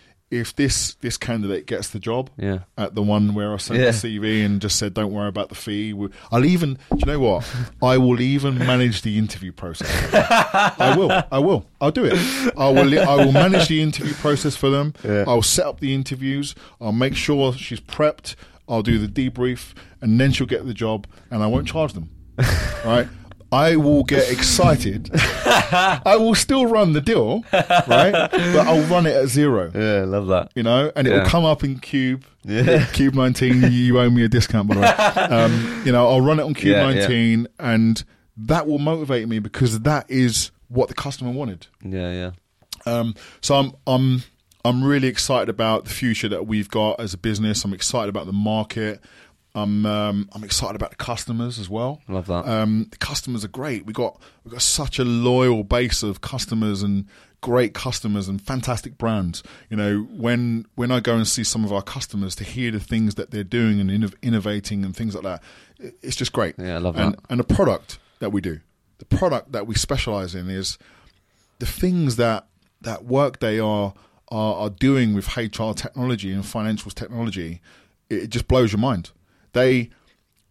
if 0.41 0.55
this 0.57 0.95
this 0.97 1.17
candidate 1.17 1.67
gets 1.67 1.89
the 1.91 1.99
job 1.99 2.31
Yeah. 2.37 2.61
at 2.77 2.95
the 2.95 3.03
one 3.03 3.35
where 3.35 3.53
i 3.55 3.57
sent 3.59 3.79
Yeah. 3.79 3.93
the 3.93 4.19
cv 4.19 4.45
and 4.45 4.61
just 4.61 4.77
said 4.79 4.95
don't 4.95 5.13
worry 5.13 5.29
about 5.29 5.49
the 5.49 5.55
fee. 5.55 5.95
I'll 6.33 6.45
even 6.45 6.75
do 6.91 6.97
you 6.99 7.07
know 7.07 7.21
what? 7.21 7.51
I 7.83 7.99
will 7.99 8.21
even 8.21 8.59
manage 8.59 9.03
the 9.03 9.17
interview 9.19 9.53
process 9.53 9.89
i 10.81 10.95
will. 10.97 11.11
I 11.31 11.39
will. 11.39 11.67
I'll 11.81 11.91
do 11.91 12.05
it. 12.05 12.15
I 12.57 12.69
will 12.71 12.99
i 12.99 13.15
will 13.25 13.33
manage 13.33 13.69
the 13.69 13.81
interview 13.83 14.15
process 14.15 14.57
for 14.57 14.71
them. 14.71 14.95
Yeah. 15.05 15.25
i'll 15.27 15.43
set 15.43 15.67
up 15.67 15.81
the 15.81 15.95
interviews. 15.95 16.55
I'll 16.81 16.93
make 16.93 17.15
sure 17.17 17.53
she's 17.53 17.81
prepped. 17.81 18.35
I'll 18.69 18.83
do 18.83 18.99
the 19.05 19.09
debrief 19.09 19.75
and 20.01 20.19
then 20.21 20.33
she'll 20.33 20.47
get 20.47 20.67
the 20.67 20.75
job 20.75 21.07
and 21.31 21.43
i 21.43 21.47
won't 21.47 21.69
charge 21.69 21.93
them. 21.93 22.09
Right? 22.85 23.09
I 23.55 23.77
will 23.77 24.03
get 24.05 24.31
excited. 24.31 25.11
I 25.15 26.17
will 26.19 26.35
still 26.35 26.67
run 26.67 26.93
the 26.93 27.01
deal, 27.01 27.45
right? 27.53 28.13
But 28.13 28.67
I'll 28.67 28.83
run 28.89 29.07
it 29.07 29.15
at 29.17 29.29
zero. 29.29 29.71
Yeah, 29.75 30.05
love 30.05 30.27
that. 30.29 30.51
You 30.55 30.63
know, 30.63 30.91
and 30.97 31.07
it 31.07 31.11
Yeah. 31.13 31.23
will 31.23 31.29
come 31.29 31.45
up 31.45 31.63
in 31.63 31.79
Cube. 31.79 32.25
Yeah. 32.45 32.85
Cube 32.93 33.15
19, 33.15 33.71
you 33.73 33.99
owe 34.01 34.11
me 34.11 34.25
a 34.25 34.29
discount, 34.29 34.69
by 34.69 34.75
the 34.75 34.81
way. 34.81 34.95
Um, 35.37 35.83
you 35.87 35.93
know, 35.93 36.09
I'll 36.09 36.21
run 36.21 36.41
it 36.41 36.43
on 36.43 36.55
Cube 36.55 36.73
Yeah, 36.77 36.89
yeah. 36.91 37.01
19, 37.01 37.49
and 37.61 38.05
that 38.37 38.67
will 38.67 38.79
motivate 38.81 39.29
me 39.29 39.39
because 39.39 39.81
that 39.81 40.05
is 40.11 40.51
what 40.69 40.89
the 40.89 40.95
customer 40.95 41.31
wanted. 41.31 41.67
Yeah, 41.83 42.11
yeah. 42.13 42.31
Um, 42.93 43.15
so 43.41 43.55
I'm 43.55 43.73
I'm 43.87 44.23
I'm 44.65 44.83
really 44.83 45.09
excited 45.09 45.49
about 45.49 45.85
the 45.85 45.91
future 45.91 46.29
that 46.29 46.47
we've 46.47 46.69
got 46.69 46.99
as 47.01 47.15
a 47.15 47.19
business. 47.19 47.65
I'm 47.65 47.73
excited 47.75 48.09
about 48.09 48.27
the 48.27 48.33
market. 48.33 49.01
I'm 49.55 49.87
um, 49.87 50.29
I'm 50.33 50.43
excited 50.43 50.75
about 50.75 50.91
the 50.91 50.97
customers 50.97 51.59
as 51.59 51.71
well. 51.71 52.03
Love 52.09 52.27
that. 52.27 52.47
Um, 52.49 52.89
the 52.91 52.97
customers 52.97 53.45
are 53.45 53.49
great. 53.49 53.87
We 53.87 53.93
got 53.93 54.21
we 54.45 54.51
got 54.51 54.63
such 54.63 54.99
a 54.99 55.05
loyal 55.05 55.63
base 55.63 56.03
of 56.03 56.21
customers 56.21 56.83
and 56.83 57.07
great 57.41 57.75
customers 57.75 58.27
and 58.27 58.41
fantastic 58.41 58.99
brands. 58.99 59.43
You 59.71 59.77
know, 59.77 60.09
when 60.11 60.67
when 60.75 60.91
I 60.91 60.99
go 60.99 61.15
and 61.15 61.27
see 61.27 61.45
some 61.45 61.65
of 61.65 61.73
our 61.73 61.83
customers 61.83 62.35
to 62.37 62.45
hear 62.45 62.73
the 62.73 62.81
things 62.81 63.15
that 63.15 63.31
they're 63.31 63.45
doing 63.45 63.81
and 63.81 63.91
innov- 63.91 64.21
innovating 64.23 64.85
and 64.85 64.97
things 64.97 65.15
like 65.15 65.25
that, 65.25 65.43
it's 66.03 66.17
just 66.17 66.33
great. 66.33 66.57
Yeah, 66.59 66.75
I 66.75 66.79
love 66.79 66.97
and, 66.97 67.13
that. 67.15 67.21
And 67.31 67.39
the 67.39 67.45
product 67.45 67.99
that 68.19 68.31
we 68.31 68.41
do, 68.41 68.59
the 68.99 69.05
product 69.05 69.53
that 69.53 69.69
we 69.69 69.77
specialize 69.77 70.35
in 70.35 70.51
is 70.51 70.79
the 71.61 71.67
things 71.67 72.17
that 72.17 72.47
that 72.81 73.05
Workday 73.05 73.61
are 73.61 73.95
are, 74.29 74.55
are 74.55 74.71
doing 74.71 75.15
with 75.15 75.37
HR 75.37 75.75
technology 75.75 76.33
and 76.33 76.43
financials 76.43 76.95
technology, 76.95 77.61
it, 78.11 78.25
it 78.25 78.31
just 78.31 78.49
blows 78.49 78.73
your 78.73 78.81
mind. 78.81 79.13
They 79.55 79.91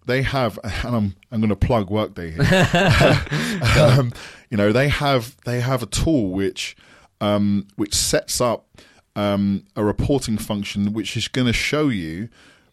they 0.06 0.24
have, 0.24 0.60
and 0.64 0.96
I'm 0.96 1.16
I'm 1.32 1.40
going 1.40 1.50
to 1.50 1.56
plug 1.56 1.90
Workday 1.90 2.32
here. 2.32 3.22
um, 3.80 4.12
you 4.50 4.58
know, 4.58 4.72
they 4.72 4.90
have 4.90 5.38
they 5.46 5.62
have 5.62 5.84
a 5.84 5.88
tool 5.88 6.32
which 6.32 6.76
um, 7.22 7.68
which 7.76 7.94
sets 7.94 8.42
up 8.42 8.68
um, 9.16 9.66
a 9.76 9.84
reporting 9.84 10.38
function 10.38 10.94
which 10.94 11.16
is 11.16 11.28
going 11.28 11.48
to 11.48 11.54
show 11.54 11.90
you 11.90 12.30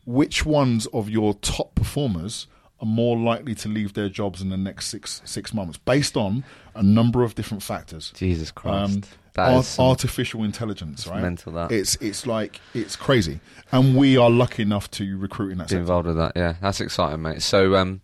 which 0.06 0.44
ones 0.44 0.86
of 0.86 1.08
your 1.08 1.34
top 1.34 1.74
performers 1.74 2.46
are 2.80 2.86
more 2.86 3.16
likely 3.16 3.54
to 3.54 3.68
leave 3.68 3.92
their 3.92 4.08
jobs 4.08 4.40
in 4.40 4.48
the 4.48 4.56
next 4.56 4.86
six 4.86 5.20
six 5.24 5.52
months 5.52 5.78
based 5.78 6.16
on 6.16 6.44
a 6.74 6.82
number 6.82 7.22
of 7.22 7.34
different 7.34 7.62
factors 7.62 8.12
Jesus 8.16 8.50
Christ. 8.50 9.06
That 9.34 9.48
art- 9.54 9.64
some- 9.64 9.84
artificial 9.86 10.44
intelligence, 10.44 11.06
right? 11.06 11.22
mental, 11.22 11.52
that. 11.52 11.72
it's 11.72 11.96
it's 11.96 12.26
like 12.26 12.60
it's 12.74 12.96
crazy, 12.96 13.40
and 13.72 13.96
we 13.96 14.16
are 14.16 14.30
lucky 14.30 14.62
enough 14.62 14.90
to 14.92 15.16
recruit 15.18 15.52
in 15.52 15.58
that 15.58 15.64
be 15.64 15.70
sector. 15.70 15.80
involved 15.80 16.06
with 16.06 16.16
that. 16.16 16.32
Yeah, 16.36 16.54
that's 16.60 16.80
exciting, 16.80 17.22
mate. 17.22 17.42
So, 17.42 17.76
um, 17.76 18.00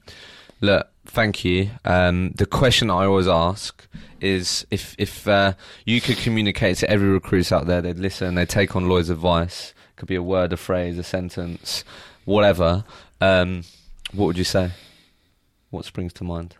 look, 0.61 0.89
thank 1.05 1.45
you. 1.45 1.71
Um, 1.85 2.31
the 2.37 2.47
question 2.47 2.91
I 2.91 3.05
always 3.07 3.29
ask 3.29 3.87
is 4.21 4.67
if 4.71 4.95
if 4.99 5.27
uh, 5.29 5.53
you 5.85 6.01
could 6.01 6.17
communicate 6.19 6.79
to 6.79 6.91
every 6.91 7.09
recruit 7.09 7.53
out 7.53 7.67
there, 7.67 7.83
they'd 7.83 7.99
listen, 7.99 8.35
they'd 8.35 8.49
take 8.49 8.75
on 8.77 8.89
Lloyd's 8.89 9.11
advice. 9.11 9.75
Could 9.97 10.09
be 10.09 10.15
a 10.17 10.23
word, 10.23 10.53
a 10.53 10.57
phrase, 10.59 10.99
a 10.99 11.03
sentence, 11.03 11.83
whatever. 12.27 12.85
Um, 13.21 13.63
what 14.13 14.27
would 14.27 14.39
you 14.39 14.45
say? 14.45 14.73
What 15.71 15.85
springs 15.87 16.13
to 16.15 16.25
mind? 16.25 16.55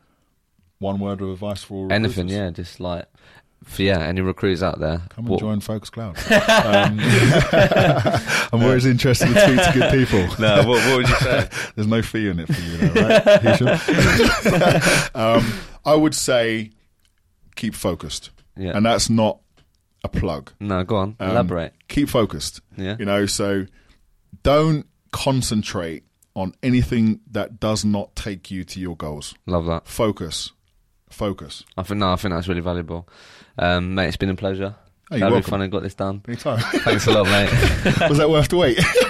One 0.79 0.99
word 1.01 1.21
of 1.23 1.31
advice 1.31 1.63
for 1.63 1.75
all 1.75 1.93
Anything, 1.93 2.27
recruiters. 2.29 2.33
yeah. 2.37 2.51
Just 2.65 2.81
like, 2.81 3.07
for, 3.67 3.83
yeah, 3.83 3.99
any 4.01 4.21
recruits 4.23 4.63
out 4.63 4.79
there. 4.81 5.03
Come 5.11 5.25
and 5.25 5.29
what- 5.29 5.41
join 5.41 5.61
Focus 5.61 5.91
Cloud. 5.91 6.17
um, 6.33 6.99
I'm 8.53 8.63
always 8.63 8.87
interested 8.87 9.27
to 9.27 9.41
speak 9.41 9.63
to 9.65 9.73
good 9.75 9.91
people. 9.93 10.27
No, 10.41 10.57
what, 10.69 10.85
what 10.87 10.97
would 10.99 11.09
you 11.09 11.15
say? 11.17 11.49
There's 11.75 11.87
no 11.89 12.01
fee 12.03 12.29
in 12.29 12.41
it 12.41 12.47
for 12.47 12.61
you, 12.61 12.77
though, 12.89 13.11
right? 14.53 15.11
Um, 15.15 15.53
I 15.85 15.95
would 15.95 16.15
say 16.15 16.71
keep 17.55 17.75
focused, 17.75 18.31
Yeah. 18.57 18.77
and 18.77 18.85
that's 18.87 19.09
not 19.11 19.41
a 20.05 20.09
plug. 20.09 20.53
no, 20.61 20.85
go 20.85 20.97
on. 20.97 21.17
Um, 21.21 21.31
Elaborate. 21.31 21.73
Keep 21.89 22.09
focused. 22.09 22.61
Yeah. 22.77 22.97
You 22.99 23.05
know, 23.05 23.27
so 23.27 23.67
don't 24.43 24.87
concentrate 25.13 26.05
on 26.35 26.55
anything 26.63 27.21
that 27.31 27.59
does 27.59 27.85
not 27.85 28.15
take 28.15 28.51
you 28.51 28.63
to 28.65 28.79
your 28.81 28.95
goals. 28.97 29.35
Love 29.47 29.67
that. 29.67 29.87
Focus. 29.89 30.53
Focus. 31.09 31.65
I 31.77 31.83
think 31.83 31.99
no, 32.01 32.13
I 32.13 32.17
think 32.17 32.35
that's 32.35 32.47
really 32.49 32.61
valuable. 32.61 33.09
Um, 33.59 33.95
mate, 33.95 34.09
it's 34.09 34.17
been 34.17 34.31
a 34.31 34.35
pleasure. 34.37 34.75
Oh, 35.11 35.17
you're 35.17 35.29
we 35.29 35.33
welcome. 35.35 35.51
finally 35.51 35.69
got 35.69 35.83
this 35.83 35.95
done. 35.95 36.23
Anytime. 36.27 36.59
Thanks 36.59 37.07
a 37.07 37.13
lot, 37.13 37.27
mate. 37.27 37.51
Was 38.09 38.19
that 38.19 38.29
worth 38.29 38.49
the 38.49 38.57
wait? 38.57 38.79